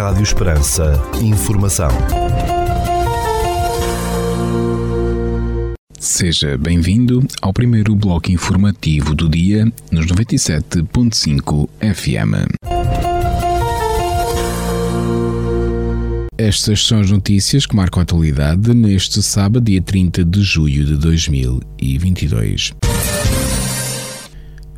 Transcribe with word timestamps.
Rádio 0.00 0.22
Esperança. 0.22 0.98
Informação. 1.20 1.90
Seja 5.98 6.56
bem-vindo 6.56 7.22
ao 7.42 7.52
primeiro 7.52 7.94
bloco 7.94 8.32
informativo 8.32 9.14
do 9.14 9.28
dia 9.28 9.70
nos 9.92 10.06
97.5 10.06 11.68
FM. 11.82 12.48
Estas 16.38 16.86
são 16.86 17.00
as 17.00 17.10
notícias 17.10 17.66
que 17.66 17.76
marcam 17.76 18.00
a 18.00 18.02
atualidade 18.02 18.72
neste 18.72 19.22
sábado, 19.22 19.66
dia 19.66 19.82
30 19.82 20.24
de 20.24 20.42
julho 20.42 20.86
de 20.86 20.96
2022. 20.96 22.72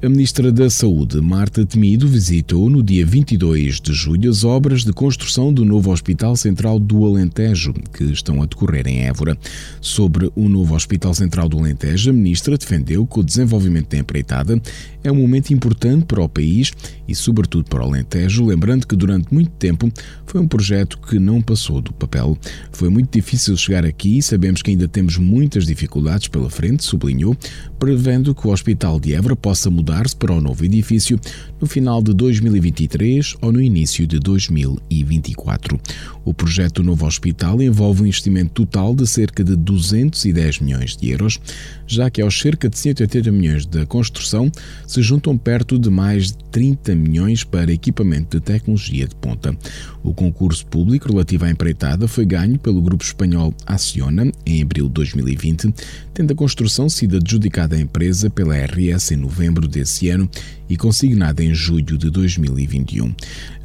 A 0.05 0.09
Ministra 0.09 0.51
da 0.51 0.69
Saúde, 0.69 1.21
Marta 1.21 1.65
Temido, 1.65 2.09
visitou 2.09 2.69
no 2.69 2.83
dia 2.83 3.07
22 3.07 3.81
de 3.81 3.93
julho 3.93 4.29
as 4.29 4.43
obras 4.43 4.83
de 4.83 4.93
construção 4.93 5.55
do 5.55 5.65
novo 5.65 5.93
Hospital 5.93 6.35
Central 6.35 6.81
do 6.81 7.07
Alentejo, 7.07 7.73
que 7.93 8.03
estão 8.03 8.43
a 8.43 8.47
decorrer 8.47 8.89
em 8.89 9.03
Évora. 9.03 9.39
Sobre 9.81 10.29
o 10.35 10.49
novo 10.49 10.75
Hospital 10.75 11.15
Central 11.15 11.49
do 11.49 11.57
Alentejo, 11.57 12.11
a 12.11 12.13
Ministra 12.13 12.59
defendeu 12.59 13.07
que 13.07 13.21
o 13.21 13.23
desenvolvimento 13.23 13.91
da 13.91 13.99
empreitada 13.99 14.61
é 15.05 15.13
um 15.13 15.15
momento 15.15 15.53
importante 15.53 16.05
para 16.05 16.21
o 16.21 16.29
país 16.29 16.73
e, 17.07 17.15
sobretudo, 17.15 17.69
para 17.69 17.85
o 17.85 17.89
Alentejo, 17.89 18.45
lembrando 18.45 18.89
que 18.89 18.97
durante 18.97 19.33
muito 19.33 19.51
tempo 19.53 19.89
foi 20.27 20.41
um 20.41 20.49
projeto 20.49 20.99
que 20.99 21.21
não 21.21 21.41
passou 21.41 21.81
do 21.81 21.93
papel. 21.93 22.37
Foi 22.73 22.89
muito 22.89 23.13
difícil 23.13 23.57
chegar 23.57 23.85
aqui 23.85 24.19
e 24.19 24.23
sabemos 24.23 24.63
que 24.63 24.71
ainda 24.73 24.89
temos 24.89 25.17
muitas 25.17 25.65
dificuldades 25.65 26.27
pela 26.27 26.51
frente, 26.51 26.85
sublinhou, 26.85 27.37
prevendo 27.79 28.35
que 28.35 28.49
o 28.49 28.51
Hospital 28.51 28.99
de 28.99 29.15
Évora 29.15 29.37
possa 29.37 29.71
mudar-se 29.93 30.17
para 30.17 30.33
o 30.33 30.41
novo 30.41 30.65
edifício 30.65 31.21
no 31.61 31.67
final 31.67 32.03
de 32.03 32.15
2023 32.15 33.37
ou 33.43 33.53
no 33.53 33.61
início 33.61 34.07
de 34.07 34.19
2024. 34.19 35.79
O 36.25 36.33
projeto 36.33 36.83
do 36.83 36.87
novo 36.87 37.07
hospital 37.07 37.61
envolve 37.61 38.03
um 38.03 38.07
investimento 38.07 38.65
total 38.65 38.95
de 38.95 39.07
cerca 39.07 39.45
de 39.45 39.55
210 39.55 40.61
milhões 40.61 40.97
de 40.97 41.11
euros, 41.11 41.39
já 41.87 42.11
que 42.11 42.23
aos 42.23 42.41
cerca 42.41 42.69
de 42.69 42.79
180 42.79 43.31
milhões 43.31 43.67
da 43.67 43.85
construção 43.85 44.51
se 44.87 45.03
juntam 45.03 45.37
perto 45.37 45.79
de 45.79 45.91
mais 45.91 46.29
de 46.29 46.39
30 46.51 46.95
milhões 46.95 47.45
para 47.45 47.73
equipamento 47.73 48.39
de 48.39 48.45
tecnologia 48.45 49.07
de 49.07 49.15
ponta. 49.15 49.57
O 50.03 50.13
concurso 50.13 50.67
público 50.67 51.09
relativo 51.09 51.45
à 51.45 51.51
empreitada 51.51 52.09
foi 52.09 52.25
ganho 52.25 52.59
pelo 52.59 52.83
grupo 52.83 53.05
espanhol 53.05 53.55
Acciona 53.67 54.33
em 54.45 54.63
abril 54.63 54.87
de 54.87 54.95
2020, 54.95 55.73
tendo 56.13 56.33
a 56.33 56.37
construção 56.37 56.89
sido 56.89 57.17
adjudicada 57.17 57.77
à 57.77 57.81
empresa 57.81 58.29
pela 58.29 58.55
RS 58.57 59.13
em 59.13 59.17
novembro 59.17 59.69
desse 59.83 60.09
ano 60.09 60.29
e 60.69 60.77
consignada 60.77 61.43
em 61.45 61.55
julho 61.55 61.99
de 61.99 62.11
2021. 62.11 63.15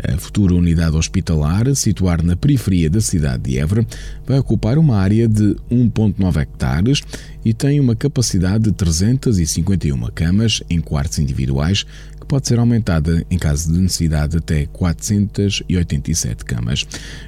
A 0.03 0.17
futura 0.17 0.53
unidade 0.53 0.95
hospitalar, 0.95 1.73
situada 1.75 2.21
na 2.21 2.35
periferia 2.35 2.89
da 2.89 2.99
cidade 2.99 3.43
de 3.43 3.57
Évora, 3.57 3.85
vai 4.25 4.39
ocupar 4.39 4.77
uma 4.77 4.97
área 4.97 5.27
de 5.27 5.55
1,9 5.71 6.41
hectares 6.41 7.01
e 7.45 7.53
tem 7.53 7.79
uma 7.79 7.95
capacidade 7.95 8.65
de 8.65 8.71
351 8.73 9.97
camas 10.13 10.61
em 10.69 10.81
quartos 10.81 11.19
individuais, 11.19 11.85
que 12.19 12.25
pode 12.27 12.47
ser 12.47 12.59
aumentada 12.59 13.25
em 13.31 13.37
caso 13.37 13.71
de 13.71 13.79
necessidade 13.79 14.37
até 14.37 14.65
487 14.65 16.43
camas. 16.43 16.85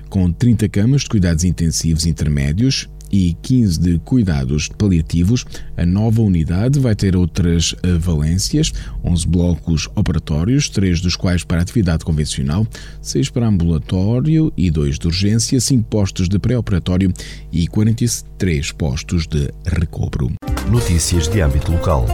Com 0.10 0.30
30 0.32 0.68
camas 0.68 1.04
de 1.04 1.10
cuidados 1.10 1.44
intensivos 1.44 2.06
intermédios 2.06 2.90
e 3.12 3.36
15 3.42 3.80
de 3.80 4.00
cuidados 4.00 4.68
paliativos, 4.68 5.46
a 5.78 5.86
nova 5.86 6.22
unidade 6.22 6.80
vai 6.80 6.96
ter 6.96 7.16
outras 7.16 7.76
valências, 8.00 8.74
11 9.04 9.28
blocos 9.28 9.90
operatórios, 9.96 10.70
3 10.70 11.02
dos 11.02 11.16
quais 11.16 11.44
para 11.44 11.62
atividade 11.62 12.06
convencional, 12.06 12.68
6 13.02 13.30
para 13.30 13.48
ambulatório 13.48 14.52
e 14.56 14.70
2 14.70 15.00
de 15.00 15.08
urgência, 15.08 15.60
5 15.60 15.84
postos 15.90 16.28
de 16.28 16.40
pré-operatório 16.40 17.14
e 17.52 17.68
43 17.68 18.72
postos 18.74 19.28
de 19.28 19.52
recobro. 19.66 20.32
Notícias 20.70 21.28
de 21.28 21.42
âmbito 21.42 21.72
local. 21.72 22.06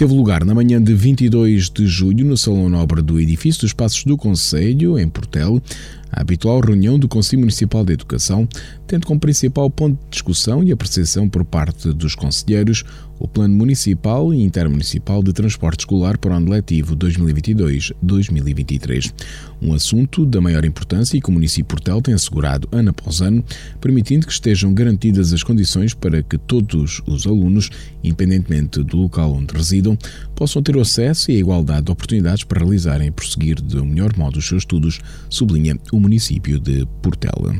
Teve 0.00 0.14
lugar 0.14 0.46
na 0.46 0.54
manhã 0.54 0.82
de 0.82 0.94
22 0.94 1.68
de 1.68 1.86
julho 1.86 2.24
no 2.24 2.34
Salão 2.34 2.70
Nobre 2.70 3.02
do 3.02 3.20
Edifício 3.20 3.60
dos 3.60 3.74
Passos 3.74 4.02
do 4.04 4.16
Conselho, 4.16 4.98
em 4.98 5.06
Portel, 5.06 5.62
a 6.10 6.22
habitual 6.22 6.58
reunião 6.60 6.98
do 6.98 7.06
Conselho 7.06 7.40
Municipal 7.40 7.84
de 7.84 7.92
Educação, 7.92 8.48
tendo 8.86 9.06
como 9.06 9.20
principal 9.20 9.68
ponto 9.68 10.02
de 10.02 10.10
discussão 10.10 10.64
e 10.64 10.72
apreciação 10.72 11.28
por 11.28 11.44
parte 11.44 11.92
dos 11.92 12.14
conselheiros 12.14 12.82
o 13.20 13.28
Plano 13.28 13.54
Municipal 13.54 14.32
e 14.32 14.42
Intermunicipal 14.42 15.22
de 15.22 15.34
Transporte 15.34 15.80
Escolar 15.80 16.16
para 16.18 16.32
o 16.32 16.34
ano 16.34 16.50
letivo 16.50 16.96
2022-2023. 16.96 19.12
Um 19.60 19.74
assunto 19.74 20.24
da 20.24 20.40
maior 20.40 20.64
importância 20.64 21.18
e 21.18 21.20
que 21.20 21.28
o 21.28 21.32
município 21.32 21.66
Portel 21.66 22.00
tem 22.00 22.14
assegurado 22.14 22.66
ano 22.72 22.88
após 22.90 23.20
ano, 23.20 23.44
permitindo 23.78 24.26
que 24.26 24.32
estejam 24.32 24.72
garantidas 24.72 25.34
as 25.34 25.42
condições 25.42 25.92
para 25.92 26.22
que 26.22 26.38
todos 26.38 27.02
os 27.06 27.26
alunos, 27.26 27.68
independentemente 28.02 28.82
do 28.82 28.96
local 28.96 29.34
onde 29.34 29.54
residam, 29.54 29.98
possam 30.34 30.62
ter 30.62 30.78
acesso 30.78 31.30
e 31.30 31.36
a 31.36 31.40
igualdade 31.40 31.84
de 31.84 31.92
oportunidades 31.92 32.44
para 32.44 32.60
realizarem 32.60 33.08
e 33.08 33.10
prosseguir 33.10 33.58
um 33.74 33.84
melhor 33.84 34.16
modo 34.16 34.38
os 34.38 34.48
seus 34.48 34.62
estudos, 34.62 34.98
sublinha 35.28 35.76
o 35.92 36.00
município 36.00 36.58
de 36.58 36.88
Portela. 37.02 37.54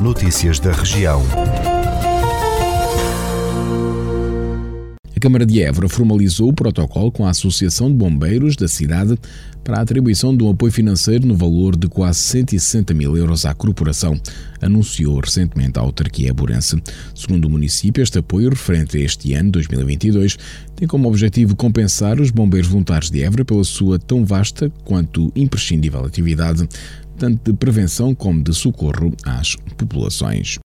Notícias 0.00 0.60
da 0.60 0.70
região. 0.70 1.20
A 5.18 5.20
Câmara 5.20 5.44
de 5.44 5.60
Évora 5.60 5.88
formalizou 5.88 6.48
o 6.48 6.52
protocolo 6.52 7.10
com 7.10 7.26
a 7.26 7.30
Associação 7.30 7.90
de 7.90 7.96
Bombeiros 7.96 8.54
da 8.54 8.68
cidade 8.68 9.18
para 9.64 9.78
a 9.78 9.80
atribuição 9.80 10.34
de 10.34 10.44
um 10.44 10.50
apoio 10.50 10.70
financeiro 10.70 11.26
no 11.26 11.34
valor 11.34 11.74
de 11.74 11.88
quase 11.88 12.20
160 12.20 12.94
mil 12.94 13.16
euros 13.16 13.44
à 13.44 13.52
corporação, 13.52 14.16
anunciou 14.62 15.18
recentemente 15.18 15.76
a 15.76 15.82
autarquia 15.82 16.32
burense. 16.32 16.80
Segundo 17.16 17.46
o 17.46 17.50
município, 17.50 18.00
este 18.00 18.20
apoio 18.20 18.50
referente 18.50 18.96
a 18.96 19.00
este 19.00 19.34
ano, 19.34 19.50
2022, 19.50 20.38
tem 20.76 20.86
como 20.86 21.08
objetivo 21.08 21.56
compensar 21.56 22.20
os 22.20 22.30
bombeiros 22.30 22.70
voluntários 22.70 23.10
de 23.10 23.20
Évora 23.20 23.44
pela 23.44 23.64
sua 23.64 23.98
tão 23.98 24.24
vasta 24.24 24.70
quanto 24.84 25.32
imprescindível 25.34 26.04
atividade, 26.04 26.68
tanto 27.16 27.50
de 27.50 27.58
prevenção 27.58 28.14
como 28.14 28.40
de 28.40 28.54
socorro 28.54 29.12
às 29.24 29.56
populações. 29.76 30.60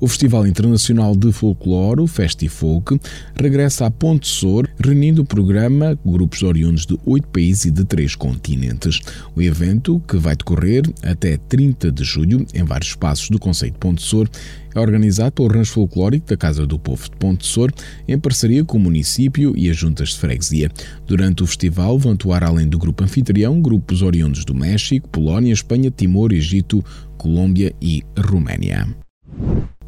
O 0.00 0.08
Festival 0.08 0.46
Internacional 0.46 1.14
de 1.14 1.32
Folclore, 1.32 2.00
o 2.00 2.06
Festifolk, 2.06 2.98
regressa 3.40 3.86
a 3.86 3.90
Ponte 3.90 4.26
Sor, 4.26 4.68
reunindo 4.78 5.22
o 5.22 5.24
programa 5.24 5.98
grupos 6.04 6.42
oriundos 6.42 6.84
de 6.84 6.98
oito 7.06 7.28
países 7.28 7.66
e 7.66 7.70
de 7.70 7.84
três 7.84 8.14
continentes. 8.16 9.00
O 9.36 9.40
evento, 9.40 10.02
que 10.06 10.16
vai 10.16 10.34
decorrer 10.34 10.82
até 11.02 11.36
30 11.36 11.92
de 11.92 12.02
julho 12.02 12.44
em 12.52 12.64
vários 12.64 12.90
espaços 12.90 13.30
do 13.30 13.38
Conceito 13.38 13.78
Ponte 13.78 14.02
Sor, 14.02 14.28
é 14.74 14.80
organizado 14.80 15.32
pelo 15.32 15.48
Rancho 15.48 15.74
Folclórico 15.74 16.26
da 16.26 16.36
Casa 16.36 16.66
do 16.66 16.78
Povo 16.78 17.04
de 17.04 17.16
Ponte 17.16 17.46
Sor, 17.46 17.72
em 18.08 18.18
parceria 18.18 18.64
com 18.64 18.76
o 18.76 18.80
município 18.80 19.54
e 19.56 19.70
as 19.70 19.76
juntas 19.76 20.10
de 20.10 20.18
freguesia. 20.18 20.70
Durante 21.06 21.44
o 21.44 21.46
festival 21.46 21.98
vão 21.98 22.12
atuar, 22.12 22.42
além 22.42 22.68
do 22.68 22.78
grupo 22.78 23.04
anfitrião, 23.04 23.60
grupos 23.62 24.02
oriundos 24.02 24.44
do 24.44 24.54
México, 24.54 25.08
Polónia, 25.08 25.52
Espanha, 25.52 25.90
Timor, 25.90 26.32
Egito, 26.32 26.84
Colômbia 27.16 27.72
e 27.80 28.02
Roménia. 28.18 29.03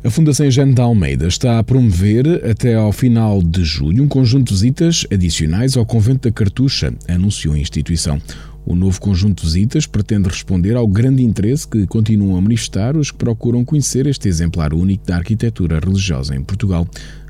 A 0.04 0.10
Fundação 0.10 0.48
Jane 0.48 0.72
de 0.72 0.80
Almeida 0.80 1.26
está 1.26 1.58
a 1.58 1.64
promover 1.64 2.44
até 2.48 2.76
ao 2.76 2.92
final 2.92 3.42
de 3.42 3.64
julho 3.64 4.04
um 4.04 4.08
conjunto 4.08 4.48
de 4.48 4.54
visitas 4.54 5.04
adicionais 5.12 5.76
ao 5.76 5.84
Convento 5.84 6.28
da 6.28 6.32
Cartucha, 6.32 6.94
anunciou 7.08 7.54
a 7.54 7.58
instituição. 7.58 8.20
O 8.64 8.74
novo 8.74 9.00
conjunto 9.00 9.40
de 9.40 9.46
visitas 9.46 9.84
pretende 9.84 10.28
responder 10.28 10.76
ao 10.76 10.86
grande 10.86 11.24
interesse 11.24 11.66
que 11.66 11.86
continuam 11.86 12.36
a 12.36 12.40
manifestar 12.40 12.96
os 12.96 13.10
que 13.10 13.18
procuram 13.18 13.64
conhecer 13.64 14.06
este 14.06 14.28
exemplar 14.28 14.72
único 14.74 15.04
da 15.06 15.16
arquitetura 15.16 15.80
religiosa 15.80 16.36
em 16.36 16.42
Portugal, 16.42 16.86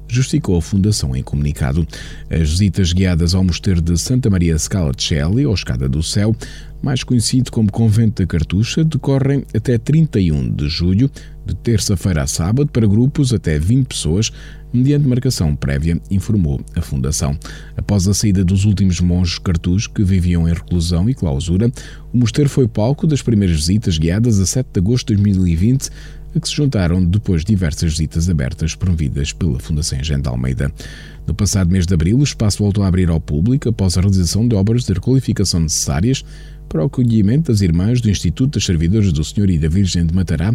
justificou 0.08 0.56
a 0.56 0.62
Fundação 0.62 1.14
em 1.14 1.22
comunicado. 1.22 1.86
As 2.30 2.50
visitas 2.50 2.92
guiadas 2.92 3.34
ao 3.34 3.44
Mosteiro 3.44 3.80
de 3.80 3.96
Santa 3.98 4.30
Maria 4.30 4.58
Scala 4.58 4.92
de 4.92 5.02
Shelley, 5.02 5.46
ou 5.46 5.54
Escada 5.54 5.88
do 5.88 6.02
Céu, 6.02 6.34
mais 6.82 7.02
conhecido 7.02 7.50
como 7.50 7.72
Convento 7.72 8.22
da 8.22 8.26
Cartucha, 8.26 8.84
decorrem 8.84 9.44
até 9.54 9.78
31 9.78 10.54
de 10.54 10.68
julho, 10.68 11.10
de 11.44 11.54
terça-feira 11.54 12.22
a 12.22 12.26
sábado, 12.26 12.70
para 12.70 12.86
grupos 12.86 13.32
até 13.32 13.58
20 13.58 13.86
pessoas, 13.86 14.32
mediante 14.72 15.06
marcação 15.06 15.54
prévia, 15.56 16.00
informou 16.10 16.60
a 16.74 16.80
Fundação. 16.80 17.36
Após 17.76 18.06
a 18.06 18.14
saída 18.14 18.44
dos 18.44 18.64
últimos 18.64 19.00
monges 19.00 19.38
cartus 19.38 19.86
que 19.86 20.04
viviam 20.04 20.48
em 20.48 20.52
reclusão 20.52 21.08
e 21.08 21.14
clausura, 21.14 21.70
o 22.12 22.18
mosteiro 22.18 22.50
foi 22.50 22.68
palco 22.68 23.06
das 23.06 23.22
primeiras 23.22 23.56
visitas 23.56 23.98
guiadas 23.98 24.38
a 24.38 24.46
7 24.46 24.68
de 24.72 24.80
agosto 24.80 25.08
de 25.08 25.22
2020, 25.22 25.90
a 26.36 26.40
que 26.40 26.48
se 26.48 26.54
juntaram 26.54 27.04
depois 27.04 27.44
diversas 27.44 27.92
visitas 27.92 28.28
abertas 28.28 28.74
promovidas 28.74 29.32
pela 29.32 29.58
Fundação 29.58 29.98
de 29.98 30.28
Almeida. 30.28 30.70
No 31.26 31.34
passado 31.34 31.70
mês 31.70 31.86
de 31.86 31.94
abril, 31.94 32.18
o 32.18 32.22
espaço 32.22 32.62
voltou 32.62 32.84
a 32.84 32.88
abrir 32.88 33.08
ao 33.08 33.20
público 33.20 33.68
após 33.68 33.96
a 33.96 34.00
realização 34.00 34.46
de 34.46 34.54
obras 34.54 34.84
de 34.84 34.92
requalificação 34.92 35.60
necessárias 35.60 36.24
para 36.68 36.82
o 36.82 36.86
acolhimento 36.86 37.50
das 37.50 37.62
irmãs 37.62 38.00
do 38.00 38.10
Instituto 38.10 38.54
das 38.54 38.64
Servidoras 38.64 39.12
do 39.12 39.24
Senhor 39.24 39.48
e 39.50 39.58
da 39.58 39.68
Virgem 39.68 40.04
de 40.04 40.14
Matará, 40.14 40.54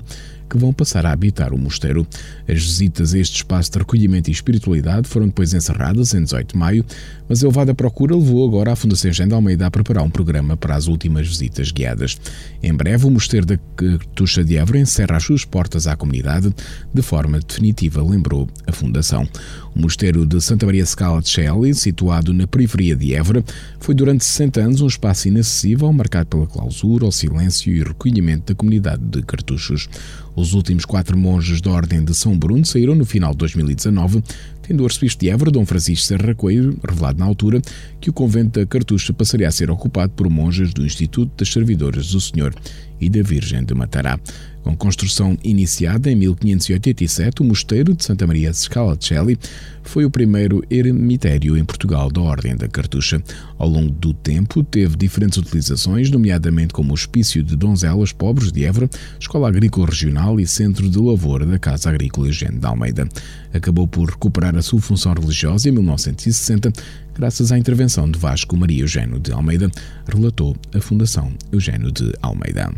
que 0.51 0.57
vão 0.57 0.73
passar 0.73 1.05
a 1.05 1.11
habitar 1.13 1.53
o 1.53 1.57
mosteiro. 1.57 2.05
As 2.47 2.61
visitas 2.61 3.13
a 3.13 3.19
este 3.19 3.37
espaço 3.37 3.71
de 3.71 3.79
recolhimento 3.79 4.29
e 4.29 4.33
espiritualidade 4.33 5.07
foram 5.07 5.27
depois 5.27 5.53
encerradas 5.53 6.13
em 6.13 6.23
18 6.23 6.51
de 6.51 6.57
maio, 6.57 6.85
mas 7.29 7.41
a 7.41 7.47
elevada 7.47 7.73
procura 7.73 8.13
levou 8.13 8.45
agora 8.45 8.73
a 8.73 8.75
Fundação 8.75 9.11
Jean 9.13 9.29
de 9.29 9.33
Almeida 9.33 9.65
a 9.65 9.71
preparar 9.71 10.03
um 10.03 10.09
programa 10.09 10.57
para 10.57 10.75
as 10.75 10.87
últimas 10.87 11.25
visitas 11.25 11.71
guiadas. 11.71 12.17
Em 12.61 12.73
breve, 12.73 13.05
o 13.05 13.09
mosteiro 13.09 13.45
da 13.45 13.57
Cartucha 13.77 14.43
de 14.43 14.57
Évora 14.57 14.79
encerra 14.79 15.15
as 15.15 15.23
suas 15.23 15.45
portas 15.45 15.87
à 15.87 15.95
comunidade 15.95 16.53
de 16.93 17.01
forma 17.01 17.39
definitiva, 17.39 18.03
lembrou 18.03 18.49
a 18.67 18.73
Fundação. 18.73 19.25
O 19.73 19.79
mosteiro 19.79 20.25
de 20.25 20.41
Santa 20.41 20.65
Maria 20.65 20.85
Scala 20.85 21.21
de 21.21 21.29
Shelley, 21.29 21.73
situado 21.73 22.33
na 22.33 22.45
periferia 22.45 22.95
de 22.95 23.15
Évora, 23.15 23.41
foi 23.79 23.95
durante 23.95 24.25
60 24.25 24.59
anos 24.59 24.81
um 24.81 24.87
espaço 24.87 25.29
inacessível 25.29 25.91
marcado 25.93 26.27
pela 26.27 26.45
clausura, 26.45 27.05
o 27.05 27.11
silêncio 27.11 27.71
e 27.71 27.81
o 27.81 27.87
recolhimento 27.87 28.51
da 28.51 28.55
comunidade 28.55 29.01
de 29.03 29.21
cartuchos. 29.21 29.87
Os 30.35 30.53
últimos 30.53 30.85
quatro 30.85 31.17
monges 31.17 31.59
da 31.59 31.71
Ordem 31.71 32.03
de 32.03 32.15
São 32.15 32.37
Bruno 32.37 32.65
saíram 32.65 32.95
no 32.95 33.05
final 33.05 33.31
de 33.31 33.39
2019, 33.39 34.23
tendo 34.61 34.81
o 34.81 34.85
arcebispo 34.85 35.21
de 35.21 35.29
Évora, 35.29 35.51
Dom 35.51 35.65
Francisco 35.65 36.05
Serra 36.05 36.33
Coelho, 36.33 36.79
revelado 36.87 37.19
na 37.19 37.25
altura 37.25 37.61
que 37.99 38.09
o 38.09 38.13
convento 38.13 38.59
da 38.59 38.65
Cartucha 38.65 39.13
passaria 39.13 39.47
a 39.47 39.51
ser 39.51 39.69
ocupado 39.69 40.13
por 40.13 40.29
monjas 40.29 40.73
do 40.73 40.85
Instituto 40.85 41.31
das 41.37 41.51
Servidoras 41.51 42.11
do 42.11 42.21
Senhor 42.21 42.55
e 42.99 43.09
da 43.09 43.21
Virgem 43.21 43.63
de 43.63 43.73
Matará. 43.73 44.19
Com 44.63 44.75
construção 44.75 45.37
iniciada 45.43 46.11
em 46.11 46.15
1587, 46.15 47.41
o 47.41 47.45
Mosteiro 47.45 47.95
de 47.95 48.03
Santa 48.03 48.27
Maria 48.27 48.53
Scalacelli 48.53 49.37
foi 49.83 50.05
o 50.05 50.11
primeiro 50.11 50.63
eremitério 50.69 51.57
em 51.57 51.65
Portugal 51.65 52.11
da 52.11 52.21
Ordem 52.21 52.55
da 52.55 52.67
Cartucha. 52.67 53.21
Ao 53.57 53.67
longo 53.67 53.89
do 53.89 54.13
tempo, 54.13 54.63
teve 54.63 54.95
diferentes 54.95 55.37
utilizações, 55.37 56.11
nomeadamente 56.11 56.73
como 56.73 56.93
hospício 56.93 57.41
de 57.41 57.55
donzelas 57.55 58.11
pobres 58.11 58.51
de 58.51 58.63
Évora, 58.63 58.89
escola 59.19 59.47
agrícola 59.47 59.87
regional 59.87 60.39
e 60.39 60.45
centro 60.45 60.87
de 60.87 60.99
lavoura 60.99 61.45
da 61.45 61.57
Casa 61.57 61.89
Agrícola 61.89 62.27
Eugênio 62.27 62.59
de 62.59 62.65
Almeida. 62.65 63.09
Acabou 63.53 63.87
por 63.87 64.09
recuperar 64.09 64.55
a 64.55 64.61
sua 64.61 64.79
função 64.79 65.13
religiosa 65.13 65.69
em 65.69 65.71
1960, 65.71 66.71
graças 67.15 67.51
à 67.51 67.57
intervenção 67.57 68.09
de 68.09 68.19
Vasco 68.19 68.55
Maria 68.55 68.81
Eugênio 68.81 69.19
de 69.19 69.31
Almeida, 69.31 69.71
relatou 70.07 70.55
a 70.73 70.79
Fundação 70.79 71.33
Eugênio 71.51 71.91
de 71.91 72.11
Almeida. 72.21 72.71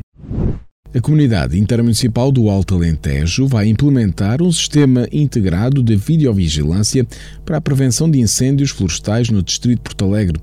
A 0.96 1.02
Comunidade 1.02 1.60
Intermunicipal 1.60 2.32
do 2.32 2.52
Alto 2.52 2.76
Alentejo 2.76 3.48
vai 3.48 3.68
implementar 3.68 4.44
um 4.44 4.52
sistema 4.52 5.08
integrado 5.12 5.82
de 5.82 5.96
videovigilância 5.96 7.04
para 7.44 7.58
a 7.58 7.62
prevenção 7.62 8.10
de 8.12 8.20
incêndios 8.20 8.70
florestais 8.70 9.28
no 9.28 9.42
Distrito 9.42 9.78
de 9.78 9.84
Porto 9.84 10.06
Alegre, 10.06 10.40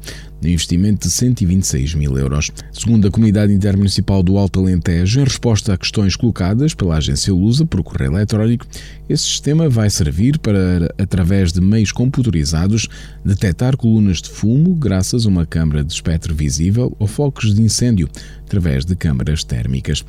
investimento 0.49 1.07
de 1.07 1.15
126 1.15 1.95
mil 1.95 2.17
euros. 2.17 2.51
Segundo 2.73 3.07
a 3.07 3.11
Comunidade 3.11 3.53
Intermunicipal 3.53 4.23
do 4.23 4.39
Alto 4.39 4.61
Alentejo, 4.61 5.21
em 5.21 5.25
resposta 5.25 5.75
a 5.75 5.77
questões 5.79 6.17
colocadas 6.17 6.75
pela 6.75 6.97
agência 6.97 7.33
Lusa 7.35 7.67
por 7.67 7.83
correio 7.83 8.13
eletrónico, 8.13 8.67
esse 9.09 9.25
sistema 9.25 9.69
vai 9.69 9.91
servir 9.91 10.39
para, 10.39 10.95
através 10.99 11.53
de 11.53 11.61
meios 11.61 11.93
computarizados, 11.93 12.89
detectar 13.25 13.77
colunas 13.77 14.23
de 14.23 14.31
fumo 14.31 14.75
graças 14.75 15.27
a 15.27 15.29
uma 15.29 15.45
câmara 15.45 15.85
de 15.85 15.93
espectro 15.93 16.35
visível 16.35 16.95
ou 16.99 17.07
focos 17.07 17.55
de 17.55 17.61
incêndio 17.61 18.09
através 18.47 18.85
de 18.85 18.95
câmaras 18.97 19.45
térmicas. 19.45 20.05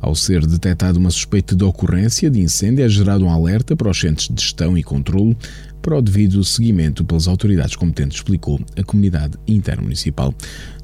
Ao 0.00 0.14
ser 0.14 0.46
detectada 0.46 0.98
uma 0.98 1.10
suspeita 1.10 1.54
de 1.54 1.62
ocorrência 1.62 2.30
de 2.30 2.40
incêndio, 2.40 2.84
é 2.84 2.88
gerado 2.88 3.24
um 3.24 3.30
alerta 3.30 3.76
para 3.76 3.90
os 3.90 4.00
centros 4.00 4.28
de 4.28 4.42
gestão 4.42 4.76
e 4.78 4.82
controlo 4.82 5.36
para 5.80 5.96
o 5.96 6.02
devido 6.02 6.42
seguimento 6.44 7.04
pelas 7.04 7.26
autoridades 7.26 7.76
competentes, 7.76 8.18
explicou 8.18 8.60
a 8.76 8.82
comunidade 8.82 9.38
intermunicipal. 9.46 10.34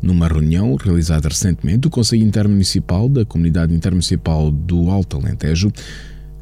Numa 0.01 0.29
reunião 0.29 0.75
realizada 0.77 1.29
recentemente, 1.29 1.87
o 1.87 1.91
Conselho 1.91 2.25
Intermunicipal 2.25 3.09
da 3.09 3.25
Comunidade 3.25 3.75
Intermunicipal 3.75 4.51
do 4.51 4.91
Alto 4.91 5.17
Alentejo 5.17 5.73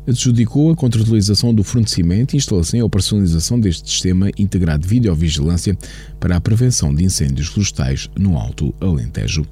adjudicou 0.06 0.70
a 0.70 0.76
contratualização 0.76 1.54
do 1.54 1.64
fornecimento, 1.64 2.36
instalação 2.36 2.78
e 2.78 2.82
operacionalização 2.82 3.58
deste 3.58 3.90
sistema 3.90 4.30
integrado 4.36 4.82
de 4.82 4.88
videovigilância 4.88 5.76
para 6.20 6.36
a 6.36 6.40
prevenção 6.40 6.94
de 6.94 7.04
incêndios 7.04 7.48
florestais 7.48 8.10
no 8.16 8.36
Alto 8.36 8.74
Alentejo. 8.80 9.46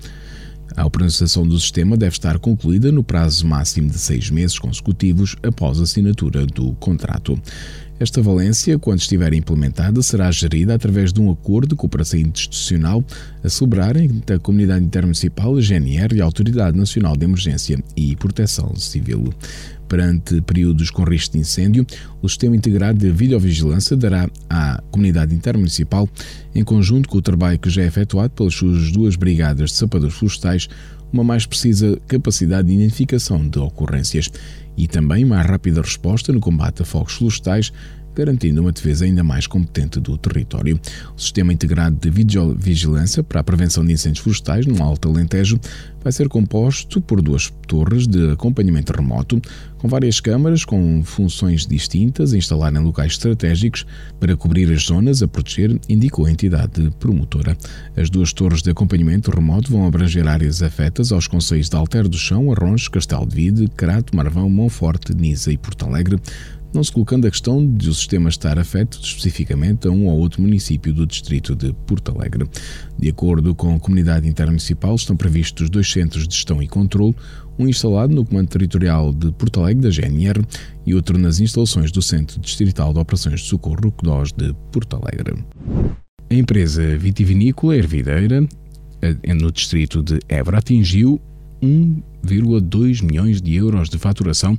A 0.77 0.87
operação 0.87 1.47
do 1.47 1.59
sistema 1.59 1.97
deve 1.97 2.17
estar 2.17 2.39
concluída 2.39 2.91
no 2.91 3.05
prazo 3.05 3.47
máximo 3.47 3.91
de 3.91 3.99
seis 3.99 4.31
meses 4.31 4.59
consecutivos 4.59 5.37
após 5.43 5.79
a 5.79 5.83
assinatura 5.83 6.47
do 6.47 6.73
contrato. 6.75 7.39
Esta 8.03 8.21
valência, 8.21 8.81
quando 8.81 8.99
estiver 8.99 9.33
implementada, 9.33 10.03
será 10.03 10.29
gerida 10.33 10.75
através 10.75 11.13
de 11.13 11.21
um 11.21 11.31
acordo 11.31 11.69
de 11.69 11.77
cooperação 11.77 12.19
institucional 12.19 13.05
a 13.45 13.49
celebrar 13.49 13.97
entre 13.97 14.35
a 14.35 14.41
Comunidade 14.41 14.85
Intermunicipal, 14.85 15.57
a 15.57 15.61
GNR 15.61 16.17
e 16.17 16.21
a 16.21 16.25
Autoridade 16.25 16.77
Nacional 16.77 17.17
de 17.17 17.25
Emergência 17.25 17.79
e 17.97 18.17
Proteção 18.17 18.75
Civil. 18.75 19.33
Perante 19.87 20.41
períodos 20.41 20.91
com 20.91 21.05
risco 21.05 21.35
de 21.35 21.43
incêndio, 21.43 21.87
o 22.21 22.29
Sistema 22.29 22.57
Integrado 22.57 22.99
de 22.99 23.09
Videovigilância 23.09 23.97
dará 23.97 24.29
à 24.51 24.83
Comunidade 24.91 25.33
Intermunicipal, 25.33 26.09
em 26.53 26.65
conjunto 26.65 27.09
com 27.09 27.19
o 27.19 27.23
trabalho 27.23 27.57
que 27.57 27.71
já 27.71 27.83
é 27.83 27.87
efetuado 27.87 28.31
pelas 28.31 28.55
suas 28.57 28.91
duas 28.91 29.15
brigadas 29.15 29.71
de 29.71 29.77
sapadores 29.77 30.17
florestais, 30.17 30.69
uma 31.13 31.23
mais 31.23 31.47
precisa 31.47 31.97
capacidade 32.09 32.67
de 32.67 32.75
identificação 32.75 33.47
de 33.47 33.59
ocorrências 33.59 34.31
e 34.77 34.87
também 34.89 35.25
mais 35.25 35.47
rápida 35.47 35.81
resposta 35.81 36.33
no 36.33 36.41
combate 36.41 36.83
a 36.83 36.85
fogos 36.85 37.15
florestais 37.15 37.73
garantindo 38.15 38.61
uma 38.61 38.73
defesa 38.73 39.05
ainda 39.05 39.23
mais 39.23 39.47
competente 39.47 40.01
do 40.01 40.17
território. 40.17 40.79
O 41.17 41.21
Sistema 41.21 41.53
Integrado 41.53 41.97
de 41.97 42.11
Videovigilância 42.11 43.23
para 43.23 43.41
a 43.41 43.45
Prevenção 43.45 43.85
de 43.85 43.93
Incêndios 43.93 44.23
Florestais 44.23 44.67
no 44.67 44.83
Alto 44.83 45.09
Alentejo 45.09 45.59
vai 46.03 46.13
ser 46.13 46.29
composto 46.29 47.01
por 47.01 47.23
duas 47.23 47.53
torres 47.67 48.07
de 48.07 48.33
acompanhamento 48.33 48.93
remoto, 48.93 49.41
com 49.79 49.89
várias 49.89 50.21
câmaras 50.21 50.65
com 50.65 51.03
funções 51.05 51.67
distintas 51.67 52.33
a 52.33 52.37
instalar 52.37 52.75
em 52.75 52.79
locais 52.79 53.13
estratégicos 53.13 53.87
para 54.19 54.37
cobrir 54.37 54.71
as 54.73 54.83
zonas 54.83 55.23
a 55.23 55.29
proteger, 55.29 55.79
indicou 55.89 56.27
a 56.27 56.31
entidade 56.31 56.91
promotora. 56.99 57.57
As 57.97 58.11
duas 58.11 58.33
torres 58.33 58.63
de 58.63 58.71
acompanhamento 58.71 59.31
remoto 59.31 59.71
vão 59.71 59.87
abranger 59.87 60.27
áreas 60.27 60.63
afetas 60.63 61.13
aos 61.13 61.27
conselhos 61.27 61.69
de 61.69 61.77
Alter 61.77 62.09
do 62.09 62.19
Chão, 62.19 62.53
Arrons, 62.53 62.89
Castelo 62.89 63.27
de 63.27 63.35
Vide, 63.35 63.69
Crato, 63.77 64.15
Marvão, 64.17 64.51
Monforte, 64.51 65.15
Nisa 65.15 65.53
e 65.53 65.57
Porto 65.57 65.87
Alegre, 65.87 66.19
não 66.73 66.83
se 66.83 66.91
colocando 66.91 67.27
a 67.27 67.31
questão 67.31 67.67
de 67.67 67.89
o 67.89 67.95
sistema 67.95 68.29
estar 68.29 68.59
afeto 68.59 68.99
especificamente 69.03 69.87
a 69.87 69.91
um 69.91 70.07
ou 70.07 70.19
outro 70.19 70.41
município 70.41 70.93
do 70.93 71.07
distrito 71.07 71.55
de 71.55 71.73
Porto 71.87 72.11
Alegre. 72.11 72.49
De 72.99 73.09
acordo 73.09 73.55
com 73.55 73.75
a 73.75 73.81
comunidade 73.81 74.29
intermunicipal, 74.29 74.95
estão 74.95 75.17
previstos 75.17 75.69
dois 75.69 75.91
centros 75.91 76.27
de 76.27 76.35
gestão 76.35 76.63
e 76.63 76.69
controle, 76.69 77.15
um 77.59 77.69
instalado 77.69 78.15
no 78.15 78.25
Comando 78.25 78.49
Territorial 78.49 79.13
de 79.13 79.31
Porto 79.33 79.61
Alegre, 79.61 79.83
da 79.83 79.91
GNR, 79.91 80.43
e 80.87 80.95
outro 80.95 81.19
nas 81.19 81.41
instalações 81.41 81.93
do 81.93 82.01
Centro 82.01 82.41
Distrital 82.41 82.93
de 82.93 82.99
Operações 82.99 83.41
de 83.41 83.47
Socorro, 83.47 83.93
CDOS 83.93 84.33
de 84.33 84.55
Porto 84.73 84.97
Alegre. 84.97 85.45
A 86.31 86.35
empresa 86.35 86.97
vitivinícola 86.97 87.77
Hervideira, 87.77 88.47
eh, 89.03 89.35
no 89.35 89.53
distrito 89.53 90.03
de 90.03 90.19
Évora, 90.29 90.59
atingiu 90.59 91.21
1,2 91.63 93.03
milhões 93.03 93.41
de 93.41 93.55
euros 93.55 93.89
de 93.89 93.99
faturação 93.99 94.59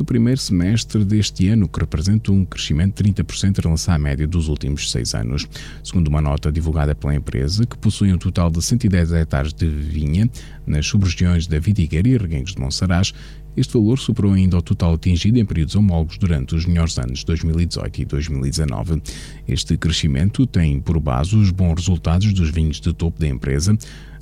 no 0.00 0.06
primeiro 0.06 0.40
semestre 0.40 1.04
deste 1.04 1.48
ano, 1.48 1.68
que 1.68 1.78
representa 1.78 2.32
um 2.32 2.42
crescimento 2.42 3.02
de 3.02 3.12
30% 3.12 3.58
em 3.58 3.62
relação 3.62 3.94
à 3.94 3.98
média 3.98 4.26
dos 4.26 4.48
últimos 4.48 4.90
seis 4.90 5.14
anos. 5.14 5.46
Segundo 5.84 6.08
uma 6.08 6.22
nota 6.22 6.50
divulgada 6.50 6.94
pela 6.94 7.14
empresa, 7.14 7.66
que 7.66 7.76
possui 7.76 8.10
um 8.10 8.16
total 8.16 8.50
de 8.50 8.62
110 8.62 9.12
hectares 9.12 9.52
de 9.52 9.68
vinha 9.68 10.28
nas 10.66 10.86
sub-regiões 10.86 11.46
da 11.46 11.58
Vidigueira 11.58 12.08
e 12.08 12.16
Reguengos 12.16 12.54
de 12.54 12.60
Monsaraz, 12.60 13.12
este 13.54 13.74
valor 13.74 13.98
superou 13.98 14.32
ainda 14.32 14.56
o 14.56 14.62
total 14.62 14.94
atingido 14.94 15.38
em 15.38 15.44
períodos 15.44 15.74
homólogos 15.74 16.16
durante 16.16 16.54
os 16.54 16.64
melhores 16.64 16.96
anos 16.98 17.18
de 17.18 17.26
2018 17.26 18.00
e 18.00 18.04
2019. 18.06 19.02
Este 19.46 19.76
crescimento 19.76 20.46
tem 20.46 20.80
por 20.80 20.98
base 20.98 21.36
os 21.36 21.50
bons 21.50 21.74
resultados 21.74 22.32
dos 22.32 22.48
vinhos 22.48 22.80
de 22.80 22.94
topo 22.94 23.20
da 23.20 23.28
empresa, 23.28 23.76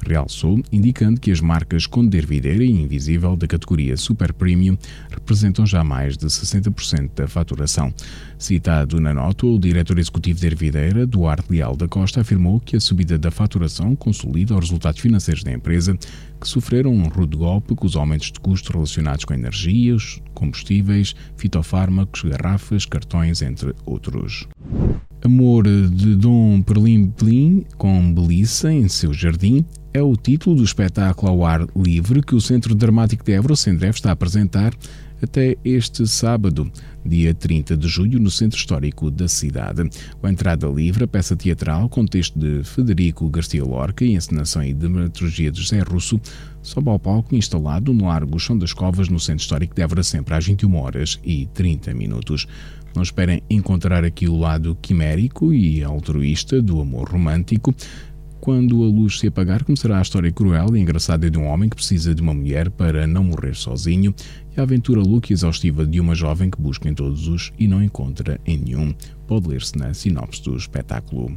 realçou, 0.06 0.60
indicando 0.70 1.20
que 1.20 1.30
as 1.30 1.40
marcas 1.40 1.86
Conde 1.86 2.20
Videira 2.20 2.64
e 2.64 2.70
Invisível 2.70 3.36
da 3.36 3.46
categoria 3.46 3.96
Super 3.96 4.32
Premium 4.32 4.76
representam 5.10 5.66
já 5.66 5.82
mais 5.82 6.16
de 6.16 6.26
60% 6.26 7.10
da 7.14 7.26
faturação. 7.26 7.92
Citado 8.38 9.00
na 9.00 9.14
nota, 9.14 9.46
o 9.46 9.58
diretor 9.58 9.98
executivo 9.98 10.40
de 10.40 10.46
Hervideira, 10.46 11.06
Duarte 11.06 11.50
Leal 11.50 11.76
da 11.76 11.88
Costa, 11.88 12.20
afirmou 12.20 12.60
que 12.60 12.76
a 12.76 12.80
subida 12.80 13.18
da 13.18 13.30
faturação 13.30 13.96
consolida 13.96 14.54
os 14.54 14.60
resultados 14.60 15.00
financeiros 15.00 15.42
da 15.42 15.52
empresa, 15.52 15.96
que 16.40 16.48
sofreram 16.48 16.92
um 16.92 17.08
rude 17.08 17.36
golpe 17.36 17.74
com 17.74 17.86
os 17.86 17.96
aumentos 17.96 18.30
de 18.30 18.38
custos 18.40 18.70
relacionados 18.70 19.24
com 19.24 19.34
energias, 19.34 20.20
combustíveis, 20.34 21.14
fitofármacos, 21.36 22.22
garrafas, 22.22 22.84
cartões, 22.84 23.42
entre 23.42 23.74
outros. 23.84 24.46
Amor 25.24 25.64
de 25.64 26.14
Dom 26.14 26.62
Perlim 26.62 27.10
Plim 27.10 27.64
com 27.76 28.14
Belissa 28.14 28.72
em 28.72 28.86
seu 28.88 29.12
jardim 29.12 29.64
é 29.92 30.00
o 30.00 30.14
título 30.16 30.56
do 30.56 30.64
espetáculo 30.64 31.32
ao 31.32 31.44
ar 31.44 31.66
livre 31.74 32.22
que 32.22 32.36
o 32.36 32.40
Centro 32.40 32.72
Dramático 32.74 33.24
de 33.24 33.32
Évora, 33.32 33.54
o 33.54 33.56
Sendref, 33.56 33.96
está 33.96 34.10
a 34.10 34.12
apresentar 34.12 34.72
até 35.20 35.56
este 35.64 36.06
sábado, 36.06 36.70
dia 37.04 37.34
30 37.34 37.76
de 37.76 37.88
julho, 37.88 38.20
no 38.20 38.30
Centro 38.30 38.56
Histórico 38.56 39.10
da 39.10 39.26
cidade. 39.26 39.88
A 40.22 40.30
entrada 40.30 40.68
livre, 40.68 41.04
a 41.04 41.08
peça 41.08 41.34
teatral, 41.34 41.88
com 41.88 42.06
texto 42.06 42.38
de 42.38 42.62
Federico 42.62 43.28
Garcia 43.28 43.64
Lorca 43.64 44.04
e 44.04 44.14
encenação 44.14 44.62
e 44.62 44.72
dramaturgia 44.72 45.50
de 45.50 45.60
José 45.60 45.80
Russo, 45.80 46.20
sobe 46.62 46.90
ao 46.90 46.98
palco 46.98 47.34
instalado 47.34 47.92
no 47.92 48.06
Largo 48.06 48.38
Chão 48.38 48.56
das 48.56 48.72
Covas, 48.72 49.08
no 49.08 49.18
Centro 49.18 49.42
Histórico 49.42 49.74
de 49.74 49.82
Évora, 49.82 50.02
sempre 50.02 50.34
às 50.34 50.46
21 50.46 50.76
horas 50.76 51.18
e 51.24 51.46
30 51.46 51.92
minutos. 51.94 52.46
Não 52.94 53.02
esperem 53.02 53.42
encontrar 53.48 54.04
aqui 54.04 54.28
o 54.28 54.36
lado 54.36 54.76
quimérico 54.80 55.52
e 55.52 55.82
altruísta 55.82 56.60
do 56.60 56.80
amor 56.80 57.08
romântico. 57.10 57.74
Quando 58.40 58.82
a 58.82 58.86
luz 58.86 59.18
se 59.18 59.26
apagar, 59.26 59.64
começará 59.64 59.98
a 59.98 60.02
história 60.02 60.30
cruel 60.30 60.76
e 60.76 60.80
engraçada 60.80 61.30
de 61.30 61.38
um 61.38 61.46
homem 61.46 61.68
que 61.68 61.76
precisa 61.76 62.14
de 62.14 62.22
uma 62.22 62.32
mulher 62.32 62.70
para 62.70 63.06
não 63.06 63.24
morrer 63.24 63.54
sozinho 63.54 64.14
e 64.56 64.60
a 64.60 64.62
aventura 64.62 65.00
louca 65.00 65.28
e 65.30 65.34
exaustiva 65.34 65.84
de 65.84 66.00
uma 66.00 66.14
jovem 66.14 66.48
que 66.48 66.60
busca 66.60 66.88
em 66.88 66.94
todos 66.94 67.26
os 67.26 67.52
e 67.58 67.66
não 67.66 67.82
encontra 67.82 68.40
em 68.46 68.58
nenhum. 68.58 68.94
Pode 69.26 69.48
ler-se 69.48 69.76
na 69.76 69.92
sinopse 69.92 70.42
do 70.42 70.56
espetáculo. 70.56 71.36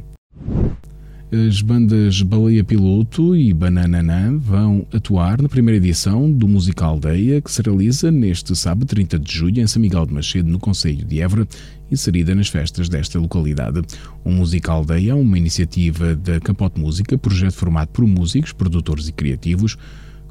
As 1.34 1.62
bandas 1.62 2.20
Baleia 2.20 2.62
Piloto 2.62 3.34
e 3.34 3.54
Banananã 3.54 4.36
vão 4.36 4.86
atuar 4.92 5.40
na 5.40 5.48
primeira 5.48 5.78
edição 5.78 6.30
do 6.30 6.46
Musical 6.46 6.90
Aldeia, 6.90 7.40
que 7.40 7.50
se 7.50 7.62
realiza 7.62 8.10
neste 8.10 8.54
sábado 8.54 8.84
30 8.84 9.18
de 9.18 9.32
julho 9.32 9.62
em 9.62 9.66
São 9.66 9.80
Miguel 9.80 10.04
de 10.04 10.12
Macedo, 10.12 10.50
no 10.50 10.58
Conselho 10.58 11.06
de 11.06 11.22
Évora, 11.22 11.48
inserida 11.90 12.34
nas 12.34 12.48
festas 12.48 12.86
desta 12.86 13.18
localidade. 13.18 13.80
O 14.22 14.30
Musical 14.30 14.80
Aldeia 14.80 15.12
é 15.12 15.14
uma 15.14 15.38
iniciativa 15.38 16.14
da 16.14 16.38
Capote 16.38 16.78
Música, 16.78 17.16
projeto 17.16 17.54
formado 17.54 17.88
por 17.88 18.06
músicos, 18.06 18.52
produtores 18.52 19.08
e 19.08 19.12
criativos, 19.12 19.78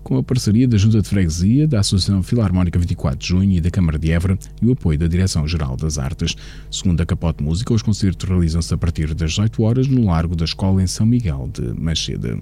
com 0.04 0.18
a 0.18 0.24
parceria 0.24 0.68
da 0.68 0.78
Junta 0.78 1.02
de 1.02 1.08
Freguesia, 1.08 1.68
da 1.68 1.80
Associação 1.80 2.22
Filarmónica 2.24 2.80
24 2.80 3.20
de 3.20 3.28
Junho 3.28 3.52
e 3.58 3.62
da 3.62 3.70
Câmara 3.70 3.98
de 3.98 4.12
Évora 4.12 4.38
e 4.62 4.66
o 4.66 4.74
apoio 4.74 4.98
da 4.98 5.08
Direção-Geral 5.08 5.78
das 5.78 5.98
Artes. 5.98 6.36
Segundo 6.70 7.02
a 7.02 7.06
Capote 7.06 7.44
Música, 7.44 7.74
os 7.74 7.82
concertos 7.82 8.28
realizam-se 8.28 8.74
a 8.74 8.78
partir 8.78 9.14
das 9.14 9.32
18 9.32 9.64
horas 9.64 9.88
no 9.88 10.06
Largo 10.06 10.36
da 10.36 10.46
Escola 10.46 10.82
em 10.82 10.88
São 10.88 11.06
Miguel 11.06 11.50
de 11.54 11.74
Machede. 11.80 12.40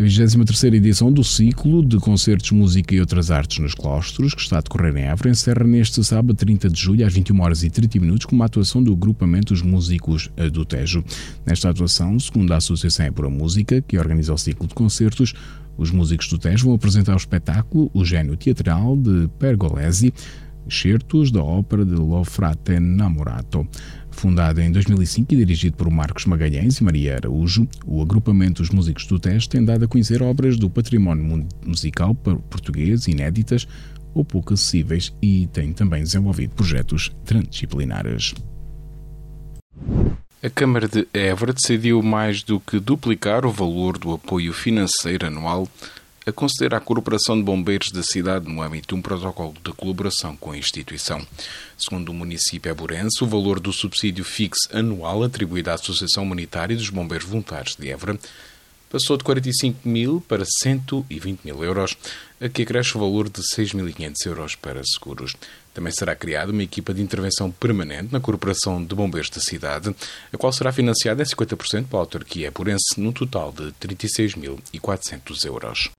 A 0.00 0.04
23 0.04 0.74
edição 0.74 1.10
do 1.10 1.24
ciclo 1.24 1.84
de 1.84 1.96
concertos 1.98 2.52
Música 2.52 2.94
e 2.94 3.00
Outras 3.00 3.32
Artes 3.32 3.58
nos 3.58 3.74
Claustros, 3.74 4.32
que 4.32 4.40
está 4.40 4.58
a 4.58 4.60
decorrer 4.60 4.96
em 4.96 5.06
Évora, 5.06 5.30
encerra 5.30 5.64
neste 5.64 6.04
sábado 6.04 6.34
30 6.34 6.70
de 6.70 6.80
julho 6.80 7.04
às 7.04 7.12
21 7.12 7.40
horas 7.40 7.64
e 7.64 7.68
30 7.68 7.98
minutos 7.98 8.24
com 8.24 8.36
uma 8.36 8.44
atuação 8.44 8.80
do 8.80 8.92
agrupamento 8.92 9.52
Os 9.52 9.60
Músicos 9.60 10.30
do 10.52 10.64
Tejo. 10.64 11.02
Nesta 11.44 11.70
atuação, 11.70 12.16
segundo 12.20 12.52
a 12.52 12.58
Associação 12.58 13.06
Épora 13.06 13.28
Música, 13.28 13.82
que 13.82 13.98
organiza 13.98 14.32
o 14.32 14.38
ciclo 14.38 14.68
de 14.68 14.74
concertos, 14.74 15.34
os 15.76 15.90
músicos 15.90 16.28
do 16.28 16.38
Tejo 16.38 16.66
vão 16.66 16.76
apresentar 16.76 17.14
o 17.14 17.16
espetáculo 17.16 17.90
O 17.92 18.04
Gênio 18.04 18.36
Teatral 18.36 18.96
de 18.96 19.28
Pergolesi, 19.36 20.14
excertos 20.68 21.32
da 21.32 21.42
ópera 21.42 21.84
de 21.84 21.96
Lo 21.96 22.22
Frate 22.22 22.78
Namorato. 22.78 23.66
Fundado 24.18 24.60
em 24.60 24.72
2005 24.72 25.32
e 25.32 25.36
dirigido 25.36 25.76
por 25.76 25.88
Marcos 25.88 26.24
Magalhães 26.24 26.78
e 26.78 26.82
Maria 26.82 27.14
Araújo, 27.14 27.68
o 27.86 28.02
agrupamento 28.02 28.60
Os 28.60 28.68
Músicos 28.68 29.06
do 29.06 29.16
Tejo 29.16 29.48
tem 29.48 29.64
dado 29.64 29.84
a 29.84 29.88
conhecer 29.88 30.24
obras 30.24 30.58
do 30.58 30.68
património 30.68 31.46
musical 31.64 32.16
português 32.16 33.06
inéditas 33.06 33.68
ou 34.12 34.24
pouco 34.24 34.54
acessíveis 34.54 35.14
e 35.22 35.46
tem 35.52 35.72
também 35.72 36.02
desenvolvido 36.02 36.52
projetos 36.56 37.12
transdisciplinares. 37.24 38.34
A 40.42 40.50
Câmara 40.50 40.88
de 40.88 41.06
Évora 41.14 41.52
decidiu 41.52 42.02
mais 42.02 42.42
do 42.42 42.58
que 42.58 42.80
duplicar 42.80 43.46
o 43.46 43.52
valor 43.52 43.96
do 43.98 44.12
apoio 44.12 44.52
financeiro 44.52 45.28
anual 45.28 45.68
a 46.28 46.32
conceder 46.32 46.74
à 46.74 46.80
Corporação 46.80 47.36
de 47.36 47.42
Bombeiros 47.42 47.90
da 47.90 48.02
cidade 48.02 48.46
no 48.46 48.60
âmbito 48.60 48.88
de 48.88 48.94
um 48.94 49.02
protocolo 49.02 49.54
de 49.64 49.72
colaboração 49.72 50.36
com 50.36 50.52
a 50.52 50.58
instituição. 50.58 51.26
Segundo 51.76 52.10
o 52.10 52.14
município 52.14 52.70
Eburense, 52.70 53.24
o 53.24 53.26
valor 53.26 53.58
do 53.58 53.72
subsídio 53.72 54.24
fixo 54.24 54.68
anual 54.70 55.22
atribuído 55.22 55.70
à 55.70 55.74
Associação 55.74 56.24
Humanitária 56.24 56.76
dos 56.76 56.90
Bombeiros 56.90 57.26
Voluntários 57.26 57.76
de 57.76 57.88
Évora 57.88 58.18
passou 58.90 59.16
de 59.16 59.24
45 59.24 59.88
mil 59.88 60.20
para 60.26 60.44
120 60.44 61.40
mil 61.44 61.62
euros, 61.62 61.96
a 62.40 62.48
que 62.48 62.62
acresce 62.62 62.96
o 62.96 63.00
valor 63.00 63.28
de 63.28 63.40
6.500 63.40 64.14
euros 64.26 64.54
para 64.54 64.82
seguros. 64.84 65.34
Também 65.74 65.92
será 65.92 66.14
criada 66.14 66.52
uma 66.52 66.62
equipa 66.62 66.92
de 66.92 67.02
intervenção 67.02 67.50
permanente 67.50 68.12
na 68.12 68.20
Corporação 68.20 68.82
de 68.84 68.94
Bombeiros 68.94 69.30
da 69.30 69.40
cidade, 69.40 69.94
a 70.32 70.36
qual 70.36 70.52
será 70.52 70.72
financiada 70.72 71.22
em 71.22 71.26
50% 71.26 71.86
pela 71.86 72.02
autarquia 72.02 72.52
purense, 72.52 72.98
num 72.98 73.12
total 73.12 73.52
de 73.52 73.72
36.400 73.80 75.44
euros. 75.44 75.90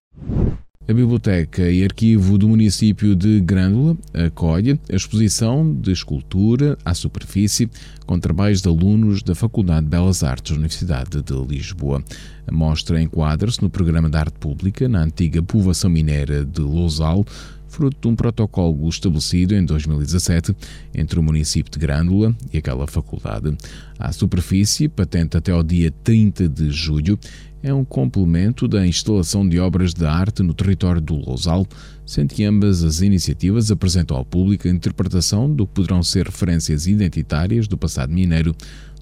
A 0.89 0.93
Biblioteca 0.93 1.69
e 1.69 1.83
Arquivo 1.83 2.35
do 2.35 2.49
município 2.49 3.15
de 3.15 3.39
Grândola 3.41 3.95
acolhe 4.11 4.79
a 4.91 4.95
exposição 4.95 5.71
de 5.71 5.91
escultura 5.91 6.79
à 6.83 6.95
superfície 6.95 7.69
com 8.07 8.19
trabalhos 8.19 8.59
de 8.59 8.69
alunos 8.69 9.21
da 9.21 9.35
Faculdade 9.35 9.83
de 9.83 9.91
Belas 9.91 10.23
Artes 10.23 10.51
da 10.51 10.57
Universidade 10.57 11.21
de 11.21 11.33
Lisboa. 11.47 12.03
A 12.47 12.51
mostra 12.51 12.99
enquadra-se 12.99 13.61
no 13.61 13.69
programa 13.69 14.09
de 14.09 14.17
arte 14.17 14.39
pública 14.39 14.89
na 14.89 15.03
antiga 15.03 15.43
povoação 15.43 15.91
mineira 15.91 16.43
de 16.43 16.61
Lousal, 16.61 17.23
fruto 17.67 17.97
de 18.01 18.07
um 18.07 18.15
protocolo 18.15 18.89
estabelecido 18.89 19.53
em 19.53 19.63
2017 19.63 20.55
entre 20.91 21.19
o 21.19 21.23
município 21.23 21.71
de 21.71 21.77
Grândola 21.77 22.35
e 22.51 22.57
aquela 22.57 22.87
faculdade. 22.87 23.55
À 23.99 24.11
superfície, 24.11 24.89
patente 24.89 25.37
até 25.37 25.51
ao 25.51 25.61
dia 25.61 25.93
30 26.03 26.49
de 26.49 26.71
julho, 26.71 27.19
é 27.61 27.73
um 27.73 27.83
complemento 27.83 28.67
da 28.67 28.85
instalação 28.85 29.47
de 29.47 29.59
obras 29.59 29.93
de 29.93 30.05
arte 30.05 30.41
no 30.41 30.53
território 30.53 31.01
do 31.01 31.15
Lousal, 31.15 31.65
sendo 32.05 32.33
que 32.33 32.43
ambas 32.43 32.83
as 32.83 33.01
iniciativas 33.01 33.69
apresentam 33.69 34.17
ao 34.17 34.25
público 34.25 34.67
a 34.67 34.71
interpretação 34.71 35.53
do 35.53 35.67
que 35.67 35.73
poderão 35.73 36.01
ser 36.01 36.25
referências 36.25 36.87
identitárias 36.87 37.67
do 37.67 37.77
passado 37.77 38.13
mineiro 38.13 38.55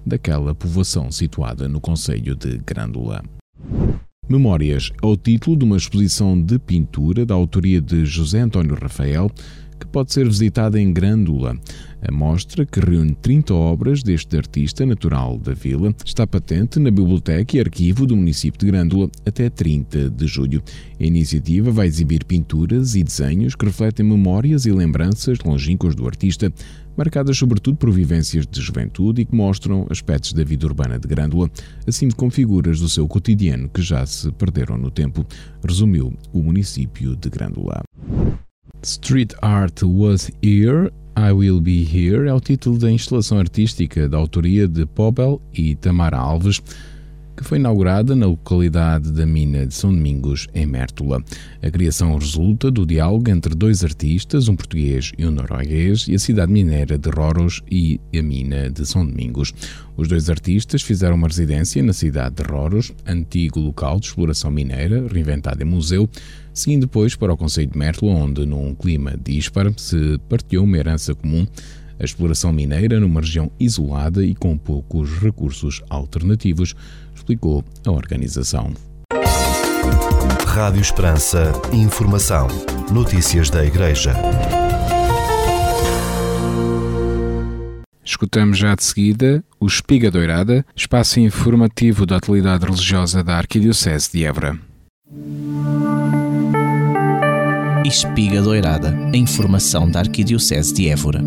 daquela 0.04 0.54
povoação 0.54 1.10
situada 1.10 1.68
no 1.68 1.80
Conselho 1.80 2.34
de 2.34 2.58
Grândola. 2.58 3.22
Memórias 4.28 4.90
é 5.02 5.06
o 5.06 5.16
título 5.16 5.56
de 5.56 5.64
uma 5.64 5.76
exposição 5.76 6.40
de 6.40 6.58
pintura 6.58 7.24
da 7.24 7.34
autoria 7.34 7.80
de 7.80 8.04
José 8.04 8.40
António 8.40 8.76
Rafael, 8.80 9.30
que 9.78 9.86
pode 9.86 10.12
ser 10.12 10.26
visitada 10.26 10.80
em 10.80 10.92
Grândola. 10.92 11.56
A 12.00 12.12
mostra, 12.12 12.64
que 12.64 12.78
reúne 12.78 13.14
30 13.14 13.52
obras 13.52 14.02
deste 14.04 14.36
artista 14.36 14.86
natural 14.86 15.36
da 15.36 15.52
vila, 15.52 15.92
está 16.04 16.26
patente 16.26 16.78
na 16.78 16.90
Biblioteca 16.90 17.56
e 17.56 17.60
Arquivo 17.60 18.06
do 18.06 18.16
município 18.16 18.60
de 18.60 18.66
Grândola 18.66 19.10
até 19.26 19.50
30 19.50 20.10
de 20.10 20.26
julho. 20.26 20.62
A 21.00 21.04
iniciativa 21.04 21.72
vai 21.72 21.88
exibir 21.88 22.24
pinturas 22.24 22.94
e 22.94 23.02
desenhos 23.02 23.56
que 23.56 23.64
refletem 23.64 24.06
memórias 24.06 24.64
e 24.64 24.70
lembranças 24.70 25.38
longínquas 25.44 25.96
do 25.96 26.06
artista, 26.06 26.52
marcadas 26.96 27.36
sobretudo 27.36 27.76
por 27.76 27.90
vivências 27.90 28.46
de 28.46 28.60
juventude 28.60 29.22
e 29.22 29.24
que 29.24 29.34
mostram 29.34 29.86
aspectos 29.90 30.32
da 30.32 30.44
vida 30.44 30.66
urbana 30.66 30.98
de 30.98 31.08
Grândola, 31.08 31.50
assim 31.86 32.08
como 32.10 32.30
figuras 32.30 32.78
do 32.78 32.88
seu 32.88 33.08
cotidiano 33.08 33.68
que 33.68 33.82
já 33.82 34.06
se 34.06 34.30
perderam 34.32 34.78
no 34.78 34.90
tempo, 34.90 35.26
resumiu 35.66 36.12
o 36.32 36.42
município 36.42 37.16
de 37.16 37.28
Grândola. 37.28 37.82
Street 38.82 39.34
Art 39.42 39.82
Was 39.82 40.30
Here 40.42 40.92
I 41.16 41.32
Will 41.32 41.60
Be 41.60 41.82
Here 41.82 42.28
é 42.28 42.32
o 42.32 42.40
título 42.40 42.78
da 42.78 42.90
instalação 42.90 43.38
artística 43.38 44.08
da 44.08 44.16
autoria 44.16 44.68
de 44.68 44.86
Pobel 44.86 45.42
e 45.52 45.74
Tamara 45.74 46.16
Alves, 46.16 46.62
que 47.38 47.44
foi 47.44 47.58
inaugurada 47.58 48.16
na 48.16 48.26
localidade 48.26 49.12
da 49.12 49.24
mina 49.24 49.64
de 49.64 49.72
São 49.72 49.94
Domingos, 49.94 50.48
em 50.52 50.66
Mértola. 50.66 51.22
A 51.62 51.70
criação 51.70 52.18
resulta 52.18 52.68
do 52.68 52.84
diálogo 52.84 53.30
entre 53.30 53.54
dois 53.54 53.84
artistas, 53.84 54.48
um 54.48 54.56
português 54.56 55.12
e 55.16 55.24
um 55.24 55.30
norueguês, 55.30 56.08
e 56.08 56.16
a 56.16 56.18
cidade 56.18 56.50
mineira 56.50 56.98
de 56.98 57.08
Roros 57.08 57.62
e 57.70 58.00
a 58.12 58.20
mina 58.20 58.68
de 58.68 58.84
São 58.84 59.06
Domingos. 59.06 59.54
Os 59.96 60.08
dois 60.08 60.28
artistas 60.28 60.82
fizeram 60.82 61.14
uma 61.14 61.28
residência 61.28 61.80
na 61.80 61.92
cidade 61.92 62.34
de 62.34 62.42
Roros, 62.42 62.92
antigo 63.06 63.60
local 63.60 64.00
de 64.00 64.06
exploração 64.06 64.50
mineira, 64.50 65.06
reinventado 65.06 65.62
em 65.62 65.66
museu, 65.66 66.10
seguindo 66.52 66.82
depois 66.82 67.14
para 67.14 67.32
o 67.32 67.36
Conselho 67.36 67.70
de 67.70 67.78
Mértola, 67.78 68.14
onde, 68.14 68.44
num 68.44 68.74
clima 68.74 69.16
dispar, 69.16 69.72
se 69.76 70.18
partilhou 70.28 70.64
uma 70.64 70.76
herança 70.76 71.14
comum, 71.14 71.46
a 72.00 72.04
exploração 72.04 72.52
mineira 72.52 73.00
numa 73.00 73.20
região 73.20 73.50
isolada 73.58 74.24
e 74.24 74.34
com 74.34 74.56
poucos 74.56 75.18
recursos 75.18 75.82
alternativos, 75.90 76.74
explicou 77.28 77.62
a 77.86 77.90
organização. 77.90 78.72
Rádio 80.46 80.80
Esperança, 80.80 81.52
informação, 81.74 82.48
notícias 82.90 83.50
da 83.50 83.64
Igreja. 83.64 84.14
Escutamos 88.02 88.56
já 88.56 88.74
de 88.74 88.82
seguida 88.82 89.44
o 89.60 89.66
Espiga 89.66 90.10
Doirada, 90.10 90.64
espaço 90.74 91.20
informativo 91.20 92.06
da 92.06 92.16
atualidade 92.16 92.64
religiosa 92.64 93.22
da 93.22 93.36
Arquidiocese 93.36 94.10
de 94.10 94.24
Évora. 94.24 94.58
Espiga 97.84 98.40
Doirada, 98.40 98.96
a 99.12 99.16
informação 99.16 99.90
da 99.90 100.00
Arquidiocese 100.00 100.72
de 100.72 100.88
Évora. 100.88 101.22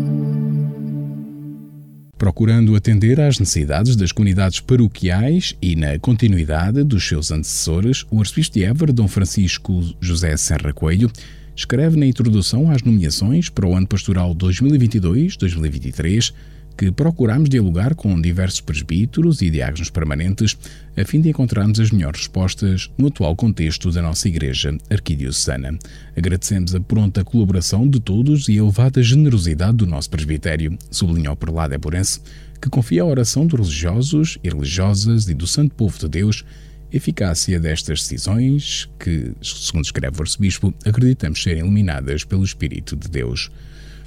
Procurando 2.22 2.76
atender 2.76 3.20
às 3.20 3.40
necessidades 3.40 3.96
das 3.96 4.12
comunidades 4.12 4.60
paroquiais 4.60 5.56
e 5.60 5.74
na 5.74 5.98
continuidade 5.98 6.84
dos 6.84 7.02
seus 7.04 7.32
antecessores, 7.32 8.06
o 8.12 8.20
arcebispo 8.20 8.54
de 8.54 8.62
Évora, 8.62 8.92
Dom 8.92 9.08
Francisco 9.08 9.82
José 10.00 10.36
Serra 10.36 10.72
Coelho, 10.72 11.10
escreve 11.56 11.96
na 11.96 12.06
introdução 12.06 12.70
às 12.70 12.80
nomeações 12.84 13.48
para 13.48 13.66
o 13.66 13.74
ano 13.74 13.88
pastoral 13.88 14.36
2022-2023 14.36 16.32
que 16.76 16.90
procuramos 16.90 17.48
dialogar 17.48 17.94
com 17.94 18.20
diversos 18.20 18.60
presbíteros 18.60 19.42
e 19.42 19.50
diáconos 19.50 19.90
permanentes 19.90 20.56
a 20.96 21.04
fim 21.04 21.20
de 21.20 21.30
encontrarmos 21.30 21.80
as 21.80 21.90
melhores 21.90 22.20
respostas 22.20 22.90
no 22.98 23.08
atual 23.08 23.34
contexto 23.36 23.90
da 23.90 24.02
nossa 24.02 24.28
Igreja 24.28 24.76
Arquidiocesana. 24.90 25.78
Agradecemos 26.16 26.74
a 26.74 26.80
pronta 26.80 27.24
colaboração 27.24 27.88
de 27.88 28.00
todos 28.00 28.48
e 28.48 28.52
a 28.52 28.62
elevada 28.62 29.02
generosidade 29.02 29.76
do 29.78 29.86
nosso 29.86 30.10
presbitério, 30.10 30.76
sublinhou 30.90 31.36
lá 31.50 31.66
Eburense, 31.72 32.20
que 32.60 32.68
confia 32.68 33.02
a 33.02 33.06
oração 33.06 33.46
dos 33.46 33.58
religiosos 33.58 34.38
e 34.42 34.48
religiosas 34.48 35.28
e 35.28 35.34
do 35.34 35.46
santo 35.46 35.74
povo 35.74 35.98
de 35.98 36.08
Deus 36.08 36.44
eficácia 36.92 37.58
destas 37.58 38.00
decisões, 38.00 38.88
que, 38.98 39.32
segundo 39.42 39.84
escreve 39.84 40.18
o 40.18 40.22
arcebispo, 40.22 40.74
acreditamos 40.84 41.42
serem 41.42 41.60
iluminadas 41.60 42.22
pelo 42.22 42.44
Espírito 42.44 42.94
de 42.94 43.08
Deus. 43.08 43.50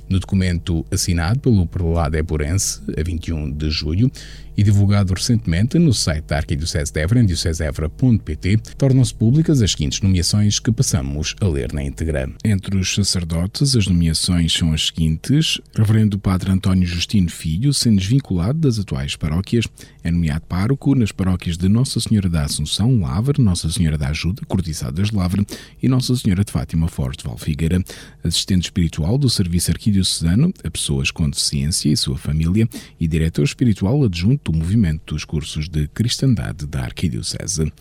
No 0.08 0.20
documento 0.20 0.86
assinado 0.92 1.40
pelo 1.40 1.66
prelado 1.66 2.16
eburense, 2.16 2.82
a 2.98 3.04
21 3.04 3.52
de 3.52 3.72
julho, 3.72 4.12
e 4.58 4.64
divulgado 4.64 5.14
recentemente 5.14 5.78
no 5.78 5.94
site 5.94 6.26
da 6.26 6.38
Arquidiocese 6.38 6.92
de 6.92 7.00
Évora, 7.00 7.20
em 7.20 8.58
tornam-se 8.78 9.14
públicas 9.14 9.62
as 9.62 9.72
seguintes 9.72 10.02
nomeações 10.02 10.60
que 10.60 10.72
passamos 10.72 11.36
a 11.42 11.48
ler 11.48 11.74
na 11.74 11.84
íntegra. 11.84 12.30
Entre 12.44 12.78
os 12.78 12.94
sacerdotes, 12.94 13.76
as 13.76 13.88
nomeações 13.88 14.54
são 14.54 14.74
as 14.74 14.88
seguintes. 14.88 15.60
Reverendo 15.76 16.20
Padre 16.20 16.52
António 16.52 16.88
Justino 16.88 17.30
Filho, 17.30 17.74
sendo 17.74 17.98
desvinculado 17.98 18.60
das 18.60 18.80
atuais 18.80 19.16
paróquias, 19.16 19.66
é 20.04 20.12
nomeado 20.12 20.46
pároco 20.48 20.96
nas 20.96 21.12
paróquias 21.12 21.58
de 21.58 21.68
Nossa 21.68 22.00
Senhora 22.00 22.30
da 22.30 22.44
Assunção, 22.44 23.00
Lavre, 23.00 23.42
Nossa 23.42 23.70
Senhora 23.70 23.98
da 23.98 24.10
Ajuda, 24.10 24.44
Cortiçadas 24.48 25.12
Lavre 25.12 25.46
e 25.82 25.88
Nossa 25.88 26.16
Senhora 26.16 26.44
de 26.44 26.52
Fátima 26.52 26.88
Forte 26.88 27.24
Valfigueira. 27.24 27.84
Assistente 28.24 28.66
espiritual 28.66 29.18
do 29.18 29.30
Serviço 29.30 29.72
Arquidiocesano 29.72 30.54
a 30.64 30.70
pessoas 30.70 31.12
com 31.12 31.30
deficiência 31.30 31.90
e 31.90 31.98
sua 31.98 32.18
família 32.18 32.68
e 33.00 33.08
diretor 33.08 33.44
espiritual 33.44 34.04
adjunto 34.04 34.45
do 34.46 34.54
movimento 34.54 35.16
dos 35.16 35.26
cursos 35.26 35.68
de 35.68 35.88
cristandade 35.88 36.68
da 36.68 36.82
Arquidiocese. 36.82 37.72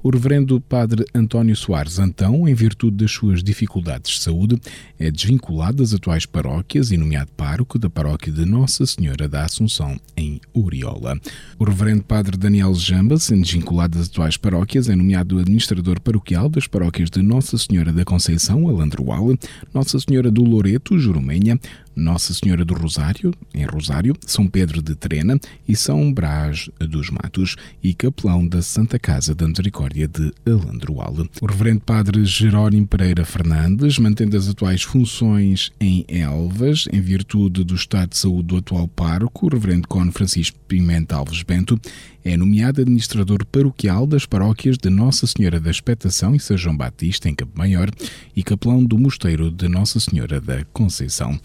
O 0.00 0.10
reverendo 0.10 0.60
padre 0.60 1.02
António 1.14 1.56
Soares 1.56 1.98
Antão, 1.98 2.46
em 2.46 2.52
virtude 2.52 2.98
das 2.98 3.10
suas 3.10 3.42
dificuldades 3.42 4.12
de 4.12 4.20
saúde, 4.20 4.60
é 4.98 5.10
desvinculado 5.10 5.78
das 5.78 5.94
atuais 5.94 6.26
paróquias 6.26 6.92
e 6.92 6.98
nomeado 6.98 7.32
pároco 7.34 7.78
da 7.78 7.88
paróquia 7.88 8.30
de 8.30 8.44
Nossa 8.44 8.84
Senhora 8.84 9.26
da 9.26 9.46
Assunção, 9.46 9.98
em 10.14 10.42
Uriola. 10.54 11.18
O 11.58 11.64
reverendo 11.64 12.02
padre 12.02 12.36
Daniel 12.36 12.74
Jamba, 12.74 13.18
sendo 13.18 13.44
desvinculado 13.44 13.96
das 13.96 14.08
atuais 14.08 14.36
paróquias, 14.36 14.90
é 14.90 14.94
nomeado 14.94 15.38
administrador 15.38 15.98
paroquial 16.02 16.50
das 16.50 16.66
paróquias 16.66 17.08
de 17.08 17.22
Nossa 17.22 17.56
Senhora 17.56 17.90
da 17.90 18.04
Conceição, 18.04 18.68
Alandroal, 18.68 19.34
Nossa 19.72 19.98
Senhora 19.98 20.30
do 20.30 20.44
Loreto, 20.44 20.98
Jurumenha, 20.98 21.58
nossa 21.96 22.32
Senhora 22.34 22.64
do 22.64 22.74
Rosário, 22.74 23.32
em 23.54 23.64
Rosário, 23.64 24.14
São 24.26 24.46
Pedro 24.46 24.82
de 24.82 24.94
Trena 24.94 25.38
e 25.66 25.76
São 25.76 26.12
Brás 26.12 26.68
dos 26.78 27.10
Matos 27.10 27.56
e 27.82 27.94
capelão 27.94 28.46
da 28.46 28.62
Santa 28.62 28.98
Casa 28.98 29.34
da 29.34 29.46
Misericórdia 29.46 30.08
de 30.08 30.32
Alandroal. 30.46 31.14
O 31.40 31.46
Reverendo 31.46 31.80
Padre 31.80 32.24
Jerónimo 32.24 32.86
Pereira 32.86 33.24
Fernandes, 33.24 33.98
mantendo 33.98 34.36
as 34.36 34.48
atuais 34.48 34.82
funções 34.82 35.72
em 35.80 36.04
Elvas, 36.08 36.86
em 36.92 37.00
virtude 37.00 37.64
do 37.64 37.74
estado 37.74 38.10
de 38.10 38.18
saúde 38.18 38.48
do 38.48 38.56
atual 38.56 38.88
pároco, 38.88 39.46
o 39.46 39.48
Reverendo 39.48 39.88
Cone 39.88 40.12
Francisco 40.12 40.58
Pimenta 40.66 41.16
Alves 41.16 41.42
Bento, 41.42 41.80
é 42.24 42.36
nomeado 42.36 42.80
administrador 42.80 43.44
paroquial 43.44 44.06
das 44.06 44.24
paróquias 44.24 44.78
de 44.78 44.88
Nossa 44.88 45.26
Senhora 45.26 45.60
da 45.60 45.70
Expectação 45.70 46.34
e 46.34 46.40
São 46.40 46.56
João 46.56 46.76
Batista, 46.76 47.28
em 47.28 47.34
Campo 47.34 47.52
Maior, 47.58 47.90
e 48.34 48.42
capelão 48.42 48.82
do 48.82 48.98
Mosteiro 48.98 49.50
de 49.50 49.68
Nossa 49.68 50.00
Senhora 50.00 50.40
da 50.40 50.64
Conceição. 50.72 51.38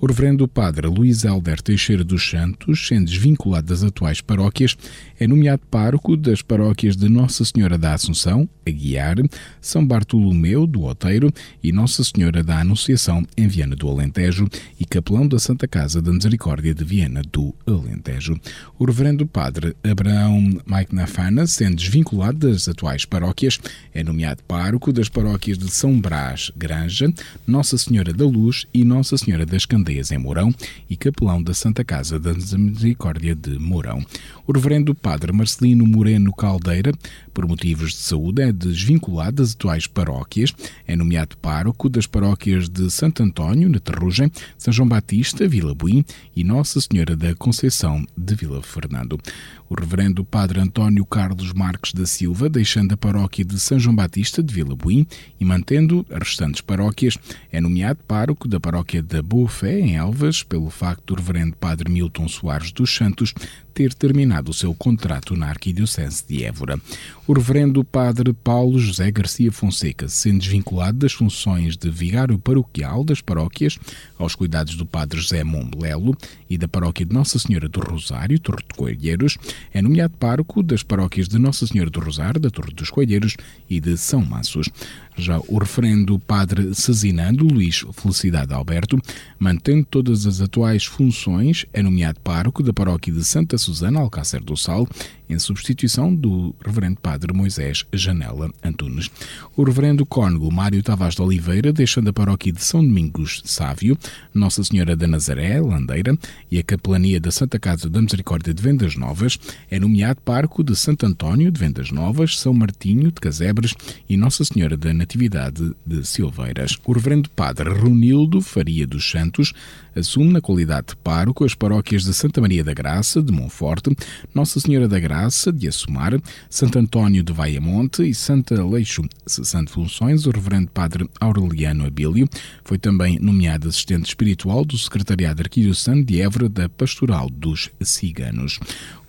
O 0.00 0.06
reverendo 0.06 0.46
padre 0.48 0.88
Luís 0.88 1.24
Helder 1.24 1.62
Teixeira 1.62 2.02
dos 2.02 2.28
Santos, 2.28 2.88
sendo 2.88 3.06
desvinculado 3.06 3.68
das 3.68 3.82
atuais 3.82 4.20
paróquias, 4.20 4.76
é 5.18 5.26
nomeado 5.26 5.62
pároco 5.70 6.16
das 6.16 6.42
paróquias 6.42 6.96
de 6.96 7.08
Nossa 7.08 7.44
Senhora 7.44 7.78
da 7.78 7.94
Assunção, 7.94 8.48
Aguiar, 8.66 9.16
São 9.60 9.86
Bartolomeu 9.86 10.66
do 10.66 10.82
Oteiro 10.84 11.32
e 11.62 11.70
Nossa 11.70 12.02
Senhora 12.02 12.42
da 12.42 12.58
Anunciação, 12.58 13.24
em 13.36 13.46
Viana 13.46 13.76
do 13.76 13.88
Alentejo, 13.88 14.48
e 14.78 14.84
capelão 14.84 15.28
da 15.28 15.38
Santa 15.38 15.68
Casa 15.68 16.02
da 16.02 16.12
Misericórdia 16.12 16.74
de 16.74 16.84
Viana 16.84 17.22
do 17.32 17.54
Alentejo. 17.64 18.38
O 18.78 18.84
reverendo 18.84 19.26
padre 19.26 19.76
Abraão 19.82 20.60
Mike 20.66 20.94
Nafana, 20.94 21.46
sendo 21.46 21.76
desvinculado 21.76 22.50
das 22.50 22.68
atuais 22.68 23.04
paróquias, 23.04 23.60
é 23.94 24.02
nomeado 24.02 24.42
pároco 24.42 24.92
das 24.92 25.08
paróquias 25.08 25.56
de 25.56 25.70
São 25.70 25.98
Brás, 26.00 26.50
Granja, 26.56 27.12
Nossa 27.46 27.78
Senhora 27.78 28.12
da 28.12 28.24
Luz 28.24 28.66
e 28.74 28.84
Nossa 28.84 29.16
Senhora 29.16 29.46
das 29.46 29.64
Candeias 29.64 29.83
em 29.92 30.18
Mourão 30.18 30.54
e 30.88 30.96
capelão 30.96 31.42
da 31.42 31.54
Santa 31.54 31.84
Casa 31.84 32.18
da 32.18 32.32
Misericórdia 32.34 33.34
de 33.34 33.58
Mourão. 33.58 34.04
O 34.46 34.52
reverendo 34.52 34.94
padre 34.94 35.32
Marcelino 35.32 35.86
Moreno 35.86 36.30
Caldeira, 36.30 36.92
por 37.32 37.48
motivos 37.48 37.92
de 37.92 37.96
saúde, 37.96 38.42
é 38.42 38.52
desvinculado 38.52 39.36
das 39.36 39.54
atuais 39.54 39.86
paróquias, 39.86 40.52
é 40.86 40.94
nomeado 40.94 41.34
pároco 41.38 41.88
das 41.88 42.06
paróquias 42.06 42.68
de 42.68 42.90
Santo 42.90 43.22
António, 43.22 43.70
na 43.70 43.78
Terrugem, 43.78 44.30
São 44.58 44.70
João 44.70 44.86
Batista, 44.86 45.48
Vila 45.48 45.74
Buim 45.74 46.04
e 46.36 46.44
Nossa 46.44 46.78
Senhora 46.78 47.16
da 47.16 47.34
Conceição 47.34 48.04
de 48.14 48.34
Vila 48.34 48.62
Fernando. 48.62 49.18
O 49.66 49.74
reverendo 49.74 50.22
padre 50.22 50.60
António 50.60 51.06
Carlos 51.06 51.54
Marques 51.54 51.94
da 51.94 52.04
Silva, 52.04 52.50
deixando 52.50 52.92
a 52.92 52.96
paróquia 52.98 53.46
de 53.46 53.58
São 53.58 53.78
João 53.78 53.96
Batista 53.96 54.42
de 54.42 54.52
Vila 54.52 54.76
Buim 54.76 55.06
e 55.40 55.44
mantendo 55.44 56.04
as 56.10 56.28
restantes 56.28 56.60
paróquias, 56.60 57.16
é 57.50 57.62
nomeado 57.62 58.00
pároco 58.06 58.46
da 58.46 58.60
paróquia 58.60 59.02
da 59.02 59.22
Boa 59.22 59.48
Fé, 59.48 59.80
em 59.80 59.96
Elvas, 59.96 60.42
pelo 60.42 60.68
facto 60.68 61.14
do 61.14 61.20
reverendo 61.20 61.56
padre 61.56 61.90
Milton 61.90 62.28
Soares 62.28 62.72
dos 62.72 62.94
Santos 62.94 63.32
ter 63.74 63.92
terminado 63.92 64.52
o 64.52 64.54
seu 64.54 64.72
contrato 64.72 65.36
na 65.36 65.48
Arquidiocese 65.48 66.24
de 66.26 66.44
Évora. 66.44 66.80
O 67.26 67.32
reverendo 67.32 67.82
padre 67.82 68.32
Paulo 68.32 68.78
José 68.78 69.10
Garcia 69.10 69.50
Fonseca, 69.50 70.08
sendo 70.08 70.38
desvinculado 70.38 70.98
das 70.98 71.12
funções 71.12 71.76
de 71.76 71.90
vigário 71.90 72.38
paroquial 72.38 73.02
das 73.02 73.20
paróquias 73.20 73.78
aos 74.16 74.36
cuidados 74.36 74.76
do 74.76 74.86
padre 74.86 75.20
José 75.20 75.42
Mombelelo 75.42 76.16
e 76.48 76.56
da 76.56 76.68
paróquia 76.68 77.04
de 77.04 77.12
Nossa 77.12 77.38
Senhora 77.38 77.68
do 77.68 77.80
Rosário, 77.80 78.38
Torre 78.38 78.62
de 78.62 78.76
Coelheiros, 78.76 79.36
é 79.72 79.82
nomeado 79.82 80.16
pároco 80.16 80.62
das 80.62 80.82
paróquias 80.82 81.26
de 81.26 81.38
Nossa 81.38 81.66
Senhora 81.66 81.90
do 81.90 81.98
Rosário, 81.98 82.40
da 82.40 82.50
Torre 82.50 82.72
dos 82.72 82.90
Coelheiros 82.90 83.36
e 83.68 83.80
de 83.80 83.96
São 83.96 84.24
Massos. 84.24 84.68
Já 85.16 85.38
o 85.46 85.58
referendo 85.58 86.18
padre 86.18 86.74
Cezinando 86.74 87.46
Luís 87.46 87.84
Felicidade 87.92 88.52
Alberto, 88.52 89.00
mantendo 89.38 89.86
todas 89.88 90.26
as 90.26 90.40
atuais 90.40 90.84
funções, 90.84 91.64
é 91.72 91.82
nomeado 91.82 92.18
pároco 92.20 92.62
da 92.62 92.72
paróquia 92.72 93.12
de 93.12 93.22
Santa 93.24 93.56
Susana 93.56 94.00
Alcácer 94.00 94.42
do 94.42 94.56
Sal, 94.56 94.88
em 95.28 95.38
substituição 95.38 96.14
do 96.14 96.54
reverendo 96.64 97.00
padre 97.00 97.32
Moisés 97.32 97.84
Janela 97.92 98.50
Antunes. 98.62 99.10
O 99.56 99.64
reverendo 99.64 100.04
cônego 100.04 100.52
Mário 100.52 100.82
Tavares 100.82 101.14
de 101.14 101.22
Oliveira, 101.22 101.72
deixando 101.72 102.08
a 102.08 102.12
paróquia 102.12 102.52
de 102.52 102.62
São 102.62 102.84
Domingos 102.84 103.42
Sávio, 103.44 103.96
Nossa 104.32 104.62
Senhora 104.62 104.94
da 104.96 105.06
Nazaré, 105.06 105.60
Landeira, 105.60 106.16
e 106.50 106.58
a 106.58 106.62
capelania 106.62 107.20
da 107.20 107.30
Santa 107.30 107.58
Casa 107.58 107.88
da 107.88 108.00
Misericórdia 108.00 108.52
de 108.52 108.62
Vendas 108.62 108.96
Novas, 108.96 109.38
é 109.70 109.78
nomeado 109.78 110.20
pároco 110.22 110.62
de 110.62 110.76
Santo 110.76 111.06
António 111.06 111.50
de 111.50 111.58
Vendas 111.58 111.90
Novas, 111.90 112.38
São 112.38 112.52
Martinho 112.52 113.10
de 113.10 113.20
Casebres 113.20 113.74
e 114.08 114.16
Nossa 114.16 114.44
Senhora 114.44 114.76
da 114.76 114.92
Natividade 114.92 115.74
de 115.86 116.06
Silveiras. 116.06 116.78
O 116.84 116.92
reverendo 116.92 117.30
padre 117.30 117.70
Runildo 117.70 118.40
Faria 118.40 118.86
dos 118.86 119.10
Santos 119.10 119.52
assume 119.94 120.32
na 120.32 120.40
qualidade 120.40 120.88
de 120.88 120.96
pároco 120.96 121.44
as 121.44 121.54
paróquias 121.54 122.04
de 122.04 122.12
Santa 122.12 122.40
Maria 122.40 122.64
da 122.64 122.74
Graça, 122.74 123.22
de 123.22 123.32
Monforte, 123.32 123.96
Nossa 124.34 124.60
Senhora 124.60 124.88
da 124.88 124.98
Graça, 124.98 125.52
de 125.52 125.68
Assumar, 125.68 126.20
Santo 126.48 126.78
António 126.78 127.22
de 127.22 127.32
Vaiamonte 127.32 128.02
e 128.02 128.14
Santa 128.14 128.64
Leixo. 128.64 129.02
Cessando 129.26 129.70
funções, 129.70 130.26
o 130.26 130.30
reverendo 130.30 130.70
padre 130.70 131.08
Aureliano 131.20 131.86
Abílio 131.86 132.28
foi 132.64 132.78
também 132.78 133.18
nomeado 133.18 133.68
assistente 133.68 134.06
espiritual 134.06 134.64
do 134.64 134.76
Secretariado 134.76 135.42
Arquidiocesano 135.42 136.04
de 136.04 136.20
Évora 136.20 136.48
da 136.48 136.68
Pastoral 136.68 137.28
dos 137.30 137.70
Ciganos 137.82 138.58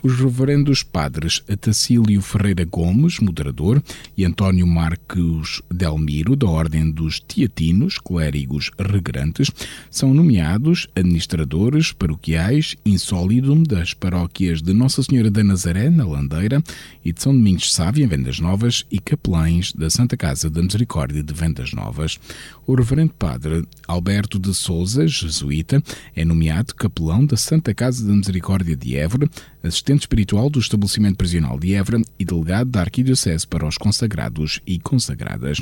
os 0.06 0.20
reverendos 0.20 0.84
padres 0.84 1.44
Tacílio 1.60 2.22
Ferreira 2.22 2.64
Gomes, 2.64 3.20
moderador, 3.20 3.82
e 4.16 4.24
António 4.24 4.68
Marcos 4.68 5.64
Delmiro, 5.72 6.36
da 6.36 6.48
Ordem 6.48 6.92
dos 6.92 7.20
Teatinos, 7.20 7.98
clérigos 7.98 8.70
regrantes, 8.78 9.50
são 9.90 10.14
nomeados 10.14 10.88
administradores 10.96 11.92
paroquiais 11.92 12.76
insólidum 12.86 13.64
das 13.64 13.96
paróquias 13.96 14.62
de 14.62 14.74
Nossa 14.74 15.02
Senhora 15.02 15.32
da 15.32 15.44
Nazaré, 15.44 15.90
na 15.90 16.06
Landeira, 16.06 16.64
e 17.04 17.12
de 17.12 17.20
São 17.20 17.34
Domingos 17.34 17.64
de 17.64 17.74
Sávia, 17.74 18.06
em 18.06 18.08
Vendas 18.08 18.40
Novas, 18.40 18.86
e 18.92 19.00
capelães 19.00 19.74
da 19.74 19.90
Santa 19.90 20.16
Casa 20.16 20.52
da 20.52 20.62
Misericórdia 20.62 21.24
de 21.24 21.34
Vendas 21.34 21.74
Novas. 21.74 22.20
O 22.68 22.76
reverendo 22.76 23.14
padre 23.14 23.68
Alberto 23.88 24.38
de 24.38 24.54
Souza, 24.54 25.08
jesuíta, 25.08 25.82
é 26.16 26.24
nomeado 26.24 26.76
capelão 26.76 27.26
da 27.26 27.38
Santa 27.38 27.74
Casa 27.74 28.06
da 28.06 28.14
Misericórdia 28.14 28.76
de 28.76 28.96
Évora, 28.96 29.28
assistente 29.68 30.02
espiritual 30.02 30.50
do 30.50 30.60
estabelecimento 30.60 31.18
prisional 31.18 31.60
de 31.60 31.74
Évora 31.74 32.02
e 32.20 32.26
delegado 32.26 32.70
da 32.70 32.82
Arquidiocese 32.82 33.48
para 33.48 33.68
os 33.68 33.78
consagrados 33.78 34.62
e 34.66 34.80
consagradas 34.80 35.60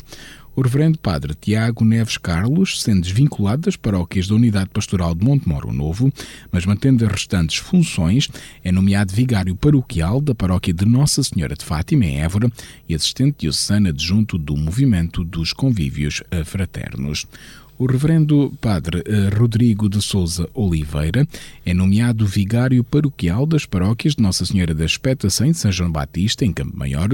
o 0.56 0.62
Reverendo 0.62 1.00
Padre 1.00 1.34
Tiago 1.34 1.84
Neves 1.84 2.18
Carlos, 2.18 2.82
sendo 2.82 3.02
desvinculado 3.02 3.64
das 3.64 3.76
paróquias 3.76 4.28
da 4.28 4.36
Unidade 4.36 4.70
Pastoral 4.70 5.16
de 5.16 5.26
Montemoro 5.26 5.74
Novo, 5.74 6.14
mas 6.52 6.66
mantendo 6.66 7.04
as 7.06 7.12
restantes 7.12 7.58
funções, 7.58 8.30
é 8.64 8.72
nomeado 8.72 9.14
vigário 9.14 9.56
paroquial 9.56 10.22
da 10.22 10.36
paróquia 10.36 10.74
de 10.74 10.86
Nossa 10.86 11.24
Senhora 11.24 11.56
de 11.56 11.66
Fátima, 11.66 12.06
em 12.06 12.20
Évora, 12.20 12.52
e 12.88 12.94
assistente 12.94 13.38
diocesano 13.40 13.90
adjunto 13.90 14.38
do 14.38 14.56
Movimento 14.56 15.24
dos 15.24 15.54
Convívios 15.54 16.22
Fraternos. 16.46 17.26
O 17.78 17.86
reverendo 17.86 18.54
padre 18.62 19.04
eh, 19.06 19.30
Rodrigo 19.36 19.90
de 19.90 20.02
Souza 20.02 20.48
Oliveira 20.54 21.28
é 21.66 21.74
nomeado 21.74 22.26
vigário 22.26 22.84
paroquial 22.84 23.46
das 23.46 23.66
paróquias 23.66 24.16
de 24.16 24.22
Nossa 24.22 24.46
Senhora 24.46 24.74
da 24.74 24.86
Expectação 24.86 25.48
de 25.48 25.58
São 25.58 25.72
João 25.72 25.92
Batista, 25.92 26.46
em 26.46 26.54
Campo 26.54 26.78
Maior, 26.78 27.10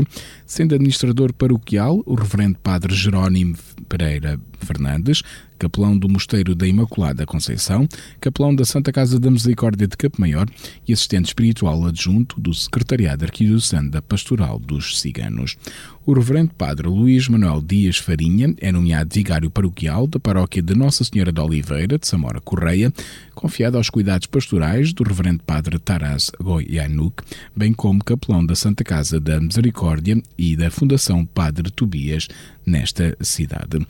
sendo 0.46 0.76
administrador 0.76 1.34
paroquial 1.34 2.04
o 2.06 2.14
reverendo 2.14 2.58
padre 2.62 2.94
Jerónimo 2.94 3.56
Pereira 3.88 4.40
Fernandes, 4.66 5.22
capelão 5.60 5.98
do 5.98 6.08
Mosteiro 6.08 6.56
da 6.56 6.66
Imaculada 6.66 7.26
Conceição, 7.26 7.88
capelão 8.22 8.56
da 8.56 8.64
Santa 8.64 8.92
Casa 8.92 9.20
da 9.20 9.30
Misericórdia 9.30 9.88
de 9.88 9.98
Campo 9.98 10.22
Maior 10.22 10.48
e 10.88 10.94
assistente 10.94 11.26
espiritual 11.26 11.86
adjunto 11.86 12.40
do 12.40 12.54
Secretariado 12.54 13.26
Arquidiocesano 13.26 13.92
da 13.92 14.02
Pastoral 14.02 14.58
dos 14.58 15.00
Ciganos. 15.00 15.58
O 16.06 16.14
reverendo 16.14 16.56
padre 16.56 16.88
Luís 16.88 17.28
Manuel 17.28 17.62
Dias 17.62 17.98
Farinha 17.98 18.56
é 18.60 18.72
nomeado 18.72 19.14
vigário 19.14 19.52
paroquial 19.52 20.08
da 20.08 20.20
paróquia 20.20 20.62
de 20.62 20.74
Nossa 20.74 21.04
Senhora 21.04 21.32
de 21.32 21.40
Oliveira, 21.42 22.00
de 22.00 22.08
Samora 22.08 22.42
Correia, 22.42 22.92
confiado 23.36 23.78
aos 23.78 23.90
cuidados 23.90 24.28
pastorais 24.28 24.92
do 24.94 25.04
reverendo 25.04 25.44
padre 25.44 25.78
Taras 25.78 26.32
Goianuk, 26.42 27.22
bem 27.56 27.74
como 27.74 28.04
capelão 28.04 28.46
da 28.46 28.56
Santa 28.56 28.84
Casa 28.84 29.20
da 29.20 29.40
Misericórdia 29.40 30.22
e 30.38 30.56
da 30.56 30.72
Fundação 30.72 31.26
Padre 31.26 31.70
Tobias 31.70 32.28
nesta 32.66 33.16
cidade. 33.22 33.86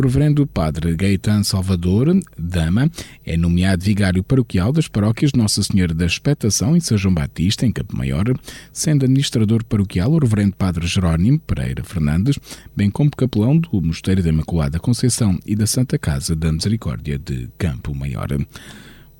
O 0.00 0.02
reverendo 0.02 0.46
padre 0.46 0.96
Gaetan 0.96 1.42
Salvador 1.42 2.18
Dama 2.38 2.90
é 3.22 3.36
nomeado 3.36 3.84
vigário 3.84 4.24
paroquial 4.24 4.72
das 4.72 4.88
paróquias 4.88 5.34
Nossa 5.34 5.62
Senhora 5.62 5.92
da 5.92 6.06
Expectação 6.06 6.74
em 6.74 6.80
São 6.80 6.96
João 6.96 7.12
Batista, 7.12 7.66
em 7.66 7.70
Campo 7.70 7.94
Maior, 7.94 8.24
sendo 8.72 9.04
administrador 9.04 9.62
paroquial 9.62 10.12
o 10.12 10.18
reverendo 10.18 10.56
padre 10.56 10.86
Jerónimo 10.86 11.38
Pereira 11.40 11.84
Fernandes, 11.84 12.38
bem 12.74 12.88
como 12.90 13.10
capelão 13.10 13.58
do 13.58 13.82
Mosteiro 13.82 14.22
da 14.22 14.30
Imaculada 14.30 14.80
Conceição 14.80 15.38
e 15.44 15.54
da 15.54 15.66
Santa 15.66 15.98
Casa 15.98 16.34
da 16.34 16.50
Misericórdia 16.50 17.18
de 17.18 17.50
Campo 17.58 17.94
Maior. 17.94 18.28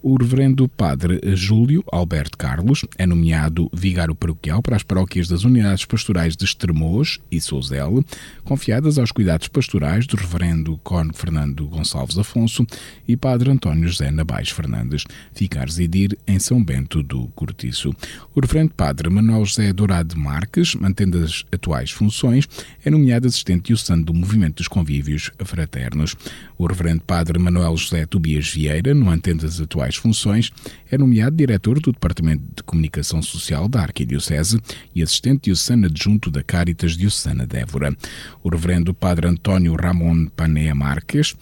O 0.03 0.17
reverendo 0.17 0.67
padre 0.67 1.21
Júlio 1.37 1.85
Alberto 1.93 2.39
Carlos 2.39 2.87
é 2.97 3.07
nomeado 3.07 3.71
vigário 3.71 4.15
paroquial 4.15 4.63
para 4.63 4.75
as 4.75 4.83
paróquias 4.83 5.29
das 5.29 5.45
unidades 5.45 5.85
pastorais 5.85 6.35
de 6.35 6.47
Estremoz 6.47 7.19
e 7.31 7.39
Souzel, 7.39 8.03
confiadas 8.43 8.99
aos 8.99 9.13
cuidados 9.13 9.49
pastorais 9.49 10.07
do 10.07 10.17
reverendo 10.17 10.81
Corno 10.83 11.13
Fernando 11.13 11.67
Gonçalves 11.67 12.17
Afonso 12.17 12.67
e 13.07 13.15
padre 13.15 13.51
António 13.51 13.89
José 13.89 14.11
Nabais 14.11 14.49
Fernandes, 14.49 15.05
ficares 15.35 15.79
Edir 15.79 16.17
em 16.27 16.39
São 16.39 16.65
Bento 16.65 17.03
do 17.03 17.27
Cortiço. 17.35 17.95
O 18.35 18.41
reverendo 18.41 18.73
padre 18.73 19.11
Manuel 19.11 19.45
José 19.45 19.71
Dourado 19.71 20.19
Marques, 20.19 20.75
mantendo 20.77 21.19
as 21.19 21.45
atuais 21.53 21.91
funções, 21.91 22.49
é 22.83 22.89
nomeado 22.89 23.27
assistente 23.27 23.67
diocesano 23.67 24.03
do 24.03 24.15
Movimento 24.15 24.57
dos 24.57 24.69
Convívios 24.69 25.31
Fraternos. 25.45 26.17
O 26.61 26.67
reverendo 26.67 27.01
padre 27.07 27.39
Manuel 27.39 27.75
José 27.75 28.05
Tobias 28.05 28.51
Vieira, 28.51 28.95
mantendo 28.95 29.47
as 29.47 29.59
atuais 29.63 29.91
principais 29.91 29.97
funções, 29.97 30.53
é 30.91 30.99
nomeado 30.99 31.35
diretor 31.35 31.81
do 31.81 31.91
Departamento 31.91 32.43
de 32.55 32.63
Comunicação 32.63 33.23
Social 33.23 33.67
da 33.67 33.81
Arquidiocese 33.81 34.61
e 34.95 35.03
assistente 35.03 35.45
diocesano 35.45 35.87
adjunto 35.87 36.31
da 36.31 36.43
Caritas 36.43 36.99
Diocesana 36.99 37.47
de 37.47 37.57
Évora. 37.57 37.97
O 38.43 38.51
reverendo 38.51 38.93
padre 38.93 39.27
António 39.27 39.75
Ramon 39.75 40.27
Panea 40.27 40.75
Marques 40.75 41.35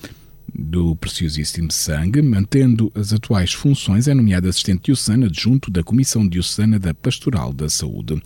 do 0.54 0.96
Preciosíssimo 0.96 1.70
Sangue, 1.70 2.22
mantendo 2.22 2.90
as 2.94 3.12
atuais 3.12 3.52
funções, 3.52 4.08
é 4.08 4.14
nomeado 4.14 4.48
assistente 4.48 4.86
diocesano 4.86 5.26
adjunto 5.26 5.70
da 5.70 5.82
Comissão 5.82 6.26
Diocesana 6.26 6.78
da 6.78 6.94
Pastoral 6.94 7.52
da 7.52 7.68
Saúde. 7.68 8.20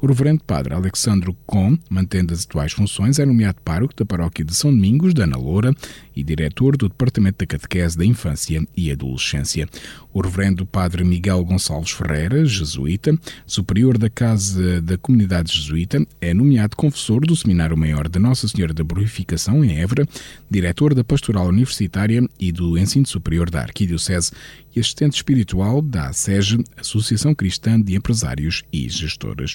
O 0.00 0.06
reverendo 0.06 0.42
padre 0.44 0.74
Alexandro 0.74 1.36
Com, 1.46 1.78
mantendo 1.88 2.34
as 2.34 2.44
atuais 2.44 2.72
funções, 2.72 3.18
é 3.18 3.24
nomeado 3.24 3.60
pároco 3.64 3.94
da 3.96 4.04
paróquia 4.04 4.44
de 4.44 4.54
São 4.54 4.70
Domingos, 4.70 5.14
da 5.14 5.24
Ana 5.24 5.36
Loura, 5.36 5.74
e 6.14 6.22
diretor 6.22 6.76
do 6.76 6.88
Departamento 6.88 7.38
da 7.38 7.46
Catequese 7.46 7.96
da 7.96 8.04
Infância 8.04 8.66
e 8.76 8.90
Adolescência. 8.90 9.68
O 10.12 10.20
reverendo 10.20 10.66
padre 10.66 11.04
Miguel 11.04 11.44
Gonçalves 11.44 11.92
Ferreira, 11.92 12.44
jesuíta, 12.44 13.16
superior 13.46 13.96
da 13.96 14.10
Casa 14.10 14.80
da 14.80 14.98
Comunidade 14.98 15.54
Jesuíta, 15.54 16.04
é 16.20 16.34
nomeado 16.34 16.76
confessor 16.76 17.24
do 17.24 17.36
Seminário 17.36 17.76
Maior 17.76 18.08
da 18.08 18.18
Nossa 18.18 18.48
Senhora 18.48 18.74
da 18.74 18.84
Purificação, 18.84 19.64
em 19.64 19.78
Évora, 19.78 20.06
diretor 20.50 20.94
da 20.94 21.04
Pastoral 21.04 21.46
Universitária 21.46 21.67
e 22.38 22.52
do 22.52 22.78
Ensino 22.78 23.06
Superior 23.06 23.50
da 23.50 23.60
Arquidiocese 23.60 24.32
e 24.74 24.80
assistente 24.80 25.16
espiritual 25.16 25.80
da 25.80 26.12
SEGE, 26.12 26.62
Associação 26.76 27.34
Cristã 27.34 27.80
de 27.80 27.94
Empresários 27.94 28.62
e 28.72 28.88
Gestores. 28.88 29.54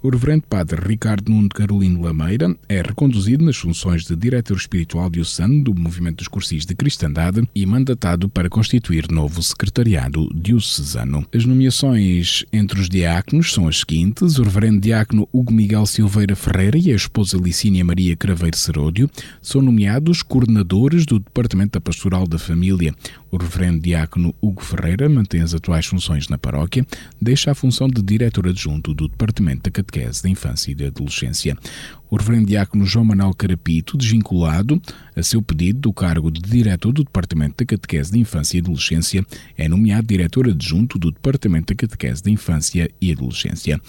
O 0.00 0.10
reverendo 0.10 0.44
padre 0.48 0.80
Ricardo 0.80 1.32
Nuno 1.32 1.48
Carolino 1.48 2.02
Lameira 2.02 2.54
é 2.68 2.80
reconduzido 2.80 3.44
nas 3.44 3.56
funções 3.56 4.04
de 4.04 4.14
diretor 4.14 4.56
espiritual 4.56 5.10
diocesano 5.10 5.64
do 5.64 5.74
Movimento 5.74 6.18
dos 6.18 6.28
Cursis 6.28 6.64
de 6.64 6.74
Cristandade 6.74 7.42
e 7.52 7.66
mandatado 7.66 8.28
para 8.28 8.48
constituir 8.48 9.10
novo 9.10 9.42
secretariado 9.42 10.28
diocesano. 10.32 11.26
As 11.34 11.44
nomeações 11.44 12.44
entre 12.52 12.80
os 12.80 12.88
diáconos 12.88 13.52
são 13.52 13.66
as 13.66 13.80
seguintes: 13.80 14.38
o 14.38 14.44
reverendo 14.44 14.80
diácono 14.80 15.28
Hugo 15.32 15.52
Miguel 15.52 15.84
Silveira 15.84 16.36
Ferreira 16.36 16.78
e 16.78 16.92
a 16.92 16.96
esposa 16.96 17.36
Licínia 17.36 17.84
Maria 17.84 18.16
Craveiro 18.16 18.56
Seródio 18.56 19.10
são 19.42 19.60
nomeados 19.60 20.22
coordenadores 20.22 21.04
do 21.06 21.18
Departamento 21.18 21.72
da 21.72 21.80
Pastoral 21.80 22.26
da 22.26 22.38
Família. 22.38 22.94
O 23.30 23.36
reverendo 23.36 23.80
diácono 23.80 24.34
Hugo 24.48 24.64
Ferreira 24.64 25.08
mantém 25.10 25.42
as 25.42 25.52
atuais 25.52 25.84
funções 25.84 26.26
na 26.28 26.38
paróquia, 26.38 26.86
deixa 27.20 27.50
a 27.50 27.54
função 27.54 27.86
de 27.86 28.00
diretor 28.00 28.48
adjunto 28.48 28.94
do 28.94 29.06
Departamento 29.06 29.64
da 29.64 29.70
Catequese 29.70 30.22
da 30.22 30.28
Infância 30.30 30.70
e 30.70 30.74
da 30.74 30.86
Adolescência 30.86 31.54
o 32.10 32.16
reverendo 32.16 32.46
diácono 32.46 32.84
João 32.84 33.04
Manuel 33.04 33.34
Carapito, 33.34 33.96
desvinculado 33.96 34.80
a 35.14 35.22
seu 35.22 35.42
pedido 35.42 35.80
do 35.80 35.92
cargo 35.92 36.30
de 36.30 36.40
diretor 36.40 36.92
do 36.92 37.04
Departamento 37.04 37.56
da 37.58 37.66
Catequese 37.66 38.12
de 38.12 38.18
Infância 38.18 38.56
e 38.56 38.60
Adolescência, 38.60 39.26
é 39.56 39.68
nomeado 39.68 40.06
diretor 40.06 40.48
adjunto 40.48 40.98
do 40.98 41.10
Departamento 41.10 41.74
da 41.74 41.76
Catequese 41.76 42.22
de 42.22 42.30
Infância 42.30 42.90
e 43.00 43.12
Adolescência. 43.12 43.80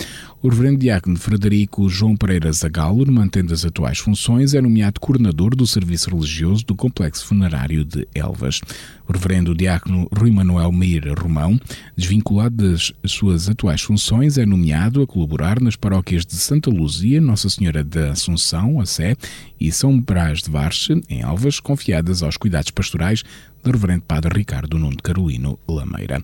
O 0.41 0.49
reverendo 0.49 0.79
diácono 0.79 1.17
Frederico 1.17 1.88
João 1.89 2.15
Pereira 2.15 2.51
Zagalo, 2.51 3.10
mantendo 3.12 3.53
as 3.53 3.63
atuais 3.63 3.99
funções, 3.99 4.53
é 4.53 4.62
nomeado 4.62 4.99
coordenador 4.99 5.55
do 5.55 5.67
Serviço 5.67 6.10
Religioso 6.10 6.65
do 6.65 6.75
Complexo 6.75 7.25
Funerário 7.25 7.86
de 7.86 8.08
Elvas. 8.15 8.62
O 9.08 9.13
reverendo 9.13 9.55
diácono 9.55 10.08
Rui 10.15 10.32
Manuel 10.32 10.71
Meira 10.71 11.13
Romão, 11.13 11.60
desvinculado 11.95 12.71
das 12.71 12.93
suas 13.05 13.49
atuais 13.49 13.82
funções, 13.82 14.38
é 14.38 14.45
nomeado 14.45 15.01
a 15.01 15.08
colaborar 15.08 15.60
nas 15.60 15.75
paróquias 15.75 16.25
de 16.25 16.36
Santa 16.36 16.69
Luzia, 16.69 17.19
Nossa 17.19 17.49
Senhora 17.49 17.84
da 17.84 18.09
Assunção, 18.12 18.80
a 18.80 18.86
Sé, 18.86 19.15
e 19.60 19.72
São 19.72 20.00
Brás 20.00 20.41
de 20.41 20.50
Varche, 20.50 21.02
em 21.10 21.22
Alvas, 21.22 21.60
confiadas 21.60 22.24
aos 22.24 22.38
cuidados 22.38 22.72
pastorais 22.72 23.24
do 23.63 23.72
Reverendo 23.72 24.04
Padre 24.08 24.39
Ricardo 24.39 24.78
Nuno 24.78 24.98
Carolino 25.02 25.60
Lameira. 25.67 26.24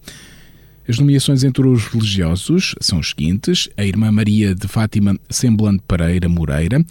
As 0.88 1.00
nomeações 1.00 1.44
entre 1.44 1.68
os 1.68 1.88
religiosos 1.88 2.76
são 2.80 3.00
as 3.00 3.10
seguintes: 3.10 3.68
a 3.76 3.84
Irmã 3.84 4.12
Maria 4.12 4.54
de 4.54 4.68
Fátima 4.68 5.20
Semblante 5.30 5.84
Pereira 5.88 6.30
Moreira, 6.30 6.86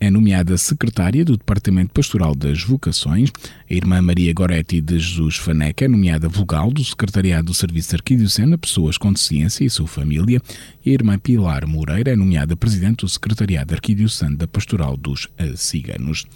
é 0.00 0.10
nomeada 0.10 0.56
secretária 0.58 1.24
do 1.24 1.36
Departamento 1.36 1.92
Pastoral 1.92 2.34
das 2.34 2.62
Vocações. 2.62 3.30
A 3.70 3.74
irmã 3.74 4.00
Maria 4.02 4.32
Goretti 4.32 4.80
de 4.80 4.98
Jesus 4.98 5.36
Faneca 5.36 5.84
é 5.84 5.88
nomeada 5.88 6.28
vogal 6.28 6.70
do 6.70 6.84
Secretariado 6.84 7.46
do 7.46 7.54
Serviço 7.54 7.94
Arquidiocesano 7.94 8.58
Pessoas 8.58 8.98
com 8.98 9.12
Deficiência 9.12 9.64
e 9.64 9.70
sua 9.70 9.86
família. 9.86 10.40
E 10.84 10.90
a 10.90 10.92
irmã 10.92 11.18
Pilar 11.18 11.66
Moreira 11.66 12.12
é 12.12 12.16
nomeada 12.16 12.56
presidente 12.56 13.00
do 13.00 13.08
Secretariado 13.08 13.74
Arquidiocesano 13.74 14.36
da 14.36 14.46
Pastoral 14.46 14.96
dos 14.96 15.28
Ciganos. 15.56 16.26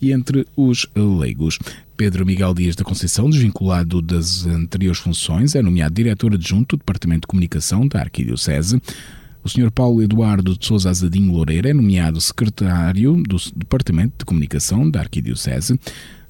E 0.00 0.12
entre 0.12 0.46
os 0.56 0.86
leigos, 0.94 1.58
Pedro 1.96 2.26
Miguel 2.26 2.52
Dias 2.52 2.76
da 2.76 2.84
Conceição, 2.84 3.30
desvinculado 3.30 4.02
das 4.02 4.44
anteriores 4.44 5.00
funções, 5.00 5.54
é 5.54 5.62
nomeado 5.62 5.94
diretor 5.94 6.34
adjunto 6.34 6.76
do 6.76 6.80
Departamento 6.80 7.22
de 7.22 7.28
Comunicação 7.28 7.86
da 7.86 8.00
Arquidiocese. 8.00 8.80
O 9.44 9.48
Sr. 9.48 9.70
Paulo 9.70 10.02
Eduardo 10.02 10.56
de 10.56 10.66
Sousa 10.66 10.88
Azadinho 10.88 11.30
Loureira 11.30 11.68
é 11.68 11.74
nomeado 11.74 12.18
secretário 12.18 13.22
do 13.28 13.36
Departamento 13.54 14.14
de 14.18 14.24
Comunicação 14.24 14.90
da 14.90 15.00
Arquidiocese. 15.00 15.78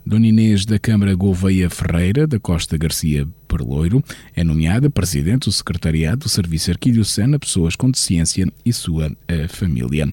Dona 0.05 0.27
Inês 0.27 0.67
da 0.67 0.81
Câmara 0.81 1.15
Gouveia 1.15 1.71
Ferreira 1.71 2.27
da 2.27 2.41
Costa 2.41 2.77
Garcia 2.77 3.25
Perloiro 3.47 4.03
é 4.35 4.43
nomeada 4.43 4.91
Presidente 4.91 5.45
do 5.45 5.53
Secretariado 5.53 6.25
do 6.25 6.29
Serviço 6.29 6.73
Arquidiocesano 6.73 7.37
a 7.37 7.39
Pessoas 7.39 7.77
com 7.77 7.89
Deficiência 7.89 8.53
e 8.65 8.73
sua 8.73 9.13
família. 9.49 10.13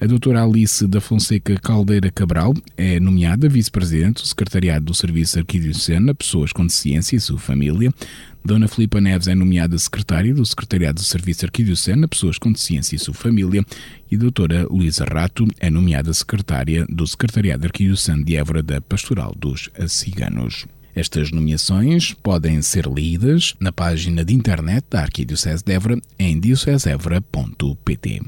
A 0.00 0.06
doutora 0.06 0.42
Alice 0.42 0.86
da 0.86 1.02
Fonseca 1.02 1.54
Caldeira 1.60 2.10
Cabral 2.10 2.54
é 2.74 2.98
nomeada 2.98 3.50
vice-presidente 3.50 4.22
do 4.22 4.26
Secretariado 4.26 4.86
do 4.86 4.94
Serviço 4.94 5.38
Arquidiocesano 5.38 6.14
Pessoas 6.14 6.52
com 6.52 6.66
Deficiência 6.66 7.16
e 7.16 7.20
sua 7.20 7.38
família. 7.38 7.92
Dona 8.46 8.68
Filipa 8.68 9.00
Neves 9.00 9.26
é 9.26 9.34
nomeada 9.34 9.78
secretária 9.78 10.34
do 10.34 10.44
Secretariado 10.44 11.00
do 11.00 11.04
Serviço 11.04 11.46
Arquidiocesano 11.46 12.06
Pessoas 12.06 12.36
com 12.36 12.52
Deficiência 12.52 12.94
e 12.94 12.98
sua 12.98 13.14
família. 13.14 13.64
E 14.10 14.16
a 14.16 14.18
doutora 14.18 14.66
Luísa 14.68 15.06
Rato 15.06 15.46
é 15.58 15.70
nomeada 15.70 16.12
secretária 16.12 16.84
do 16.86 17.06
Secretariado 17.06 17.64
Arquidiocesano 17.64 18.22
de 18.22 18.36
Évora 18.36 18.62
da 18.62 18.82
Pastoral 18.82 19.34
dos 19.34 19.70
Ciganos. 19.88 20.66
Estas 20.94 21.30
nomeações 21.32 22.12
podem 22.12 22.60
ser 22.60 22.86
lidas 22.86 23.54
na 23.58 23.72
página 23.72 24.22
de 24.22 24.34
internet 24.34 24.84
da 24.90 25.00
Arquidiocese 25.00 25.64
de 25.64 25.72
Évora 25.72 25.98
em 26.18 26.38
diocesevra.pt. 26.38 28.20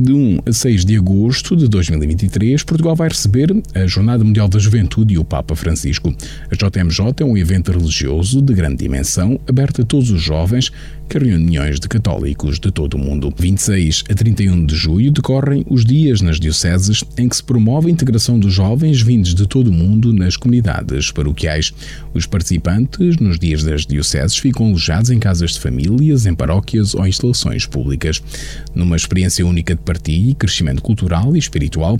De 0.00 0.14
1 0.14 0.38
a 0.46 0.52
6 0.52 0.86
de 0.86 0.96
agosto 0.96 1.54
de 1.54 1.68
2023, 1.68 2.62
Portugal 2.62 2.96
vai 2.96 3.10
receber 3.10 3.54
a 3.74 3.86
Jornada 3.86 4.24
Mundial 4.24 4.48
da 4.48 4.58
Juventude 4.58 5.12
e 5.12 5.18
o 5.18 5.24
Papa 5.24 5.54
Francisco. 5.54 6.10
A 6.50 6.54
JMJ 6.54 7.16
é 7.20 7.24
um 7.24 7.36
evento 7.36 7.70
religioso 7.70 8.40
de 8.40 8.54
grande 8.54 8.76
dimensão, 8.76 9.38
aberto 9.46 9.82
a 9.82 9.84
todos 9.84 10.10
os 10.10 10.22
jovens, 10.22 10.72
que 11.10 11.18
reúne 11.18 11.44
milhões 11.44 11.80
de 11.80 11.88
católicos 11.88 12.60
de 12.60 12.70
todo 12.70 12.94
o 12.94 12.98
mundo. 12.98 13.34
26 13.36 14.04
a 14.08 14.14
31 14.14 14.64
de 14.64 14.76
julho 14.76 15.10
decorrem 15.10 15.66
os 15.68 15.84
dias 15.84 16.20
nas 16.20 16.38
dioceses 16.38 17.02
em 17.18 17.28
que 17.28 17.34
se 17.34 17.42
promove 17.42 17.88
a 17.88 17.90
integração 17.90 18.38
dos 18.38 18.54
jovens 18.54 19.02
vindos 19.02 19.34
de 19.34 19.44
todo 19.44 19.70
o 19.70 19.72
mundo 19.72 20.12
nas 20.12 20.36
comunidades 20.36 21.10
paroquiais. 21.10 21.74
Os 22.14 22.26
participantes 22.26 23.16
nos 23.16 23.40
dias 23.40 23.64
das 23.64 23.84
dioceses 23.84 24.38
ficam 24.38 24.68
alojados 24.68 25.10
em 25.10 25.18
casas 25.18 25.54
de 25.54 25.60
famílias, 25.60 26.26
em 26.26 26.34
paróquias 26.34 26.94
ou 26.94 27.04
instalações 27.04 27.66
públicas. 27.66 28.22
Numa 28.72 28.94
experiência 28.94 29.44
única 29.44 29.74
de 29.74 29.80
partilha 29.80 30.30
e 30.30 30.34
crescimento 30.34 30.80
cultural 30.80 31.34
e 31.34 31.40
espiritual, 31.40 31.98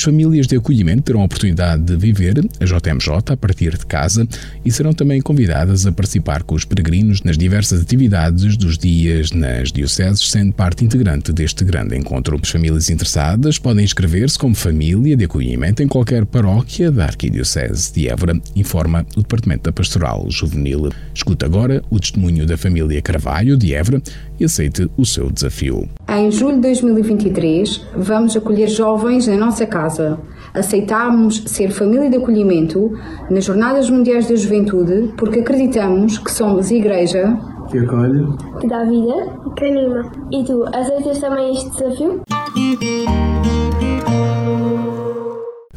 as 0.00 0.04
famílias 0.04 0.46
de 0.46 0.56
acolhimento 0.56 1.02
terão 1.02 1.20
a 1.20 1.24
oportunidade 1.24 1.82
de 1.82 1.94
viver 1.94 2.38
a 2.58 2.64
JMJ 2.64 3.34
a 3.34 3.36
partir 3.36 3.76
de 3.76 3.84
casa 3.84 4.26
e 4.64 4.72
serão 4.72 4.94
também 4.94 5.20
convidadas 5.20 5.84
a 5.84 5.92
participar 5.92 6.42
com 6.42 6.54
os 6.54 6.64
peregrinos 6.64 7.22
nas 7.22 7.36
diversas 7.36 7.82
atividades 7.82 8.56
dos 8.56 8.78
dias 8.78 9.30
nas 9.30 9.70
dioceses, 9.70 10.30
sendo 10.30 10.54
parte 10.54 10.86
integrante 10.86 11.34
deste 11.34 11.64
grande 11.64 11.98
encontro. 11.98 12.40
As 12.42 12.48
famílias 12.48 12.88
interessadas 12.88 13.58
podem 13.58 13.84
inscrever-se 13.84 14.38
como 14.38 14.54
família 14.54 15.14
de 15.14 15.24
acolhimento 15.24 15.82
em 15.82 15.88
qualquer 15.88 16.24
paróquia 16.24 16.90
da 16.90 17.04
Arquidiocese 17.04 17.92
de 17.92 18.08
Évora, 18.08 18.40
informa 18.56 19.04
o 19.14 19.20
Departamento 19.20 19.64
da 19.64 19.72
Pastoral 19.72 20.26
Juvenil. 20.30 20.88
Escuta 21.14 21.44
agora 21.44 21.82
o 21.90 22.00
testemunho 22.00 22.46
da 22.46 22.56
família 22.56 23.02
Carvalho 23.02 23.54
de 23.54 23.74
Évora 23.74 24.00
e 24.40 24.44
aceite 24.46 24.90
o 24.96 25.04
seu 25.04 25.30
desafio. 25.30 25.86
Em 26.08 26.30
julho 26.30 26.56
de 26.56 26.62
2023, 26.62 27.86
vamos 27.94 28.36
acolher 28.36 28.68
jovens 28.68 29.26
na 29.26 29.36
nossa 29.36 29.66
casa. 29.66 30.18
Aceitámos 30.54 31.44
ser 31.46 31.70
família 31.70 32.10
de 32.10 32.16
acolhimento 32.16 32.90
nas 33.30 33.44
Jornadas 33.44 33.88
Mundiais 33.90 34.26
da 34.26 34.34
Juventude 34.34 35.12
porque 35.16 35.40
acreditamos 35.40 36.18
que 36.18 36.32
somos 36.32 36.70
igreja 36.70 37.38
que 37.70 37.78
acolhe, 37.78 38.26
que 38.60 38.66
dá 38.66 38.82
vida, 38.84 39.14
que 39.56 39.64
anima. 39.64 40.10
E 40.32 40.42
tu, 40.42 40.64
aceitas 40.74 41.20
também 41.20 41.52
este 41.52 41.70
desafio? 41.70 42.20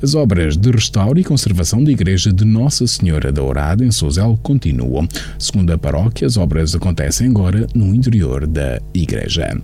As 0.03 0.15
obras 0.15 0.57
de 0.57 0.69
restauro 0.69 1.17
e 1.17 1.23
conservação 1.23 1.81
da 1.81 1.89
Igreja 1.89 2.33
de 2.33 2.43
Nossa 2.43 2.85
Senhora 2.85 3.31
da 3.31 3.41
Ourada, 3.41 3.85
em 3.85 3.91
Sozel, 3.91 4.37
continuam. 4.43 5.07
Segundo 5.39 5.71
a 5.71 5.77
paróquia, 5.77 6.27
as 6.27 6.35
obras 6.35 6.75
acontecem 6.75 7.29
agora 7.29 7.65
no 7.73 7.95
interior 7.95 8.45
da 8.45 8.81
igreja. 8.93 9.63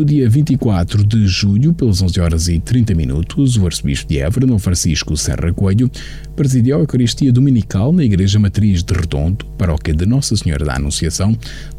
No 0.00 0.06
dia 0.06 0.30
24 0.30 1.04
de 1.04 1.26
julho, 1.26 1.74
pelas 1.74 2.00
11 2.00 2.20
horas 2.22 2.48
e 2.48 2.58
30 2.58 2.94
minutos, 2.94 3.58
o 3.58 3.66
arcebispo 3.66 4.08
de 4.08 4.18
Évora, 4.18 4.46
Dom 4.46 4.58
Francisco 4.58 5.14
Serra 5.14 5.52
Coelho, 5.52 5.90
presidiu 6.34 6.76
a 6.76 6.80
Eucaristia 6.80 7.30
Dominical 7.30 7.92
na 7.92 8.02
Igreja 8.02 8.38
Matriz 8.38 8.82
de 8.82 8.94
Redondo, 8.94 9.44
paróquia 9.58 9.92
de 9.92 10.06
Nossa 10.06 10.34
Senhora 10.34 10.64
da 10.64 10.76
Anunciação, 10.76 11.36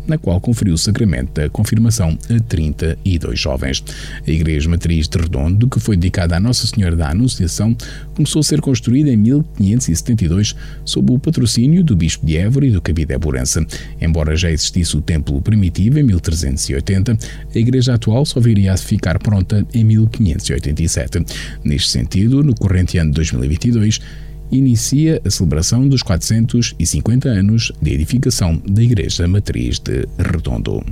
na 0.08 0.20
qual 0.20 0.40
conferiu 0.40 0.76
o 0.76 0.78
sacramento 0.78 1.34
da 1.34 1.50
confirmação 1.50 2.16
a 2.30 2.40
32 2.40 3.40
jovens. 3.40 3.84
A 4.28 4.30
Igreja 4.30 4.70
Matriz 4.70 5.08
de 5.08 5.18
Redondo, 5.18 5.68
que 5.68 5.80
foi 5.80 5.98
dedicada 5.98 6.38
à 6.38 6.40
Nossa 6.40 6.68
Senhora 6.68 6.96
da 6.96 7.10
Anunciação, 7.10 7.76
começou 8.14 8.42
a 8.42 8.44
ser 8.44 8.62
construída 8.62 9.10
em 9.10 9.18
1572 9.18 10.56
sob 10.86 11.12
o 11.12 11.18
patrocínio 11.18 11.84
do 11.84 11.96
Bispo 11.96 12.24
de 12.24 12.38
Évora 12.38 12.68
e 12.68 12.72
do 12.72 12.82
Cabide 12.82 13.14
Eburense. 13.14 13.66
Embora 14.00 14.36
já 14.36 14.52
existisse 14.52 14.96
o 14.96 15.02
templo 15.02 15.42
primitivo 15.42 15.98
em 15.98 16.04
1380, 16.04 17.18
a 17.54 17.58
igreja 17.58 17.96
atual 17.96 18.11
só 18.26 18.40
viria 18.40 18.74
a 18.74 18.78
ficar 18.78 19.18
pronta 19.20 19.66
em 19.74 19.84
1587. 19.84 21.26
Neste 21.64 21.90
sentido, 21.90 22.44
no 22.44 22.56
corrente 22.56 22.98
ano 22.98 23.12
de 23.12 23.16
2022, 23.16 24.00
inicia 24.52 25.22
a 25.26 25.30
celebração 25.30 25.88
dos 25.88 26.02
450 26.02 27.30
anos 27.30 27.72
de 27.82 27.94
edificação 27.94 28.62
da 28.68 28.84
Igreja 28.84 29.28
Matriz 29.28 29.80
de 29.80 30.06
Redondo. 30.18 30.84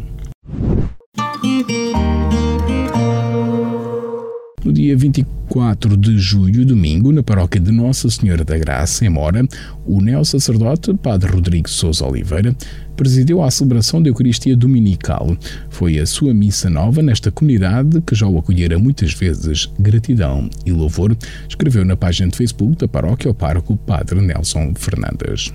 No 4.69 4.73
dia 4.73 4.95
24 4.95 5.97
de 5.97 6.19
julho, 6.19 6.63
domingo, 6.63 7.11
na 7.11 7.23
paróquia 7.23 7.59
de 7.59 7.71
Nossa 7.71 8.07
Senhora 8.07 8.45
da 8.45 8.55
Graça, 8.55 9.03
em 9.03 9.09
Mora, 9.09 9.43
o 9.83 9.99
neo-sacerdote 9.99 10.93
Padre 10.93 11.31
Rodrigo 11.31 11.67
Sousa 11.67 12.05
Oliveira 12.05 12.55
presidiu 12.95 13.41
a 13.41 13.49
celebração 13.49 13.99
da 13.99 14.09
Eucaristia 14.09 14.55
Dominical. 14.55 15.35
Foi 15.71 15.97
a 15.97 16.05
sua 16.05 16.35
missa 16.35 16.69
nova 16.69 17.01
nesta 17.01 17.31
comunidade 17.31 17.99
que 18.01 18.13
já 18.13 18.27
o 18.27 18.37
acolhera 18.37 18.77
muitas 18.77 19.11
vezes. 19.11 19.67
Gratidão 19.79 20.47
e 20.63 20.71
louvor, 20.71 21.17
escreveu 21.49 21.83
na 21.83 21.97
página 21.97 22.29
de 22.29 22.37
Facebook 22.37 22.77
da 22.77 22.87
paróquia 22.87 23.31
o 23.31 23.33
pároco 23.33 23.75
Padre 23.75 24.21
Nelson 24.21 24.73
Fernandes. 24.75 25.51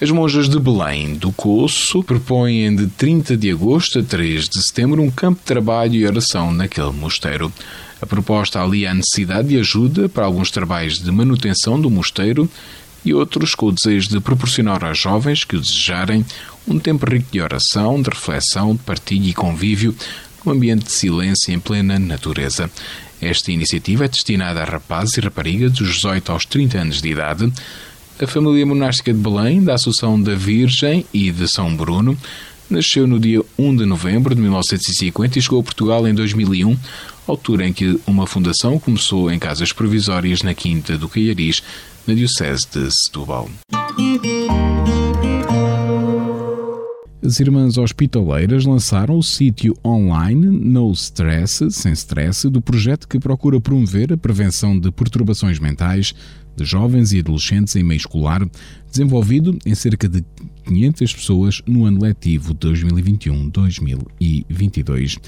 As 0.00 0.12
monjas 0.12 0.48
de 0.48 0.60
Belém 0.60 1.14
do 1.14 1.32
Coço 1.32 2.04
propõem 2.04 2.74
de 2.76 2.86
30 2.86 3.36
de 3.36 3.50
agosto 3.50 3.98
a 3.98 4.02
3 4.02 4.48
de 4.48 4.62
setembro 4.62 5.02
um 5.02 5.10
campo 5.10 5.40
de 5.40 5.46
trabalho 5.46 5.94
e 5.96 6.06
oração 6.06 6.52
naquele 6.52 6.92
mosteiro. 6.92 7.52
A 8.00 8.06
proposta 8.06 8.62
alia 8.62 8.92
a 8.92 8.94
necessidade 8.94 9.48
de 9.48 9.58
ajuda 9.58 10.08
para 10.08 10.24
alguns 10.24 10.52
trabalhos 10.52 11.00
de 11.00 11.10
manutenção 11.10 11.80
do 11.80 11.90
mosteiro 11.90 12.48
e 13.04 13.12
outros 13.12 13.56
com 13.56 13.66
o 13.66 13.72
desejo 13.72 14.10
de 14.10 14.20
proporcionar 14.20 14.84
aos 14.84 14.98
jovens 14.98 15.42
que 15.42 15.56
o 15.56 15.60
desejarem 15.60 16.24
um 16.68 16.78
tempo 16.78 17.04
rico 17.04 17.32
de 17.32 17.40
oração, 17.40 18.00
de 18.00 18.08
reflexão, 18.08 18.76
de 18.76 18.82
partilha 18.84 19.30
e 19.30 19.34
convívio 19.34 19.96
num 20.44 20.52
ambiente 20.52 20.84
de 20.84 20.92
silêncio 20.92 21.52
em 21.52 21.58
plena 21.58 21.98
natureza. 21.98 22.70
Esta 23.20 23.50
iniciativa 23.50 24.04
é 24.04 24.08
destinada 24.08 24.62
a 24.62 24.64
rapazes 24.64 25.16
e 25.16 25.20
raparigas 25.20 25.72
dos 25.72 25.92
18 25.96 26.30
aos 26.30 26.46
30 26.46 26.78
anos 26.78 27.02
de 27.02 27.08
idade. 27.08 27.52
A 28.20 28.26
família 28.26 28.66
monástica 28.66 29.12
de 29.12 29.18
Belém, 29.18 29.62
da 29.62 29.74
Associação 29.74 30.20
da 30.20 30.34
Virgem 30.34 31.06
e 31.14 31.30
de 31.30 31.46
São 31.46 31.76
Bruno, 31.76 32.18
nasceu 32.68 33.06
no 33.06 33.16
dia 33.16 33.40
1 33.56 33.76
de 33.76 33.86
novembro 33.86 34.34
de 34.34 34.40
1950 34.40 35.38
e 35.38 35.42
chegou 35.42 35.60
a 35.60 35.62
Portugal 35.62 36.06
em 36.06 36.12
2001, 36.12 36.76
altura 37.28 37.68
em 37.68 37.72
que 37.72 38.00
uma 38.08 38.26
fundação 38.26 38.76
começou 38.76 39.30
em 39.30 39.38
casas 39.38 39.72
provisórias 39.72 40.42
na 40.42 40.52
Quinta 40.52 40.98
do 40.98 41.08
Caiaris, 41.08 41.62
na 42.08 42.14
Diocese 42.14 42.66
de 42.72 42.90
Setúbal. 42.90 43.48
As 47.20 47.40
Irmãs 47.40 47.76
Hospitaleiras 47.76 48.64
lançaram 48.64 49.18
o 49.18 49.22
sítio 49.24 49.74
online 49.84 50.46
No 50.46 50.92
Stress, 50.92 51.68
sem 51.72 51.92
stress, 51.92 52.48
do 52.48 52.62
projeto 52.62 53.08
que 53.08 53.18
procura 53.18 53.60
promover 53.60 54.12
a 54.12 54.16
prevenção 54.16 54.78
de 54.78 54.92
perturbações 54.92 55.58
mentais 55.58 56.14
de 56.56 56.64
jovens 56.64 57.12
e 57.12 57.18
adolescentes 57.18 57.74
em 57.74 57.82
meio 57.82 57.98
escolar, 57.98 58.48
desenvolvido 58.88 59.58
em 59.66 59.74
cerca 59.74 60.08
de 60.08 60.24
500 60.64 61.12
pessoas 61.12 61.60
no 61.66 61.84
ano 61.84 62.00
letivo 62.00 62.54
2021-2022 62.54 65.18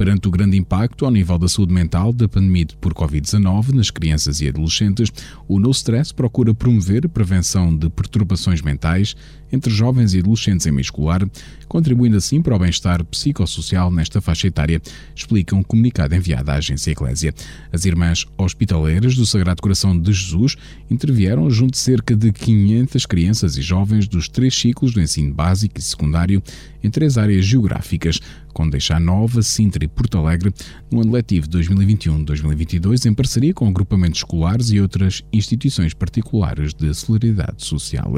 perante 0.00 0.28
o 0.28 0.30
grande 0.30 0.56
impacto 0.56 1.04
ao 1.04 1.10
nível 1.10 1.38
da 1.38 1.46
saúde 1.46 1.74
mental 1.74 2.10
da 2.10 2.26
pandemia 2.26 2.68
por 2.80 2.94
Covid-19 2.94 3.74
nas 3.74 3.90
crianças 3.90 4.40
e 4.40 4.48
adolescentes, 4.48 5.12
o 5.46 5.60
No 5.60 5.70
Stress 5.72 6.10
procura 6.10 6.54
promover 6.54 7.04
a 7.04 7.08
prevenção 7.10 7.76
de 7.76 7.90
perturbações 7.90 8.62
mentais 8.62 9.14
entre 9.52 9.70
jovens 9.70 10.14
e 10.14 10.20
adolescentes 10.20 10.66
em 10.66 10.70
meio 10.70 10.80
escolar, 10.80 11.20
contribuindo 11.70 12.16
assim 12.16 12.42
para 12.42 12.56
o 12.56 12.58
bem-estar 12.58 13.04
psicossocial 13.04 13.92
nesta 13.92 14.20
faixa 14.20 14.48
etária, 14.48 14.82
explica 15.14 15.54
um 15.54 15.62
comunicado 15.62 16.12
enviado 16.16 16.50
à 16.50 16.54
agência 16.54 16.90
Eclésia. 16.90 17.32
As 17.72 17.84
irmãs 17.84 18.26
hospitaleiras 18.36 19.14
do 19.14 19.24
Sagrado 19.24 19.62
Coração 19.62 19.96
de 19.96 20.12
Jesus 20.12 20.56
intervieram 20.90 21.48
junto 21.48 21.70
de 21.70 21.78
cerca 21.78 22.16
de 22.16 22.32
500 22.32 23.06
crianças 23.06 23.56
e 23.56 23.62
jovens 23.62 24.08
dos 24.08 24.28
três 24.28 24.52
ciclos 24.52 24.92
do 24.92 25.00
ensino 25.00 25.32
básico 25.32 25.78
e 25.78 25.82
secundário 25.82 26.42
em 26.82 26.90
três 26.90 27.16
áreas 27.16 27.44
geográficas, 27.44 28.20
Condeixa 28.52 28.98
Nova, 28.98 29.42
Sintra 29.42 29.84
e 29.84 29.88
Porto 29.88 30.18
Alegre, 30.18 30.52
no 30.90 31.00
ano 31.00 31.12
letivo 31.12 31.46
2021-2022, 31.48 33.06
em 33.06 33.14
parceria 33.14 33.54
com 33.54 33.68
agrupamentos 33.68 34.20
escolares 34.20 34.70
e 34.70 34.80
outras 34.80 35.22
instituições 35.32 35.94
particulares 35.94 36.74
de 36.74 36.92
solidariedade 36.94 37.64
social. 37.64 38.12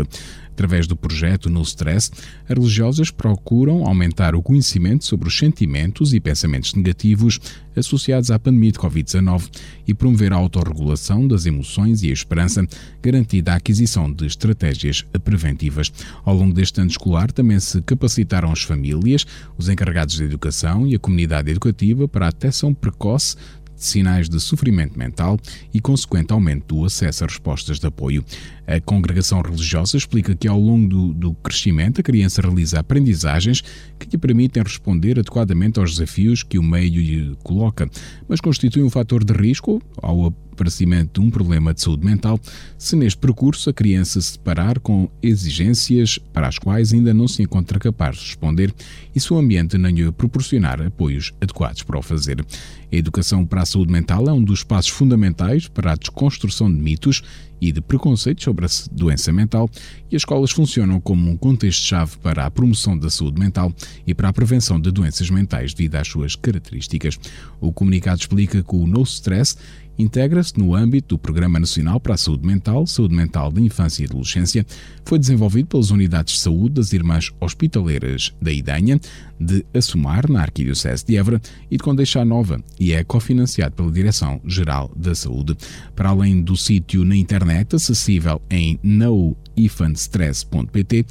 Através 0.52 0.86
do 0.86 0.94
projeto 0.94 1.50
No 1.50 1.62
Stress, 1.62 2.10
as 2.48 2.56
religiosas 2.56 3.10
procuram 3.10 3.41
aumentar 3.84 4.34
o 4.34 4.42
conhecimento 4.42 5.04
sobre 5.04 5.28
os 5.28 5.36
sentimentos 5.36 6.14
e 6.14 6.20
pensamentos 6.20 6.74
negativos 6.74 7.38
associados 7.76 8.30
à 8.30 8.38
pandemia 8.38 8.72
de 8.72 8.78
Covid-19 8.78 9.48
e 9.86 9.94
promover 9.94 10.32
a 10.32 10.36
autorregulação 10.36 11.26
das 11.26 11.46
emoções 11.46 12.02
e 12.02 12.10
a 12.10 12.12
esperança, 12.12 12.66
garantida 13.02 13.52
a 13.52 13.56
aquisição 13.56 14.12
de 14.12 14.26
estratégias 14.26 15.04
preventivas. 15.24 15.92
Ao 16.24 16.34
longo 16.34 16.52
deste 16.54 16.80
ano 16.80 16.90
escolar, 16.90 17.32
também 17.32 17.58
se 17.58 17.80
capacitaram 17.82 18.52
as 18.52 18.62
famílias, 18.62 19.26
os 19.56 19.68
encarregados 19.68 20.16
de 20.16 20.24
educação 20.24 20.86
e 20.86 20.94
a 20.94 20.98
comunidade 20.98 21.50
educativa 21.50 22.06
para 22.06 22.28
a 22.28 22.30
detecção 22.30 22.72
precoce 22.72 23.36
sinais 23.84 24.28
de 24.28 24.38
sofrimento 24.40 24.98
mental 24.98 25.38
e 25.72 25.80
consequente 25.80 26.32
aumento 26.32 26.74
do 26.74 26.84
acesso 26.84 27.24
a 27.24 27.26
respostas 27.26 27.78
de 27.78 27.86
apoio. 27.86 28.24
A 28.66 28.80
congregação 28.80 29.40
religiosa 29.40 29.96
explica 29.96 30.34
que 30.34 30.48
ao 30.48 30.58
longo 30.58 30.88
do, 30.88 31.14
do 31.14 31.34
crescimento 31.34 32.00
a 32.00 32.04
criança 32.04 32.40
realiza 32.42 32.80
aprendizagens 32.80 33.62
que 33.98 34.08
lhe 34.10 34.18
permitem 34.18 34.62
responder 34.62 35.18
adequadamente 35.18 35.78
aos 35.78 35.92
desafios 35.92 36.42
que 36.42 36.58
o 36.58 36.62
meio 36.62 37.00
lhe 37.00 37.36
coloca, 37.42 37.88
mas 38.28 38.40
constitui 38.40 38.82
um 38.82 38.90
fator 38.90 39.24
de 39.24 39.32
risco 39.32 39.82
ao 40.00 40.32
aparecimento 40.62 41.20
de 41.20 41.26
um 41.26 41.30
problema 41.30 41.74
de 41.74 41.82
saúde 41.82 42.06
mental 42.06 42.38
se 42.78 42.94
neste 42.94 43.18
percurso 43.18 43.68
a 43.68 43.72
criança 43.72 44.20
se 44.20 44.38
deparar 44.38 44.78
com 44.78 45.10
exigências 45.20 46.18
para 46.18 46.46
as 46.46 46.58
quais 46.58 46.92
ainda 46.92 47.12
não 47.12 47.26
se 47.26 47.42
encontra 47.42 47.80
capaz 47.80 48.16
de 48.16 48.26
responder 48.26 48.72
e 49.14 49.20
se 49.20 49.32
o 49.32 49.38
ambiente 49.38 49.76
não 49.76 49.90
lhe 49.90 50.10
proporcionar 50.12 50.80
apoios 50.80 51.32
adequados 51.40 51.82
para 51.82 51.98
o 51.98 52.02
fazer. 52.02 52.44
A 52.92 52.96
educação 52.96 53.44
para 53.44 53.62
a 53.62 53.66
saúde 53.66 53.92
mental 53.92 54.28
é 54.28 54.32
um 54.32 54.42
dos 54.42 54.62
passos 54.62 54.92
fundamentais 54.92 55.66
para 55.66 55.92
a 55.92 55.96
desconstrução 55.96 56.72
de 56.72 56.78
mitos 56.78 57.22
e 57.62 57.70
de 57.70 57.80
preconceitos 57.80 58.42
sobre 58.42 58.66
a 58.66 58.68
doença 58.90 59.32
mental, 59.32 59.70
e 60.10 60.16
as 60.16 60.22
escolas 60.22 60.50
funcionam 60.50 61.00
como 61.00 61.30
um 61.30 61.36
contexto-chave 61.36 62.16
para 62.18 62.44
a 62.44 62.50
promoção 62.50 62.98
da 62.98 63.08
saúde 63.08 63.38
mental 63.38 63.72
e 64.04 64.12
para 64.12 64.28
a 64.28 64.32
prevenção 64.32 64.80
de 64.80 64.90
doenças 64.90 65.30
mentais 65.30 65.72
devido 65.72 65.94
às 65.94 66.08
suas 66.08 66.34
características. 66.34 67.20
O 67.60 67.72
comunicado 67.72 68.20
explica 68.20 68.64
que 68.64 68.74
o 68.74 68.84
No 68.84 69.02
Stress 69.02 69.56
integra-se 69.98 70.58
no 70.58 70.74
âmbito 70.74 71.16
do 71.16 71.18
Programa 71.18 71.60
Nacional 71.60 72.00
para 72.00 72.14
a 72.14 72.16
Saúde 72.16 72.46
Mental, 72.46 72.86
Saúde 72.86 73.14
Mental 73.14 73.52
da 73.52 73.60
Infância 73.60 74.02
e 74.02 74.06
Adolescência, 74.06 74.64
foi 75.04 75.18
desenvolvido 75.18 75.66
pelas 75.66 75.90
unidades 75.90 76.32
de 76.34 76.40
saúde 76.40 76.74
das 76.74 76.92
Irmãs 76.92 77.32
Hospitaleiras 77.40 78.32
da 78.40 78.52
Idanha, 78.52 79.00
de 79.38 79.66
Assumar, 79.74 80.30
na 80.30 80.42
Arquidiocese 80.42 81.04
de 81.04 81.16
Évora, 81.16 81.42
e 81.70 81.76
de 81.76 81.82
Condeixa 81.82 82.24
Nova, 82.24 82.62
e 82.78 82.92
é 82.92 83.02
cofinanciado 83.04 83.74
pela 83.74 83.90
Direção-Geral 83.90 84.92
da 84.96 85.14
Saúde. 85.14 85.56
Para 85.94 86.08
além 86.10 86.42
do 86.42 86.56
sítio 86.56 87.04
na 87.04 87.16
internet, 87.16 87.76
acessível 87.76 88.40
em 88.50 88.78
noifantstress.pt, 88.82 91.06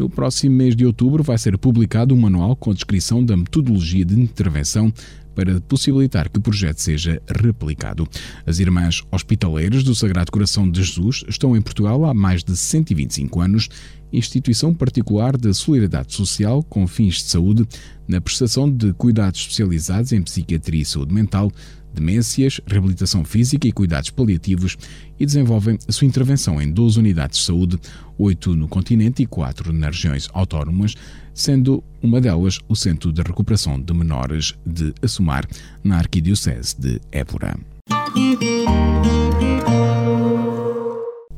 no 0.00 0.08
próximo 0.08 0.56
mês 0.56 0.74
de 0.74 0.86
outubro 0.86 1.22
vai 1.22 1.36
ser 1.36 1.58
publicado 1.58 2.14
um 2.14 2.18
manual 2.18 2.56
com 2.56 2.70
a 2.70 2.74
descrição 2.74 3.22
da 3.22 3.36
metodologia 3.36 4.02
de 4.02 4.18
intervenção 4.18 4.90
para 5.34 5.60
possibilitar 5.60 6.28
que 6.28 6.38
o 6.38 6.42
projeto 6.42 6.78
seja 6.78 7.20
replicado. 7.28 8.06
As 8.46 8.58
Irmãs 8.58 9.02
Hospitaleiras 9.10 9.82
do 9.82 9.94
Sagrado 9.94 10.32
Coração 10.32 10.70
de 10.70 10.82
Jesus 10.82 11.24
estão 11.28 11.56
em 11.56 11.62
Portugal 11.62 12.04
há 12.04 12.14
mais 12.14 12.42
de 12.42 12.56
125 12.56 13.40
anos, 13.40 13.68
instituição 14.12 14.74
particular 14.74 15.36
de 15.36 15.52
solidariedade 15.54 16.14
social 16.14 16.62
com 16.62 16.86
fins 16.86 17.16
de 17.16 17.22
saúde 17.22 17.66
na 18.08 18.20
prestação 18.20 18.70
de 18.70 18.92
cuidados 18.92 19.40
especializados 19.40 20.12
em 20.12 20.22
psiquiatria 20.22 20.82
e 20.82 20.84
saúde 20.84 21.14
mental, 21.14 21.50
demências, 21.92 22.60
reabilitação 22.66 23.24
física 23.24 23.66
e 23.66 23.72
cuidados 23.72 24.10
paliativos 24.10 24.76
e 25.18 25.26
desenvolvem 25.26 25.78
a 25.88 25.92
sua 25.92 26.06
intervenção 26.06 26.60
em 26.60 26.70
12 26.70 26.98
unidades 26.98 27.38
de 27.38 27.44
saúde, 27.44 27.78
8 28.18 28.54
no 28.54 28.68
continente 28.68 29.22
e 29.22 29.26
4 29.26 29.72
nas 29.72 29.96
regiões 29.96 30.28
autónomas, 30.32 30.94
sendo 31.34 31.82
uma 32.02 32.20
delas 32.20 32.58
o 32.68 32.76
Centro 32.76 33.12
de 33.12 33.22
Recuperação 33.22 33.80
de 33.80 33.92
Menores 33.92 34.54
de 34.64 34.94
Assumar, 35.02 35.46
na 35.82 35.98
Arquidiocese 35.98 36.76
de 36.78 37.00
Évora. 37.12 37.58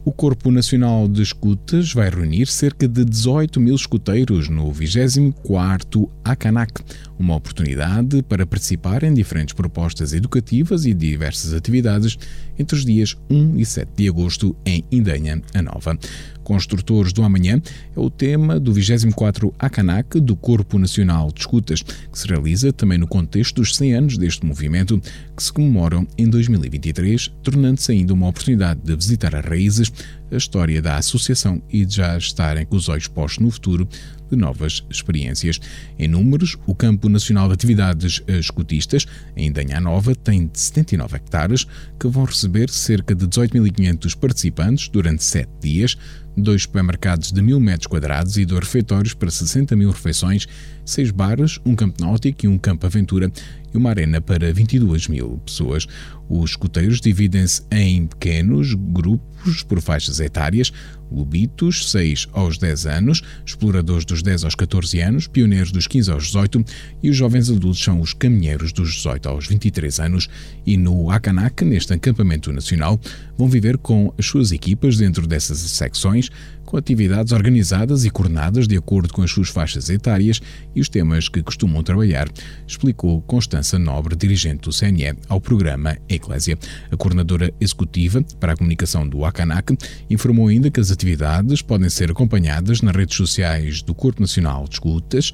O 0.05 0.11
Corpo 0.11 0.51
Nacional 0.51 1.07
de 1.07 1.23
Escutas 1.23 1.93
vai 1.93 2.11
reunir 2.11 2.49
cerca 2.49 2.89
de 2.89 3.05
18 3.05 3.61
mil 3.61 3.77
escuteiros 3.77 4.49
no 4.49 4.69
24º 4.73 6.11
ACANAC, 6.25 6.83
uma 7.17 7.37
oportunidade 7.37 8.21
para 8.25 8.45
participar 8.45 9.05
em 9.05 9.15
diferentes 9.15 9.55
propostas 9.55 10.13
educativas 10.13 10.87
e 10.87 10.93
diversas 10.93 11.53
atividades 11.55 12.19
entre 12.63 12.77
os 12.77 12.85
dias 12.85 13.17
1 13.29 13.59
e 13.59 13.67
7 13.67 13.89
de 13.97 14.09
agosto 14.09 14.57
em 14.65 14.85
Indanha, 14.91 15.43
a 15.53 15.61
Nova. 15.61 15.99
Construtores 16.43 17.13
do 17.13 17.23
Amanhã 17.23 17.61
é 17.97 18.01
o 18.01 18.11
tema 18.11 18.59
do 18.59 18.73
24 18.73 19.55
ACANAC 19.59 20.21
do 20.21 20.35
Corpo 20.35 20.79
Nacional 20.79 21.31
de 21.33 21.41
Escutas, 21.41 21.83
que 21.83 22.19
se 22.19 22.27
realiza 22.27 22.73
também 22.73 22.99
no 22.99 23.07
contexto 23.07 23.57
dos 23.57 23.77
100 23.77 23.95
anos 23.95 24.19
deste 24.19 24.45
movimento, 24.45 25.01
que 25.37 25.43
se 25.43 25.53
comemoram 25.53 26.07
em 26.17 26.29
2023, 26.29 27.31
tornando-se 27.43 27.93
ainda 27.93 28.15
uma 28.15 28.29
oportunidade 28.29 28.81
de 28.83 28.95
visitar 28.95 29.35
as 29.35 29.45
raízes, 29.45 29.93
a 30.33 30.37
história 30.37 30.81
da 30.81 30.97
associação 30.97 31.63
e 31.71 31.85
de 31.85 31.97
já 31.97 32.17
estarem 32.17 32.65
com 32.65 32.77
os 32.77 32.89
olhos 32.89 33.07
postos 33.07 33.45
no 33.45 33.51
futuro 33.51 33.89
de 34.31 34.37
novas 34.37 34.83
experiências. 34.91 35.61
Em 35.99 36.09
números, 36.09 36.57
o 36.67 36.75
Campo 36.75 37.09
Nacional 37.09 37.49
de 37.49 37.55
Atividades 37.55 38.23
Escutistas, 38.27 39.07
em 39.37 39.53
Danha 39.53 39.81
Nova, 39.81 40.15
tem 40.15 40.51
79 40.53 41.17
hectares, 41.17 41.67
que 42.01 42.09
vão 42.09 42.25
receber 42.25 42.71
cerca 42.71 43.15
de 43.15 43.27
18.500 43.27 44.17
participantes 44.17 44.89
durante 44.89 45.23
7 45.23 45.49
dias, 45.61 45.99
dois 46.37 46.63
supermercados 46.63 47.33
de 47.33 47.43
mil 47.43 47.61
metros 47.61 47.87
quadrados 47.87 48.37
e 48.37 48.45
dois 48.45 48.65
refeitórios 48.65 49.15
para 49.15 49.31
60 49.31 49.75
mil 49.77 49.91
refeições, 49.91 50.47
seis 50.85 51.11
bares, 51.11 51.59
um 51.65 51.75
campo 51.75 52.01
náutico 52.01 52.47
e 52.47 52.49
um 52.49 52.59
campo 52.59 52.87
aventura 52.87 53.31
e 53.73 53.77
uma 53.77 53.91
arena 53.91 54.21
para 54.21 54.53
22 54.53 55.09
mil 55.09 55.41
pessoas. 55.45 55.87
Os 56.29 56.51
escuteiros 56.51 57.01
dividem-se 57.01 57.63
em 57.71 58.07
pequenos 58.07 58.75
grupos 58.75 59.63
por 59.63 59.81
faixas 59.81 60.21
etárias, 60.21 60.73
lobitos, 61.13 61.91
6 61.91 62.29
aos 62.33 62.59
10 62.59 62.87
anos, 62.87 63.23
exploradores 63.45 64.05
dos 64.05 64.23
10 64.23 64.45
aos 64.45 64.55
14 64.55 65.01
anos, 65.01 65.27
pioneiros 65.27 65.71
dos 65.71 65.87
15 65.87 66.11
aos 66.11 66.27
18 66.27 66.65
e 67.03 67.11
os 67.11 67.17
jovens 67.17 67.51
adultos 67.51 67.83
são 67.83 68.01
os 68.01 68.13
caminheiros 68.13 68.73
dos 68.73 68.95
18 68.95 69.29
aos 69.29 69.47
23 69.47 70.01
anos. 70.01 70.29
E 70.67 70.77
no 70.77 71.11
Akanak, 71.11 71.65
neste 71.65 71.93
acampamento 71.93 72.53
nacional, 72.53 73.01
vão 73.37 73.49
viver 73.49 73.79
com 73.79 74.13
as 74.19 74.27
suas 74.27 74.53
equipas 74.53 74.97
dentro 74.97 75.27
dessas 75.27 75.59
secções 75.59 76.31
com 76.73 76.79
atividades 76.79 77.35
organizadas 77.35 78.07
e 78.07 78.11
coordenadas 78.11 78.67
de 78.67 78.79
acordo 78.79 79.13
com 79.13 79.21
as 79.21 79.31
suas 79.31 79.51
faixas 79.51 79.91
etárias 79.91 80.41
e 80.75 80.81
os 80.81 80.89
temas 80.89 81.29
que 81.29 81.43
costumam 81.43 81.83
trabalhar, 81.83 82.27
explicou 82.67 83.21
Constança 83.21 83.79
Nobre, 83.79 84.17
dirigente 84.17 84.63
do 84.63 84.73
CNE, 84.73 85.15
ao 85.29 85.39
programa 85.39 85.99
Eclésia. 86.09 86.59
A 86.91 86.97
coordenadora 86.97 87.53
executiva 87.61 88.25
para 88.41 88.55
a 88.55 88.57
comunicação 88.57 89.07
do 89.07 89.23
ACANAC 89.23 89.77
informou 90.09 90.49
ainda 90.49 90.71
que 90.71 90.81
as 90.81 90.91
atividades 90.91 91.61
podem 91.61 91.91
ser 91.91 92.11
acompanhadas 92.11 92.81
nas 92.81 92.97
redes 92.97 93.19
sociais 93.19 93.83
do 93.83 93.95
Corpo 93.95 94.23
Nacional 94.23 94.65
de 94.65 94.77
Escutas, 94.77 95.31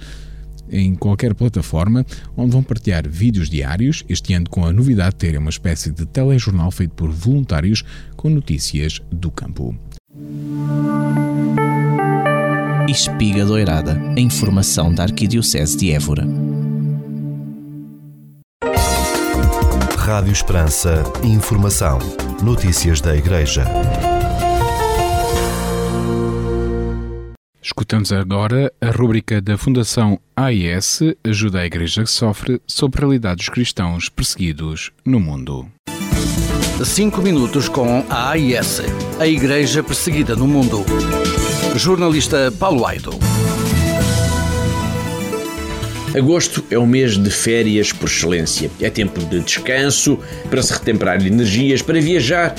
em 0.68 0.96
qualquer 0.96 1.34
plataforma, 1.34 2.04
onde 2.36 2.50
vão 2.50 2.64
partilhar 2.64 3.08
vídeos 3.08 3.48
diários, 3.48 4.04
este 4.08 4.34
ano 4.34 4.50
com 4.50 4.64
a 4.64 4.72
novidade 4.72 5.10
de 5.10 5.16
terem 5.18 5.38
uma 5.38 5.50
espécie 5.50 5.92
de 5.92 6.04
telejornal 6.04 6.72
feito 6.72 6.94
por 6.94 7.10
voluntários 7.10 7.84
com 8.16 8.28
notícias 8.28 9.00
do 9.12 9.30
campo. 9.30 9.78
Espiga 12.88 13.44
Doirada, 13.44 14.00
a 14.16 14.20
informação 14.20 14.92
da 14.92 15.02
Arquidiocese 15.02 15.76
de 15.76 15.92
Évora. 15.92 16.26
Rádio 19.98 20.32
Esperança, 20.32 21.04
informação, 21.22 21.98
notícias 22.42 23.02
da 23.02 23.14
Igreja. 23.14 23.64
Escutamos 27.62 28.10
agora 28.10 28.72
a 28.80 28.90
rúbrica 28.90 29.42
da 29.42 29.58
Fundação 29.58 30.18
AIS 30.34 31.00
Ajuda 31.22 31.60
a 31.60 31.66
Igreja 31.66 32.02
que 32.02 32.10
Sofre 32.10 32.62
sobre 32.66 32.98
a 32.98 33.00
realidade 33.00 33.36
dos 33.36 33.50
cristãos 33.50 34.08
perseguidos 34.08 34.90
no 35.04 35.20
mundo. 35.20 35.70
5 36.84 37.22
minutos 37.22 37.68
com 37.68 38.04
a 38.08 38.30
AIS, 38.30 38.82
a 39.18 39.26
Igreja 39.26 39.82
Perseguida 39.82 40.34
no 40.34 40.46
Mundo. 40.46 40.84
Jornalista 41.76 42.52
Paulo 42.58 42.86
Aido. 42.86 43.10
Agosto 46.16 46.64
é 46.70 46.78
o 46.78 46.86
mês 46.86 47.16
de 47.16 47.30
férias 47.30 47.92
por 47.92 48.08
excelência. 48.08 48.70
É 48.80 48.90
tempo 48.90 49.20
de 49.20 49.40
descanso, 49.40 50.18
para 50.50 50.62
se 50.62 50.72
retemperar 50.72 51.24
energias, 51.24 51.82
para 51.82 52.00
viajar, 52.00 52.54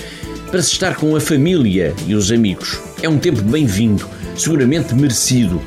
para 0.49 0.61
se 0.61 0.71
estar 0.71 0.95
com 0.95 1.15
a 1.15 1.19
família 1.19 1.93
e 2.07 2.15
os 2.15 2.31
amigos. 2.31 2.79
É 3.01 3.09
um 3.09 3.17
tempo 3.17 3.41
bem-vindo, 3.41 4.07
seguramente 4.35 4.93
merecido. 4.95 5.61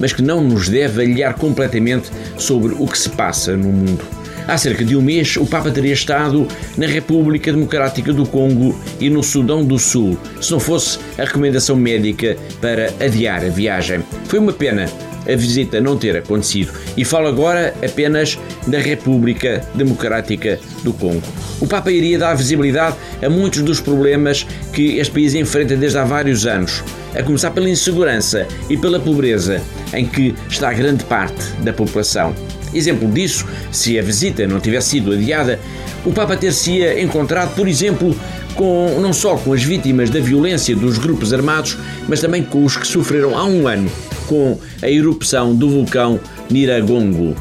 mas 0.00 0.12
que 0.12 0.22
não 0.22 0.40
nos 0.40 0.68
deve 0.68 1.02
aliar 1.02 1.34
completamente 1.34 2.10
sobre 2.36 2.72
o 2.78 2.86
que 2.86 2.96
se 2.96 3.08
passa 3.10 3.56
no 3.56 3.72
mundo. 3.72 4.17
Há 4.48 4.56
cerca 4.56 4.82
de 4.82 4.96
um 4.96 5.02
mês, 5.02 5.36
o 5.36 5.44
Papa 5.44 5.70
teria 5.70 5.92
estado 5.92 6.48
na 6.74 6.86
República 6.86 7.52
Democrática 7.52 8.14
do 8.14 8.24
Congo 8.24 8.74
e 8.98 9.10
no 9.10 9.22
Sudão 9.22 9.62
do 9.62 9.78
Sul, 9.78 10.16
se 10.40 10.50
não 10.50 10.58
fosse 10.58 10.98
a 11.18 11.24
recomendação 11.24 11.76
médica 11.76 12.34
para 12.58 12.86
adiar 12.98 13.44
a 13.44 13.50
viagem. 13.50 14.02
Foi 14.24 14.38
uma 14.38 14.54
pena 14.54 14.86
a 15.30 15.36
visita 15.36 15.82
não 15.82 15.98
ter 15.98 16.16
acontecido 16.16 16.72
e 16.96 17.04
falo 17.04 17.26
agora 17.26 17.74
apenas 17.84 18.38
da 18.66 18.78
República 18.78 19.62
Democrática 19.74 20.58
do 20.82 20.94
Congo. 20.94 21.28
O 21.60 21.66
Papa 21.66 21.92
iria 21.92 22.18
dar 22.18 22.34
visibilidade 22.34 22.96
a 23.22 23.28
muitos 23.28 23.60
dos 23.60 23.82
problemas 23.82 24.46
que 24.72 24.96
este 24.96 25.12
país 25.12 25.34
enfrenta 25.34 25.76
desde 25.76 25.98
há 25.98 26.04
vários 26.04 26.46
anos, 26.46 26.82
a 27.14 27.22
começar 27.22 27.50
pela 27.50 27.68
insegurança 27.68 28.48
e 28.70 28.78
pela 28.78 28.98
pobreza 28.98 29.60
em 29.92 30.06
que 30.06 30.34
está 30.48 30.72
grande 30.72 31.04
parte 31.04 31.44
da 31.62 31.72
população. 31.74 32.34
Exemplo 32.74 33.10
disso, 33.10 33.46
se 33.72 33.98
a 33.98 34.02
visita 34.02 34.46
não 34.46 34.60
tivesse 34.60 34.90
sido 34.90 35.12
adiada, 35.12 35.58
o 36.04 36.12
Papa 36.12 36.36
ter-se-ia 36.36 37.00
encontrado, 37.02 37.54
por 37.54 37.66
exemplo, 37.66 38.14
com, 38.54 38.98
não 39.00 39.12
só 39.12 39.36
com 39.36 39.52
as 39.52 39.62
vítimas 39.62 40.10
da 40.10 40.20
violência 40.20 40.74
dos 40.74 40.98
grupos 40.98 41.32
armados, 41.32 41.76
mas 42.08 42.20
também 42.20 42.42
com 42.42 42.64
os 42.64 42.76
que 42.76 42.86
sofreram 42.86 43.36
há 43.36 43.44
um 43.44 43.66
ano 43.66 43.90
com 44.26 44.58
a 44.82 44.90
erupção 44.90 45.54
do 45.54 45.70
vulcão 45.70 46.20
Niragongo. 46.50 47.34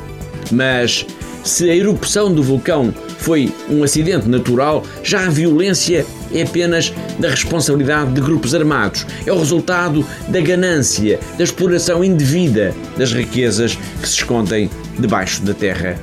Mas 0.52 1.06
se 1.44 1.70
a 1.70 1.76
erupção 1.76 2.34
do 2.34 2.44
vulcão 2.44 2.94
foi 3.20 3.52
um 3.70 3.84
acidente 3.84 4.28
natural, 4.28 4.86
já 5.04 5.26
a 5.26 5.30
violência 5.30 6.06
é 6.34 6.44
apenas 6.44 6.94
da 7.20 7.30
responsabilidade 7.30 8.14
de 8.14 8.22
grupos 8.22 8.54
armados. 8.54 9.06
É 9.26 9.32
o 9.32 9.40
resultado 9.40 10.06
da 10.28 10.40
ganância, 10.40 11.20
da 11.38 11.44
exploração 11.44 12.04
indevida 12.04 12.76
das 12.98 13.12
riquezas 13.12 13.76
que 14.02 14.08
se 14.08 14.16
escondem 14.16 14.70
debaixo 15.00 15.42
da 15.42 15.54
terra. 15.54 15.98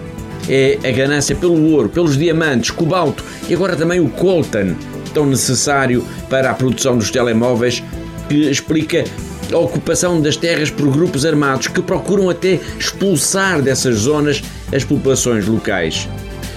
É 0.48 0.78
a 0.84 0.90
ganância 0.90 1.34
pelo 1.34 1.72
ouro, 1.72 1.88
pelos 1.88 2.16
diamantes, 2.16 2.70
cobalto 2.70 3.24
e 3.48 3.54
agora 3.54 3.76
também 3.76 4.00
o 4.00 4.08
coltan, 4.08 4.74
tão 5.14 5.26
necessário 5.26 6.04
para 6.28 6.50
a 6.50 6.54
produção 6.54 6.98
dos 6.98 7.10
telemóveis, 7.10 7.82
que 8.28 8.50
explica 8.50 9.04
a 9.52 9.58
ocupação 9.58 10.20
das 10.20 10.36
terras 10.36 10.70
por 10.70 10.90
grupos 10.90 11.24
armados 11.24 11.68
que 11.68 11.82
procuram 11.82 12.30
até 12.30 12.58
expulsar 12.78 13.62
dessas 13.62 13.96
zonas 13.96 14.42
as 14.72 14.84
populações 14.84 15.46
locais. 15.46 16.08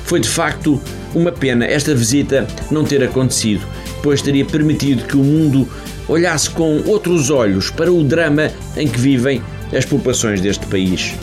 Foi 0.04 0.20
de 0.20 0.30
facto 0.30 0.82
uma 1.14 1.32
pena 1.32 1.66
esta 1.66 1.94
visita 1.94 2.48
não 2.72 2.84
ter 2.84 3.04
acontecido, 3.04 3.66
pois 4.02 4.22
teria 4.22 4.46
permitido 4.46 5.06
que 5.06 5.18
o 5.18 5.24
mundo 5.24 5.68
olhasse 6.08 6.50
com 6.50 6.82
outros 6.86 7.30
olhos 7.30 7.70
para 7.70 7.92
o 7.92 8.04
drama 8.04 8.50
em 8.76 8.88
que 8.88 9.00
vivem 9.00 9.42
as 9.76 9.86
populações 9.86 10.40
deste 10.40 10.66
país. 10.68 11.14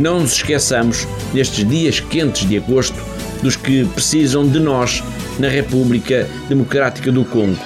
Não 0.00 0.20
nos 0.20 0.32
esqueçamos, 0.32 1.06
nestes 1.34 1.68
dias 1.68 2.00
quentes 2.00 2.48
de 2.48 2.56
agosto, 2.56 2.96
dos 3.42 3.54
que 3.54 3.84
precisam 3.84 4.48
de 4.48 4.58
nós 4.58 5.04
na 5.38 5.46
República 5.46 6.26
Democrática 6.48 7.12
do 7.12 7.22
Congo. 7.22 7.58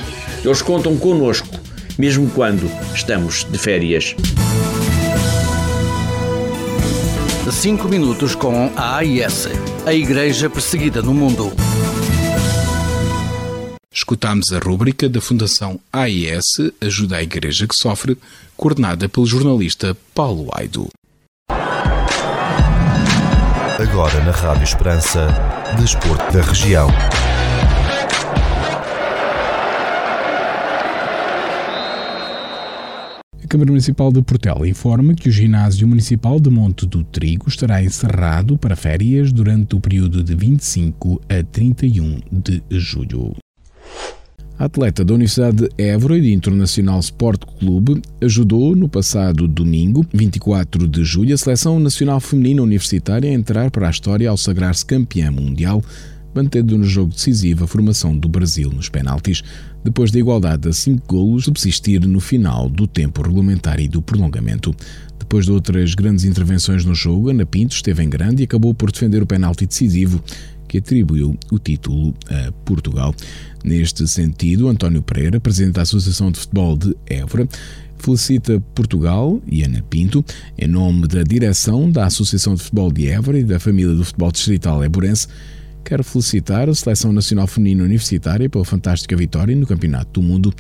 Eles 0.45 0.61
contam 0.61 0.97
connosco, 0.97 1.47
mesmo 1.97 2.29
quando 2.31 2.69
estamos 2.93 3.45
de 3.45 3.57
férias. 3.57 4.17
Cinco 7.53 7.87
minutos 7.87 8.35
com 8.35 8.69
a 8.75 8.97
AIS, 8.97 9.49
a 9.87 9.95
Igreja 9.95 10.51
Perseguida 10.51 11.01
no 11.03 11.15
Mundo. 11.15 11.53
Escutámos 13.93 14.53
a 14.53 14.59
rúbrica 14.59 15.09
da 15.09 15.21
Fundação 15.21 15.79
AIS 15.93 16.73
Ajuda 16.81 17.19
a 17.19 17.23
Igreja 17.23 17.69
que 17.69 17.77
Sofre, 17.77 18.19
coordenada 18.57 19.09
pelo 19.09 19.25
jornalista 19.25 19.97
Paulo 20.13 20.49
Aido. 20.53 20.89
Agora 23.79 24.25
na 24.25 24.31
Rádio 24.31 24.63
Esperança, 24.63 25.27
Desporto 25.77 26.33
da 26.33 26.43
Região. 26.43 26.89
A 33.43 33.47
Câmara 33.49 33.73
Municipal 33.73 34.13
de 34.13 34.23
Portela 34.23 34.69
informa 34.69 35.13
que 35.13 35.29
o 35.29 35.33
Ginásio 35.33 35.89
Municipal 35.89 36.39
de 36.39 36.51
Monte 36.51 36.87
do 36.87 37.03
Trigo 37.03 37.49
estará 37.49 37.83
encerrado 37.83 38.57
para 38.57 38.77
férias 38.77 39.33
durante 39.33 39.75
o 39.75 39.81
período 39.81 40.23
de 40.23 40.37
25 40.37 41.21
a 41.29 41.43
31 41.43 42.21
de 42.31 42.63
julho. 42.71 43.35
Atleta 44.59 45.05
da 45.05 45.15
Universidade 45.15 45.57
de 45.57 45.71
Évora 45.77 46.17
e 46.17 46.33
Internacional 46.33 47.01
Sport 47.01 47.43
Clube 47.59 48.01
ajudou 48.23 48.77
no 48.77 48.89
passado 48.89 49.49
domingo, 49.49 50.07
24 50.15 50.87
de 50.87 51.03
julho, 51.03 51.35
a 51.35 51.37
Seleção 51.37 51.81
Nacional 51.81 52.21
Feminina 52.21 52.63
Universitária 52.63 53.29
a 53.29 53.35
entrar 53.35 53.71
para 53.73 53.89
a 53.89 53.91
história 53.91 54.31
ao 54.31 54.37
sagrar-se 54.37 54.87
campeã 54.87 55.33
mundial, 55.33 55.83
mantendo 56.33 56.79
no 56.79 56.85
jogo 56.85 57.13
decisivo 57.13 57.65
a 57.65 57.67
formação 57.67 58.17
do 58.17 58.29
Brasil 58.29 58.71
nos 58.71 58.89
penaltis, 58.89 59.43
depois 59.83 60.13
da 60.13 60.21
igualdade 60.21 60.69
a 60.69 60.73
5 60.73 61.05
golos 61.07 61.45
subsistir 61.45 62.07
no 62.07 62.21
final 62.21 62.69
do 62.69 62.87
tempo 62.87 63.23
regulamentar 63.23 63.81
e 63.81 63.89
do 63.89 64.01
prolongamento. 64.01 64.73
Depois 65.19 65.47
de 65.47 65.53
outras 65.53 65.95
grandes 65.95 66.25
intervenções 66.25 66.85
no 66.85 66.95
jogo, 66.95 67.31
Ana 67.31 67.45
Pinto 67.45 67.75
esteve 67.75 68.05
em 68.05 68.09
grande 68.09 68.43
e 68.43 68.45
acabou 68.45 68.73
por 68.73 68.93
defender 68.93 69.23
o 69.23 69.27
penalti 69.27 69.67
decisivo 69.67 70.23
que 70.75 70.79
atribuiu 70.79 71.39
o 71.53 71.59
título 71.61 72.13
a 72.29 72.51
Portugal. 72.65 73.15
Neste 73.63 74.09
sentido, 74.09 74.69
António 74.69 75.03
Pereira, 75.03 75.39
presidente 75.39 75.75
da 75.75 75.83
Associação 75.83 76.33
de 76.33 76.41
Futebol 76.41 76.77
de 76.77 76.97
Évora, 77.07 77.49
felicita 77.97 78.61
Portugal 78.75 79.41
e 79.47 79.63
Ana 79.63 79.81
Pinto 79.89 80.25
em 80.59 80.67
nome 80.67 81.07
da 81.07 81.23
direção 81.23 81.89
da 81.89 82.07
Associação 82.07 82.57
de 82.57 82.63
Futebol 82.63 82.91
de 82.91 83.07
Évora 83.07 83.39
e 83.39 83.45
da 83.45 83.61
família 83.61 83.95
do 83.95 84.05
futebol 84.05 84.33
distrital 84.33 84.83
eburense. 84.83 85.29
Quero 85.85 86.03
felicitar 86.03 86.69
a 86.69 86.75
Seleção 86.75 87.13
Nacional 87.13 87.47
Feminina 87.47 87.85
Universitária 87.85 88.51
pela 88.51 88.65
fantástica 88.65 89.15
vitória 89.15 89.55
no 89.55 89.67
Campeonato 89.67 90.21
do 90.21 90.27
Mundo 90.27 90.53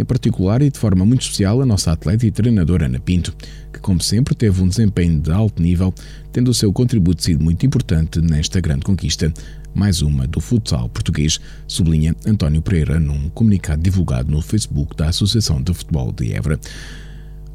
em 0.00 0.04
particular 0.04 0.62
e 0.62 0.70
de 0.70 0.78
forma 0.78 1.04
muito 1.04 1.22
especial 1.22 1.60
a 1.60 1.66
nossa 1.66 1.92
atleta 1.92 2.26
e 2.26 2.30
treinadora 2.30 2.86
Ana 2.86 2.98
Pinto, 2.98 3.34
que, 3.72 3.78
como 3.78 4.02
sempre, 4.02 4.34
teve 4.34 4.62
um 4.62 4.68
desempenho 4.68 5.20
de 5.20 5.30
alto 5.30 5.62
nível, 5.62 5.94
tendo 6.32 6.50
o 6.50 6.54
seu 6.54 6.72
contributo 6.72 7.22
sido 7.22 7.44
muito 7.44 7.64
importante 7.66 8.20
nesta 8.20 8.60
grande 8.60 8.82
conquista, 8.82 9.32
mais 9.74 10.02
uma 10.02 10.26
do 10.26 10.40
futsal 10.40 10.88
português, 10.88 11.40
sublinha 11.66 12.14
António 12.26 12.62
Pereira 12.62 12.98
num 12.98 13.28
comunicado 13.30 13.82
divulgado 13.82 14.30
no 14.30 14.42
Facebook 14.42 14.96
da 14.96 15.08
Associação 15.08 15.62
de 15.62 15.72
Futebol 15.72 16.12
de 16.12 16.32
Évora. 16.32 16.58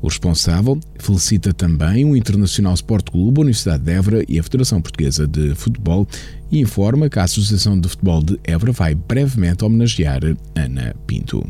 O 0.02 0.08
responsável 0.08 0.80
felicita 1.00 1.54
também 1.54 2.06
o 2.06 2.16
Internacional 2.16 2.74
Sport 2.74 3.10
Clube, 3.10 3.40
a 3.40 3.42
Universidade 3.42 3.84
de 3.84 3.92
Évora 3.92 4.24
e 4.28 4.38
a 4.38 4.44
Federação 4.44 4.82
Portuguesa 4.82 5.28
de 5.28 5.56
Futebol 5.56 6.08
e 6.52 6.60
informa 6.60 7.10
que 7.10 7.18
a 7.18 7.24
Associação 7.24 7.80
de 7.80 7.90
Futebol 7.90 8.22
de 8.22 8.40
Évora 8.44 8.72
vai 8.72 8.94
brevemente 8.94 9.64
homenagear 9.64 10.22
Ana 10.56 10.96
Pinto. 11.08 11.44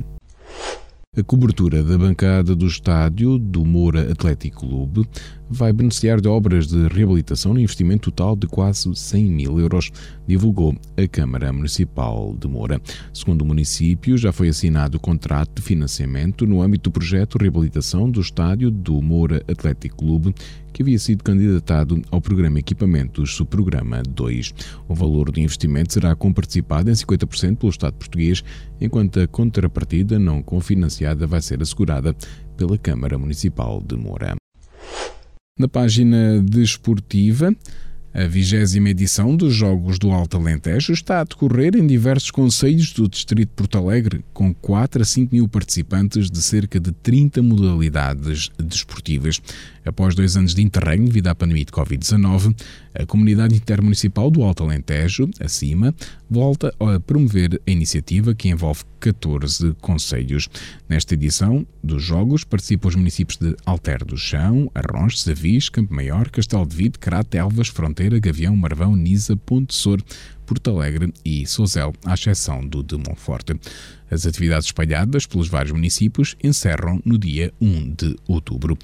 A 1.17 1.23
cobertura 1.23 1.81
da 1.81 1.97
bancada 1.97 2.53
do 2.53 2.67
estádio 2.67 3.39
do 3.39 3.63
Moura 3.63 4.11
Atlético 4.11 4.67
Clube 4.67 5.07
vai 5.49 5.71
beneficiar 5.71 6.19
de 6.19 6.27
obras 6.27 6.67
de 6.67 6.89
reabilitação 6.89 7.53
no 7.53 7.59
investimento 7.61 8.11
total 8.11 8.35
de 8.35 8.47
quase 8.47 8.93
100 8.93 9.23
mil 9.23 9.57
euros, 9.57 9.93
divulgou 10.27 10.75
a 10.97 11.07
Câmara 11.07 11.53
Municipal 11.53 12.35
de 12.37 12.49
Moura. 12.49 12.81
Segundo 13.13 13.43
o 13.43 13.45
município, 13.45 14.17
já 14.17 14.33
foi 14.33 14.49
assinado 14.49 14.97
o 14.97 14.99
contrato 14.99 15.55
de 15.55 15.61
financiamento 15.61 16.45
no 16.45 16.61
âmbito 16.61 16.89
do 16.89 16.93
projeto 16.93 17.37
reabilitação 17.37 18.11
do 18.11 18.19
estádio 18.19 18.69
do 18.69 19.01
Moura 19.01 19.41
Atlético 19.47 19.95
Clube, 19.95 20.35
que 20.75 20.81
havia 20.81 20.99
sido 20.99 21.23
candidatado 21.23 22.01
ao 22.11 22.19
programa 22.19 22.59
Equipamentos 22.59 23.33
Subprograma 23.33 24.03
2. 24.03 24.53
O 24.89 24.93
valor 24.93 25.31
do 25.31 25.39
investimento 25.39 25.93
será 25.93 26.13
comparticipado 26.13 26.91
em 26.91 26.93
50% 26.93 27.55
pelo 27.55 27.69
Estado 27.69 27.93
português, 27.93 28.43
enquanto 28.81 29.21
a 29.21 29.25
contrapartida 29.25 30.19
não 30.19 30.43
confinanciada 30.43 31.25
vai 31.25 31.41
ser 31.41 31.61
assegurada 31.61 32.13
pela 32.57 32.77
Câmara 32.77 33.17
Municipal 33.17 33.81
de 33.81 33.95
Moura. 33.95 34.35
Na 35.57 35.69
página 35.69 36.41
desportiva, 36.41 37.55
a 38.15 38.27
vigésima 38.27 38.89
edição 38.89 39.35
dos 39.35 39.53
Jogos 39.53 39.99
do 39.99 40.09
Alto 40.09 40.37
Alentejo 40.37 40.93
está 40.93 41.19
a 41.19 41.23
decorrer 41.25 41.75
em 41.75 41.85
diversos 41.85 42.31
conselhos 42.31 42.93
do 42.93 43.09
Distrito 43.09 43.49
de 43.49 43.55
Porto 43.55 43.77
Alegre, 43.77 44.23
com 44.33 44.53
4 44.53 45.01
a 45.01 45.05
5 45.05 45.35
mil 45.35 45.49
participantes 45.49 46.31
de 46.31 46.41
cerca 46.41 46.79
de 46.79 46.93
30 46.93 47.43
modalidades 47.43 48.49
desportivas. 48.57 49.41
Após 49.85 50.15
dois 50.15 50.37
anos 50.37 50.55
de 50.55 50.61
interregno 50.61 51.07
devido 51.07 51.27
à 51.27 51.35
pandemia 51.35 51.65
de 51.65 51.73
Covid-19, 51.73 52.55
a 52.97 53.05
Comunidade 53.05 53.53
Intermunicipal 53.53 54.31
do 54.31 54.43
Alto 54.43 54.63
Alentejo, 54.63 55.29
acima, 55.37 55.93
volta 56.29 56.73
a 56.79 56.99
promover 56.99 57.61
a 57.67 57.71
iniciativa 57.71 58.33
que 58.33 58.49
envolve 58.49 58.83
14 58.99 59.73
conselhos. 59.81 60.49
Nesta 60.89 61.13
edição 61.13 61.65
dos 61.83 62.03
Jogos 62.03 62.43
participam 62.43 62.89
os 62.89 62.95
municípios 62.95 63.37
de 63.37 63.55
Alter 63.65 64.03
do 64.03 64.17
Chão, 64.17 64.69
Arrons, 64.73 65.21
Savis, 65.21 65.69
Campo 65.69 65.93
Maior, 65.93 66.29
Castelo 66.29 66.65
de 66.65 66.75
Vide, 66.75 66.99
Crato, 66.99 67.35
Elvas, 67.35 67.67
Fronteira, 67.67 68.19
Gavião, 68.19 68.55
Marvão, 68.55 68.95
Nisa, 68.95 69.35
Ponte 69.35 69.73
Sor, 69.73 70.01
Porto 70.45 70.69
Alegre 70.69 71.11
e 71.23 71.45
Sozel, 71.45 71.93
à 72.05 72.13
exceção 72.13 72.65
do 72.65 72.83
de 72.83 72.97
Monforte. 72.97 73.59
As 74.09 74.25
atividades 74.25 74.67
espalhadas 74.67 75.25
pelos 75.25 75.47
vários 75.47 75.71
municípios 75.71 76.35
encerram 76.43 77.01
no 77.03 77.17
dia 77.17 77.51
1 77.59 77.93
de 77.95 78.15
outubro. 78.27 78.77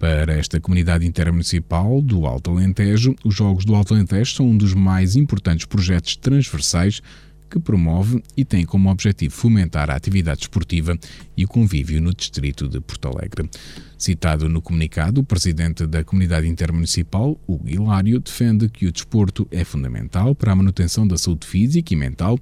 Para 0.00 0.32
esta 0.32 0.58
comunidade 0.58 1.06
intermunicipal 1.06 2.00
do 2.00 2.24
Alto 2.24 2.52
Alentejo, 2.52 3.14
os 3.22 3.34
Jogos 3.34 3.66
do 3.66 3.74
Alto 3.74 3.92
Alentejo 3.92 4.34
são 4.34 4.46
um 4.46 4.56
dos 4.56 4.72
mais 4.72 5.14
importantes 5.14 5.66
projetos 5.66 6.16
transversais 6.16 7.02
que 7.50 7.60
promove 7.60 8.22
e 8.34 8.42
tem 8.42 8.64
como 8.64 8.90
objetivo 8.90 9.34
fomentar 9.34 9.90
a 9.90 9.94
atividade 9.94 10.40
esportiva 10.40 10.98
e 11.36 11.44
o 11.44 11.48
convívio 11.48 12.00
no 12.00 12.14
distrito 12.14 12.66
de 12.66 12.80
Porto 12.80 13.08
Alegre. 13.08 13.50
Citado 13.98 14.48
no 14.48 14.62
comunicado, 14.62 15.20
o 15.20 15.24
presidente 15.24 15.86
da 15.86 16.02
comunidade 16.02 16.48
intermunicipal, 16.48 17.38
Hugo 17.46 17.68
Hilário, 17.68 18.20
defende 18.20 18.70
que 18.70 18.86
o 18.86 18.92
desporto 18.92 19.46
é 19.50 19.64
fundamental 19.64 20.34
para 20.34 20.52
a 20.52 20.56
manutenção 20.56 21.06
da 21.06 21.18
saúde 21.18 21.46
física 21.46 21.92
e 21.92 21.96
mental, 21.96 22.38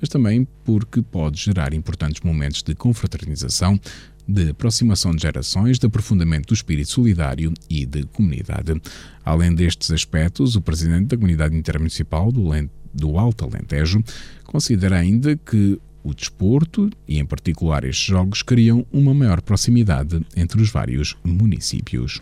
mas 0.00 0.08
também 0.08 0.48
porque 0.64 1.00
pode 1.00 1.40
gerar 1.40 1.74
importantes 1.74 2.22
momentos 2.22 2.62
de 2.62 2.74
confraternização, 2.74 3.78
de 4.26 4.50
aproximação 4.50 5.14
de 5.14 5.22
gerações, 5.22 5.78
de 5.78 5.86
aprofundamento 5.86 6.48
do 6.48 6.54
espírito 6.54 6.90
solidário 6.90 7.52
e 7.68 7.84
de 7.84 8.04
comunidade. 8.04 8.80
Além 9.24 9.54
destes 9.54 9.90
aspectos, 9.90 10.56
o 10.56 10.62
presidente 10.62 11.06
da 11.06 11.16
comunidade 11.16 11.56
intermunicipal 11.56 12.30
do, 12.30 12.50
do 12.94 13.18
Alto 13.18 13.44
Alentejo 13.44 14.02
considera 14.44 14.98
ainda 14.98 15.36
que 15.36 15.78
o 16.04 16.12
desporto, 16.12 16.90
e 17.06 17.18
em 17.18 17.24
particular 17.24 17.84
estes 17.84 18.06
jogos, 18.06 18.42
criam 18.42 18.84
uma 18.92 19.14
maior 19.14 19.40
proximidade 19.40 20.24
entre 20.36 20.60
os 20.60 20.70
vários 20.70 21.16
municípios. 21.24 22.20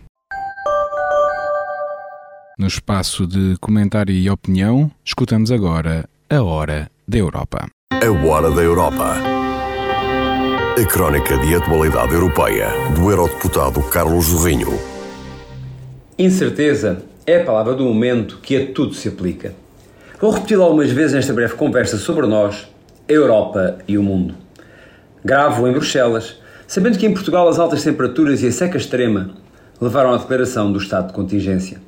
No 2.58 2.66
espaço 2.66 3.26
de 3.26 3.56
comentário 3.58 4.14
e 4.14 4.28
opinião, 4.28 4.90
escutamos 5.02 5.50
agora 5.50 6.06
a 6.28 6.42
Hora 6.42 6.90
da 7.08 7.16
Europa. 7.16 7.66
A 7.90 8.10
Hora 8.10 8.50
da 8.50 8.60
Europa. 8.60 9.49
A 10.78 10.84
crónica 10.84 11.36
de 11.36 11.52
atualidade 11.52 12.14
europeia 12.14 12.68
do 12.94 13.10
eurodeputado 13.10 13.82
Carlos 13.90 14.26
Zorrinho. 14.26 14.78
Incerteza 16.16 17.02
é 17.26 17.40
a 17.40 17.44
palavra 17.44 17.74
do 17.74 17.84
momento 17.84 18.38
que 18.40 18.56
a 18.56 18.72
tudo 18.72 18.94
se 18.94 19.08
aplica. 19.08 19.52
Vou 20.20 20.30
repeti-lo 20.30 20.62
algumas 20.62 20.90
vezes 20.90 21.12
nesta 21.12 21.32
breve 21.32 21.54
conversa 21.54 21.98
sobre 21.98 22.26
nós, 22.28 22.68
a 23.08 23.12
Europa 23.12 23.78
e 23.86 23.98
o 23.98 24.02
mundo. 24.02 24.36
Gravo 25.24 25.66
em 25.66 25.72
Bruxelas, 25.72 26.36
sabendo 26.68 26.98
que 26.98 27.06
em 27.06 27.12
Portugal 27.12 27.48
as 27.48 27.58
altas 27.58 27.82
temperaturas 27.82 28.40
e 28.42 28.46
a 28.46 28.52
seca 28.52 28.78
extrema 28.78 29.32
levaram 29.80 30.14
à 30.14 30.16
declaração 30.18 30.72
do 30.72 30.78
estado 30.78 31.08
de 31.08 31.14
contingência. 31.14 31.82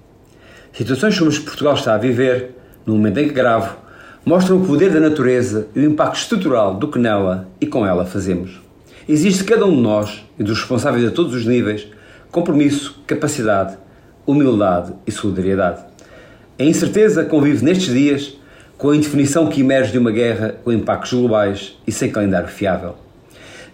Situações 0.73 1.17
como 1.17 1.31
as 1.31 1.39
que 1.39 1.45
Portugal 1.45 1.75
está 1.75 1.95
a 1.95 1.99
viver, 1.99 2.57
no 2.85 2.95
momento 2.97 3.19
em 3.19 3.29
que 3.29 3.35
gravo, 3.35 3.77
mostram 4.25 4.61
o 4.61 4.67
poder 4.67 4.91
da 4.91 5.01
natureza 5.01 5.69
e 5.75 5.81
o 5.81 5.85
impacto 5.85 6.17
estrutural 6.17 6.75
do 6.75 6.89
que 6.89 6.99
nela 6.99 7.49
e 7.61 7.67
com 7.67 7.87
ela 7.87 8.05
fazemos. 8.05 8.62
Existe 9.09 9.43
cada 9.43 9.67
um 9.67 9.75
de 9.75 9.83
nós, 9.83 10.25
e 10.39 10.45
dos 10.45 10.59
responsáveis 10.61 11.05
a 11.07 11.11
todos 11.11 11.35
os 11.35 11.45
níveis, 11.45 11.89
compromisso, 12.31 13.03
capacidade, 13.07 13.77
humildade 14.25 14.93
e 15.07 15.11
solidariedade. 15.11 15.83
A 16.59 16.63
incerteza 16.63 17.25
convive 17.25 17.65
nestes 17.65 17.93
dias 17.93 18.37
com 18.79 18.91
a 18.91 18.97
indefinição 18.97 19.49
que 19.49 19.61
emerge 19.61 19.93
de 19.93 19.99
uma 19.99 20.11
guerra 20.11 20.55
com 20.63 20.73
impactos 20.73 21.13
globais 21.13 21.77
e 21.87 21.91
sem 21.91 22.11
calendário 22.11 22.49
fiável. 22.49 22.95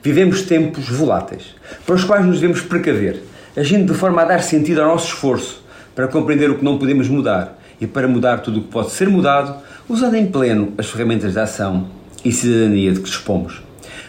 Vivemos 0.02 0.42
tempos 0.42 0.88
voláteis, 0.88 1.54
para 1.84 1.94
os 1.94 2.04
quais 2.04 2.24
nos 2.24 2.40
devemos 2.40 2.62
precaver, 2.62 3.22
agindo 3.54 3.92
de 3.92 3.98
forma 3.98 4.22
a 4.22 4.24
dar 4.24 4.42
sentido 4.42 4.80
ao 4.80 4.88
nosso 4.88 5.08
esforço 5.08 5.62
para 5.94 6.08
compreender 6.08 6.50
o 6.50 6.56
que 6.56 6.64
não 6.64 6.78
podemos 6.78 7.08
mudar 7.08 7.58
e 7.80 7.86
para 7.86 8.08
mudar 8.08 8.38
tudo 8.38 8.60
o 8.60 8.62
que 8.62 8.68
pode 8.68 8.92
ser 8.92 9.08
mudado, 9.08 9.56
usando 9.88 10.14
em 10.14 10.26
pleno 10.26 10.72
as 10.78 10.88
ferramentas 10.88 11.32
de 11.32 11.40
ação 11.40 11.88
e 12.24 12.32
cidadania 12.32 12.92
de 12.92 13.00
que 13.00 13.10
dispomos. 13.10 13.67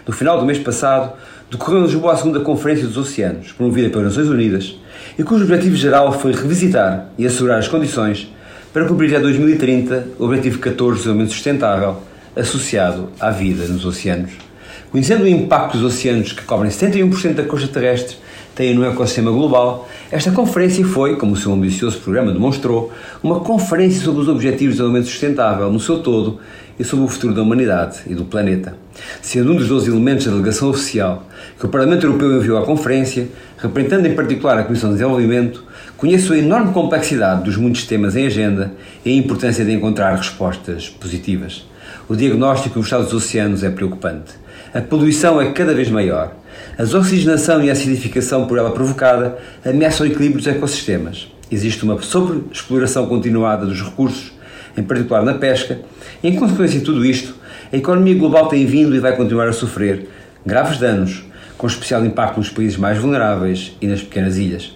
No 0.10 0.16
final 0.16 0.39
do 0.39 0.43
mês 0.43 0.57
passado, 0.57 1.14
decorreu 1.51 1.82
em 1.82 1.84
Lisboa 1.84 2.14
a 2.14 2.18
segunda 2.18 2.39
Conferência 2.39 2.88
dos 2.88 2.97
Oceanos, 2.97 3.51
promovida 3.51 3.91
pelas 3.91 4.05
Nações 4.05 4.28
Unidas, 4.28 4.76
e 5.20 5.24
cujo 5.24 5.43
objetivo 5.43 5.76
geral 5.76 6.12
foi 6.12 6.32
revisitar 6.32 7.10
e 7.16 7.28
assegurar 7.28 7.60
as 7.60 7.68
condições 7.68 8.28
para 8.74 8.86
cumprir 8.86 9.12
até 9.12 9.20
2030 9.20 10.07
o 10.18 10.26
Objetivo 10.26 10.57
14 10.57 10.93
de 10.93 10.97
Desenvolvimento 10.97 11.32
Sustentável 11.32 11.97
associado 12.36 13.10
à 13.20 13.30
vida 13.30 13.68
nos 13.68 13.86
oceanos. 13.86 14.32
Conhecendo 14.89 15.26
o 15.26 15.28
impacto 15.28 15.78
dos 15.78 15.93
oceanos, 15.93 16.34
que 16.34 16.41
cobrem 16.41 16.72
71% 16.72 17.36
da 17.36 17.43
costa 17.43 17.68
terrestre, 17.68 18.18
têm 18.55 18.74
no 18.74 18.84
ecossistema 18.84 19.30
global, 19.30 19.88
esta 20.12 20.32
conferência 20.32 20.84
foi, 20.84 21.18
como 21.18 21.34
o 21.34 21.38
seu 21.38 21.53
ambicioso 21.53 21.99
programa 21.99 22.32
demonstrou, 22.32 22.91
uma 23.22 23.41
conferência 23.41 24.03
sobre 24.03 24.22
os 24.22 24.28
Objetivos 24.28 24.74
de 24.74 24.82
Desenvolvimento 24.82 25.07
Sustentável 25.07 25.72
no 25.72 25.80
seu 25.80 25.99
todo 25.99 26.39
e 26.80 26.84
sobre 26.84 27.05
o 27.05 27.07
futuro 27.09 27.34
da 27.34 27.41
humanidade 27.41 27.99
e 28.07 28.15
do 28.15 28.25
planeta. 28.25 28.73
Sendo 29.21 29.51
um 29.51 29.55
dos 29.55 29.67
12 29.67 29.89
elementos 29.89 30.25
da 30.25 30.32
delegação 30.32 30.69
oficial 30.69 31.27
que 31.59 31.65
o 31.65 31.69
Parlamento 31.69 32.05
Europeu 32.05 32.38
enviou 32.38 32.57
à 32.57 32.65
conferência, 32.65 33.27
representando 33.57 34.05
em 34.05 34.15
particular 34.15 34.57
a 34.57 34.63
Comissão 34.63 34.89
de 34.89 34.95
Desenvolvimento, 34.95 35.63
Conheço 35.99 36.32
a 36.32 36.38
enorme 36.38 36.71
complexidade 36.71 37.43
dos 37.43 37.57
muitos 37.57 37.86
temas 37.86 38.15
em 38.15 38.25
agenda 38.25 38.71
e 39.03 39.09
a 39.09 39.13
importância 39.13 39.65
de 39.65 39.73
encontrar 39.73 40.15
respostas 40.15 40.88
positivas. 40.88 41.67
O 42.07 42.15
diagnóstico 42.15 42.80
do 42.80 42.86
estado 42.86 43.03
dos 43.03 43.11
oceanos 43.11 43.65
é 43.65 43.69
preocupante. 43.69 44.32
A 44.73 44.80
poluição 44.80 45.41
é 45.41 45.51
cada 45.51 45.73
vez 45.73 45.89
maior. 45.89 46.32
A 46.77 46.84
desoxigenação 46.84 47.61
e 47.61 47.69
a 47.69 47.73
acidificação 47.73 48.47
por 48.47 48.57
ela 48.57 48.71
provocada 48.71 49.39
ameaçam 49.65 50.07
o 50.07 50.09
equilíbrio 50.09 50.38
dos 50.38 50.47
ecossistemas. 50.47 51.27
Existe 51.51 51.84
uma 51.84 52.01
sobreexploração 52.01 53.05
continuada 53.05 53.65
dos 53.65 53.82
recursos, 53.82 54.32
em 54.78 54.84
particular 54.84 55.24
na 55.24 55.34
pesca, 55.36 55.80
em 56.24 56.36
consequência 56.36 56.80
de 56.80 56.86
tudo 56.86 57.05
isto, 57.05 57.36
a 57.72 57.78
economia 57.78 58.15
global 58.15 58.47
tem 58.47 58.65
vindo 58.65 58.95
e 58.95 58.99
vai 58.99 59.15
continuar 59.15 59.47
a 59.47 59.53
sofrer 59.53 60.09
graves 60.45 60.80
danos, 60.80 61.24
com 61.57 61.67
especial 61.67 62.05
impacto 62.05 62.38
nos 62.38 62.49
países 62.49 62.78
mais 62.78 62.97
vulneráveis 62.97 63.76
e 63.82 63.88
nas 63.88 64.01
pequenas 64.01 64.38
ilhas. 64.38 64.76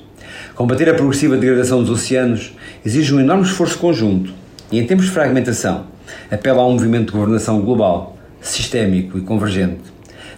Combater 0.53 0.89
a 0.89 0.93
progressiva 0.93 1.37
degradação 1.37 1.81
dos 1.81 1.89
oceanos 1.89 2.53
exige 2.85 3.13
um 3.13 3.19
enorme 3.19 3.43
esforço 3.43 3.77
conjunto 3.79 4.33
e, 4.71 4.79
em 4.79 4.85
tempos 4.85 5.05
de 5.05 5.11
fragmentação, 5.11 5.85
apela 6.29 6.61
a 6.61 6.67
um 6.67 6.73
movimento 6.73 7.07
de 7.07 7.17
governação 7.17 7.61
global, 7.61 8.17
sistémico 8.41 9.17
e 9.17 9.21
convergente. 9.21 9.81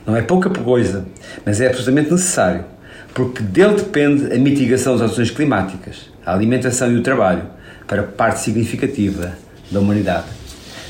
Não 0.06 0.16
é 0.16 0.22
pouca 0.22 0.50
coisa, 0.50 1.06
mas 1.46 1.60
é 1.60 1.68
absolutamente 1.68 2.12
necessário, 2.12 2.64
porque 3.14 3.42
dele 3.42 3.76
depende 3.76 4.34
a 4.34 4.38
mitigação 4.38 4.98
das 4.98 5.12
ações 5.12 5.32
climáticas, 5.32 6.10
a 6.26 6.34
alimentação 6.34 6.92
e 6.92 6.96
o 6.96 7.02
trabalho 7.02 7.44
para 7.88 8.04
parte 8.04 8.40
significativa 8.40 9.34
da 9.70 9.80
humanidade. 9.80 10.26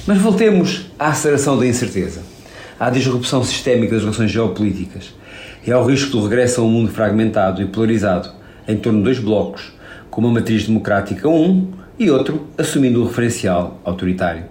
Mas 0.08 0.20
voltemos 0.20 0.86
à 1.00 1.10
aceleração 1.10 1.58
da 1.58 1.66
incerteza, 1.66 2.22
à 2.80 2.90
disrupção 2.90 3.44
sistémica 3.44 3.94
das 3.94 4.04
relações 4.04 4.32
geopolíticas 4.32 5.14
e 5.66 5.72
ao 5.72 5.86
risco 5.86 6.12
do 6.12 6.24
regresso 6.24 6.62
a 6.62 6.64
um 6.64 6.70
mundo 6.70 6.92
fragmentado 6.92 7.62
e 7.62 7.66
polarizado 7.66 8.30
em 8.68 8.78
torno 8.78 9.00
de 9.00 9.06
dois 9.06 9.20
blocos, 9.20 9.74
com 10.10 10.22
uma 10.22 10.32
matriz 10.32 10.68
democrática 10.68 11.28
um 11.28 11.72
e 11.98 12.10
outro 12.10 12.48
assumindo 12.58 13.02
o 13.02 13.08
referencial 13.08 13.80
autoritário. 13.84 14.44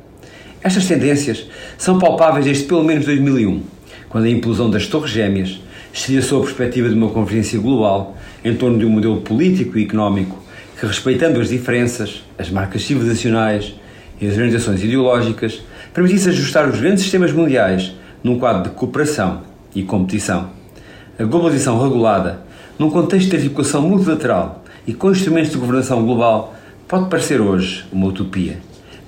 Estas 0.63 0.87
tendências 0.87 1.47
são 1.77 1.99
palpáveis 1.99 2.47
desde 2.47 2.65
pelo 2.65 2.83
menos 2.83 3.05
2001, 3.05 3.63
quando 4.09 4.25
a 4.25 4.31
implosão 4.31 4.71
das 4.71 4.87
Torres 4.87 5.11
Gêmeas 5.11 5.61
estilhaçou 5.93 6.41
a 6.41 6.45
perspectiva 6.45 6.89
de 6.89 6.95
uma 6.95 7.11
convergência 7.11 7.59
global 7.61 8.17
em 8.45 8.55
torno 8.57 8.79
de 8.79 8.85
um 8.85 8.91
modelo 8.91 9.21
político 9.21 9.79
e 9.79 9.85
económico 9.85 10.43
que, 10.79 10.87
respeitando 10.87 11.41
as 11.41 11.51
diferenças, 11.51 12.25
as 12.39 12.51
marcas 12.51 12.83
civilizacionais 12.83 13.75
e 14.21 14.27
as 14.27 14.37
orientações 14.37 14.83
ideológicas, 14.83 15.63
permitisse 15.93 16.29
ajustar 16.29 16.69
os 16.69 16.81
grandes 16.81 17.03
sistemas 17.03 17.33
mundiais 17.33 17.93
num 18.23 18.39
quadro 18.39 18.65
de 18.65 18.71
cooperação 18.71 19.43
e 19.75 19.83
competição. 19.83 20.51
A 21.19 21.25
globalização 21.25 21.81
regulada 21.81 22.45
num 22.79 22.91
contexto 22.91 23.31
de 23.31 23.37
articulação 23.37 23.83
multilateral 23.83 24.65
e 24.87 24.93
com 24.93 25.11
instrumentos 25.11 25.51
de 25.51 25.59
governação 25.59 26.05
global, 26.05 26.55
pode 26.89 27.09
parecer 27.09 27.41
hoje 27.41 27.85
uma 27.93 28.07
utopia. 28.07 28.59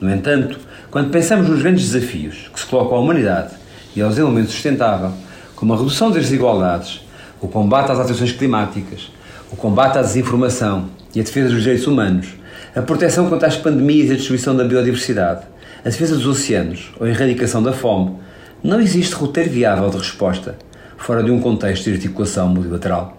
No 0.01 0.13
entanto, 0.13 0.59
quando 0.91 1.11
pensamos 1.11 1.49
nos 1.49 1.63
grandes 1.63 1.91
desafios 1.91 2.49
que 2.53 2.61
se 2.61 2.67
colocam 2.67 2.97
à 2.97 3.01
humanidade 3.01 3.55
e 3.95 4.01
aos 4.01 4.17
elementos 4.19 4.53
sustentáveis, 4.53 5.13
como 5.55 5.75
a 5.75 5.77
redução 5.77 6.11
das 6.11 6.23
desigualdades, 6.23 7.01
o 7.41 7.49
combate 7.49 7.91
às 7.91 7.99
alterações 7.99 8.33
climáticas, 8.33 9.11
o 9.51 9.57
combate 9.57 9.99
à 9.99 10.03
desinformação 10.03 10.87
e 11.15 11.21
a 11.21 11.23
defesa 11.23 11.49
dos 11.49 11.63
direitos 11.63 11.87
humanos, 11.87 12.29
a 12.77 12.83
proteção 12.83 13.31
contra 13.31 13.49
as 13.49 13.57
pandemias 13.57 14.11
e 14.11 14.13
a 14.13 14.17
destruição 14.17 14.55
da 14.55 14.63
biodiversidade, 14.63 15.47
a 15.83 15.89
defesa 15.89 16.15
dos 16.15 16.27
oceanos 16.27 16.93
ou 17.01 17.07
a 17.07 17.09
erradicação 17.09 17.63
da 17.63 17.73
fome, 17.73 18.17
não 18.63 18.79
existe 18.79 19.15
roteiro 19.15 19.49
viável 19.49 19.89
de 19.89 19.97
resposta 19.97 20.57
fora 20.99 21.23
de 21.23 21.31
um 21.31 21.41
contexto 21.41 21.85
de 21.85 21.93
articulação 21.93 22.49
multilateral. 22.49 23.17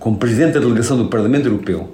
Como 0.00 0.16
Presidente 0.16 0.54
da 0.54 0.60
Delegação 0.60 0.96
do 0.96 1.04
Parlamento 1.04 1.46
Europeu 1.46 1.92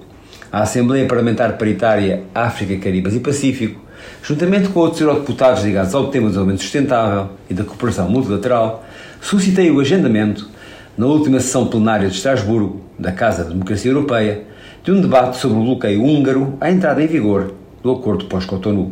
à 0.51 0.63
Assembleia 0.63 1.07
Parlamentar 1.07 1.59
Paritária 1.59 2.23
África, 2.33 2.75
Caribas 2.83 3.13
e 3.13 3.19
Pacífico, 3.19 3.79
juntamente 4.23 4.69
com 4.69 4.79
outros 4.79 4.99
eurodeputados 4.99 5.63
ligados 5.63 5.93
ao 5.93 6.07
tema 6.07 6.25
do 6.25 6.29
desenvolvimento 6.29 6.63
sustentável 6.63 7.29
e 7.47 7.53
da 7.53 7.63
cooperação 7.63 8.09
multilateral, 8.09 8.83
suscitei 9.21 9.69
o 9.69 9.79
agendamento, 9.79 10.49
na 10.97 11.05
última 11.05 11.39
sessão 11.39 11.67
plenária 11.67 12.09
de 12.09 12.15
Estrasburgo, 12.15 12.81
da 12.97 13.11
Casa 13.11 13.43
da 13.43 13.51
Democracia 13.51 13.91
Europeia, 13.91 14.48
de 14.83 14.91
um 14.91 15.01
debate 15.01 15.37
sobre 15.37 15.57
o 15.57 15.63
bloqueio 15.63 16.03
húngaro 16.03 16.57
à 16.61 16.71
entrada 16.71 17.03
em 17.03 17.07
vigor 17.07 17.53
do 17.83 17.91
acordo 17.91 18.25
pós-Cotonou. 18.25 18.91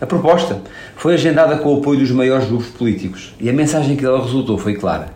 A 0.00 0.06
proposta 0.06 0.60
foi 0.96 1.14
agendada 1.14 1.56
com 1.56 1.74
o 1.74 1.78
apoio 1.78 2.00
dos 2.00 2.10
maiores 2.10 2.46
grupos 2.46 2.68
políticos 2.68 3.34
e 3.40 3.48
a 3.48 3.52
mensagem 3.52 3.96
que 3.96 4.02
dela 4.02 4.22
resultou 4.22 4.58
foi 4.58 4.74
clara. 4.74 5.08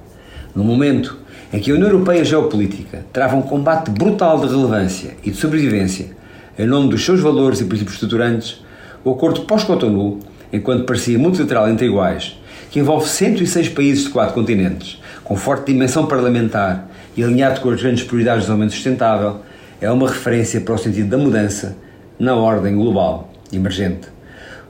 No 0.54 0.64
momento 0.64 1.18
em 1.52 1.60
que 1.60 1.70
a 1.70 1.74
União 1.74 1.88
Europeia 1.88 2.24
Geopolítica 2.24 3.04
trava 3.12 3.36
um 3.36 3.42
combate 3.42 3.90
brutal 3.90 4.40
de 4.40 4.48
relevância 4.48 5.16
e 5.24 5.30
de 5.30 5.36
sobrevivência 5.36 6.16
em 6.58 6.66
nome 6.66 6.88
dos 6.88 7.04
seus 7.04 7.20
valores 7.20 7.60
e 7.60 7.64
princípios 7.64 7.94
estruturantes, 7.94 8.64
o 9.04 9.12
acordo 9.12 9.42
pós-Cotonou, 9.42 10.18
enquanto 10.52 10.84
parecia 10.84 11.16
multilateral 11.16 11.68
entre 11.68 11.86
iguais, 11.86 12.36
que 12.68 12.80
envolve 12.80 13.08
106 13.08 13.68
países 13.68 14.04
de 14.04 14.10
quatro 14.10 14.34
continentes, 14.34 15.00
com 15.22 15.36
forte 15.36 15.72
dimensão 15.72 16.06
parlamentar 16.06 16.88
e 17.16 17.22
alinhado 17.22 17.60
com 17.60 17.70
as 17.70 17.80
grandes 17.80 18.02
prioridades 18.02 18.40
do 18.40 18.46
desenvolvimento 18.46 18.74
sustentável, 18.74 19.40
é 19.80 19.90
uma 19.90 20.08
referência 20.08 20.60
para 20.60 20.74
o 20.74 20.78
sentido 20.78 21.08
da 21.08 21.18
mudança 21.18 21.76
na 22.18 22.34
ordem 22.34 22.74
global 22.74 23.32
emergente. 23.52 24.08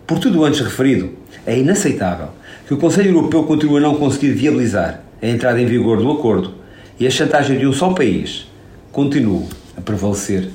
Por 0.07 0.19
tudo 0.19 0.45
antes 0.45 0.61
referido, 0.61 1.13
é 1.47 1.59
inaceitável 1.59 2.29
que 2.67 2.75
o 2.75 2.79
Conselho 2.79 3.11
Europeu 3.11 3.45
continue 3.45 3.79
a 3.79 3.81
não 3.81 3.95
conseguir 3.95 4.33
viabilizar 4.33 5.03
a 5.23 5.27
entrada 5.27 5.61
em 5.61 5.67
vigor 5.67 5.99
do 5.99 6.11
acordo 6.11 6.55
e 7.01 7.07
a 7.07 7.11
chantagem 7.11 7.59
de 7.59 7.67
um 7.67 7.73
só 7.73 7.93
país 7.93 8.47
continue 8.93 9.47
a 9.77 9.81
prevalecer. 9.81 10.51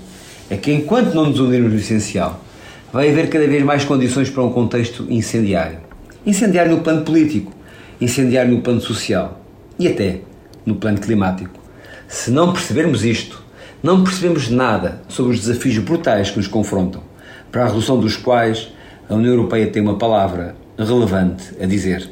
É 0.50 0.58
que 0.58 0.72
enquanto 0.72 1.14
não 1.14 1.30
nos 1.30 1.40
unirmos 1.40 1.72
no 1.72 1.80
essencial, 1.80 2.44
vai 2.92 3.10
haver 3.10 3.30
cada 3.30 3.48
vez 3.48 3.64
mais 3.64 3.84
condições 3.84 4.30
para 4.30 4.44
um 4.44 4.52
contexto 4.52 5.08
incendiário. 5.10 5.80
Incendiário 6.26 6.76
no 6.76 6.84
plano 6.84 7.04
político, 7.04 7.52
incendiário 8.00 8.52
no 8.52 8.62
plano 8.62 8.82
social 8.82 9.42
e 9.80 9.88
até 9.88 10.20
no 10.66 10.76
plano 10.76 11.00
climático. 11.00 11.60
Se 12.08 12.30
não 12.30 12.54
percebermos 12.54 13.04
isto, 13.04 13.43
não 13.84 14.02
percebemos 14.02 14.50
nada 14.50 15.02
sobre 15.10 15.34
os 15.34 15.42
desafios 15.42 15.78
brutais 15.80 16.32
que 16.32 16.38
nos 16.38 16.48
confrontam, 16.48 17.04
para 17.52 17.64
a 17.64 17.66
resolução 17.66 18.00
dos 18.00 18.16
quais 18.16 18.70
a 19.10 19.14
União 19.14 19.34
Europeia 19.34 19.68
tem 19.68 19.82
uma 19.82 19.98
palavra 19.98 20.56
relevante 20.80 21.54
a 21.62 21.66
dizer. 21.66 22.10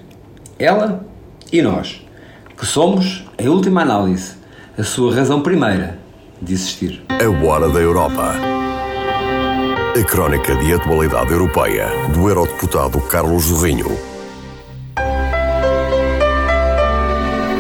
Ela 0.60 1.06
e 1.52 1.62
nós, 1.62 2.06
que 2.58 2.66
somos, 2.66 3.26
em 3.40 3.48
última 3.48 3.82
análise, 3.82 4.36
a 4.78 4.84
sua 4.84 5.16
razão 5.16 5.42
primeira 5.42 5.98
de 6.42 6.54
existir. 6.54 7.02
A 7.10 7.46
Hora 7.46 7.70
da 7.70 7.80
Europa. 7.80 8.36
A 9.98 10.04
crónica 10.04 10.56
de 10.56 10.74
atualidade 10.74 11.32
europeia 11.32 11.88
do 12.14 12.28
eurodeputado 12.28 13.00
Carlos 13.02 13.46
Zorrinho. 13.46 13.98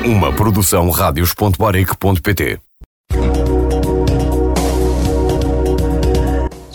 Uma 0.06 0.34
produção 0.34 0.90
radios.baric.pt 0.90 2.71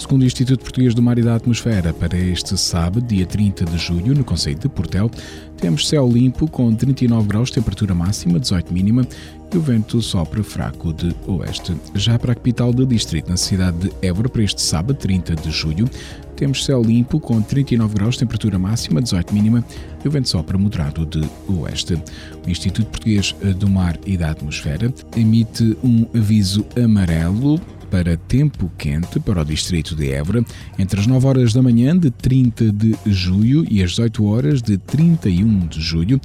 Segundo 0.06 0.22
o 0.22 0.24
Instituto 0.24 0.60
Português 0.60 0.94
do 0.94 1.02
Mar 1.02 1.18
e 1.18 1.22
da 1.22 1.34
Atmosfera, 1.34 1.92
para 1.92 2.16
este 2.16 2.56
sábado, 2.56 3.04
dia 3.04 3.26
30 3.26 3.64
de 3.64 3.76
julho, 3.76 4.14
no 4.14 4.22
Conceito 4.22 4.60
de 4.60 4.68
Portel, 4.68 5.10
temos 5.56 5.88
céu 5.88 6.08
limpo 6.08 6.48
com 6.48 6.72
39 6.72 7.26
graus, 7.26 7.50
temperatura 7.50 7.92
máxima, 7.92 8.38
18 8.38 8.72
mínima 8.72 9.04
e 9.52 9.56
o 9.56 9.60
vento 9.60 10.00
sopra 10.00 10.44
fraco 10.44 10.92
de 10.92 11.12
oeste. 11.26 11.76
Já 11.96 12.16
para 12.20 12.30
a 12.30 12.34
capital 12.36 12.72
do 12.72 12.86
distrito, 12.86 13.28
na 13.28 13.36
cidade 13.36 13.78
de 13.78 13.92
Évora, 14.00 14.28
para 14.28 14.44
este 14.44 14.62
sábado, 14.62 14.96
30 14.96 15.34
de 15.34 15.50
julho, 15.50 15.90
temos 16.36 16.64
céu 16.64 16.80
limpo 16.82 17.18
com 17.18 17.42
39 17.42 17.94
graus, 17.94 18.16
temperatura 18.16 18.60
máxima, 18.60 19.02
18 19.02 19.34
mínima 19.34 19.64
e 20.04 20.06
o 20.06 20.10
vento 20.10 20.28
sopra 20.28 20.56
moderado 20.56 21.04
de 21.04 21.28
oeste. 21.48 22.00
O 22.46 22.48
Instituto 22.48 22.86
Português 22.86 23.34
do 23.56 23.68
Mar 23.68 23.98
e 24.06 24.16
da 24.16 24.30
Atmosfera 24.30 24.94
emite 25.16 25.76
um 25.82 26.06
aviso 26.14 26.64
amarelo 26.80 27.60
para 27.96 28.14
tempo 28.14 28.70
quente 28.76 29.18
para 29.18 29.40
o 29.40 29.44
distrito 29.44 29.96
de 29.96 30.10
Évora 30.12 30.44
entre 30.78 31.00
as 31.00 31.06
9 31.06 31.26
horas 31.26 31.54
da 31.54 31.62
manhã 31.62 31.96
de 31.96 32.10
30 32.10 32.70
de 32.70 32.94
julho 33.06 33.64
e 33.70 33.82
as 33.82 33.92
18 33.92 34.24
horas 34.26 34.60
de 34.60 34.76
31 34.76 35.66
de 35.66 35.80
julho, 35.80 36.20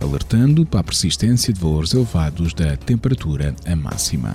alertando 0.00 0.66
para 0.66 0.80
a 0.80 0.84
persistência 0.84 1.52
de 1.52 1.60
valores 1.60 1.94
elevados 1.94 2.52
da 2.52 2.76
temperatura 2.76 3.54
máxima. 3.76 4.34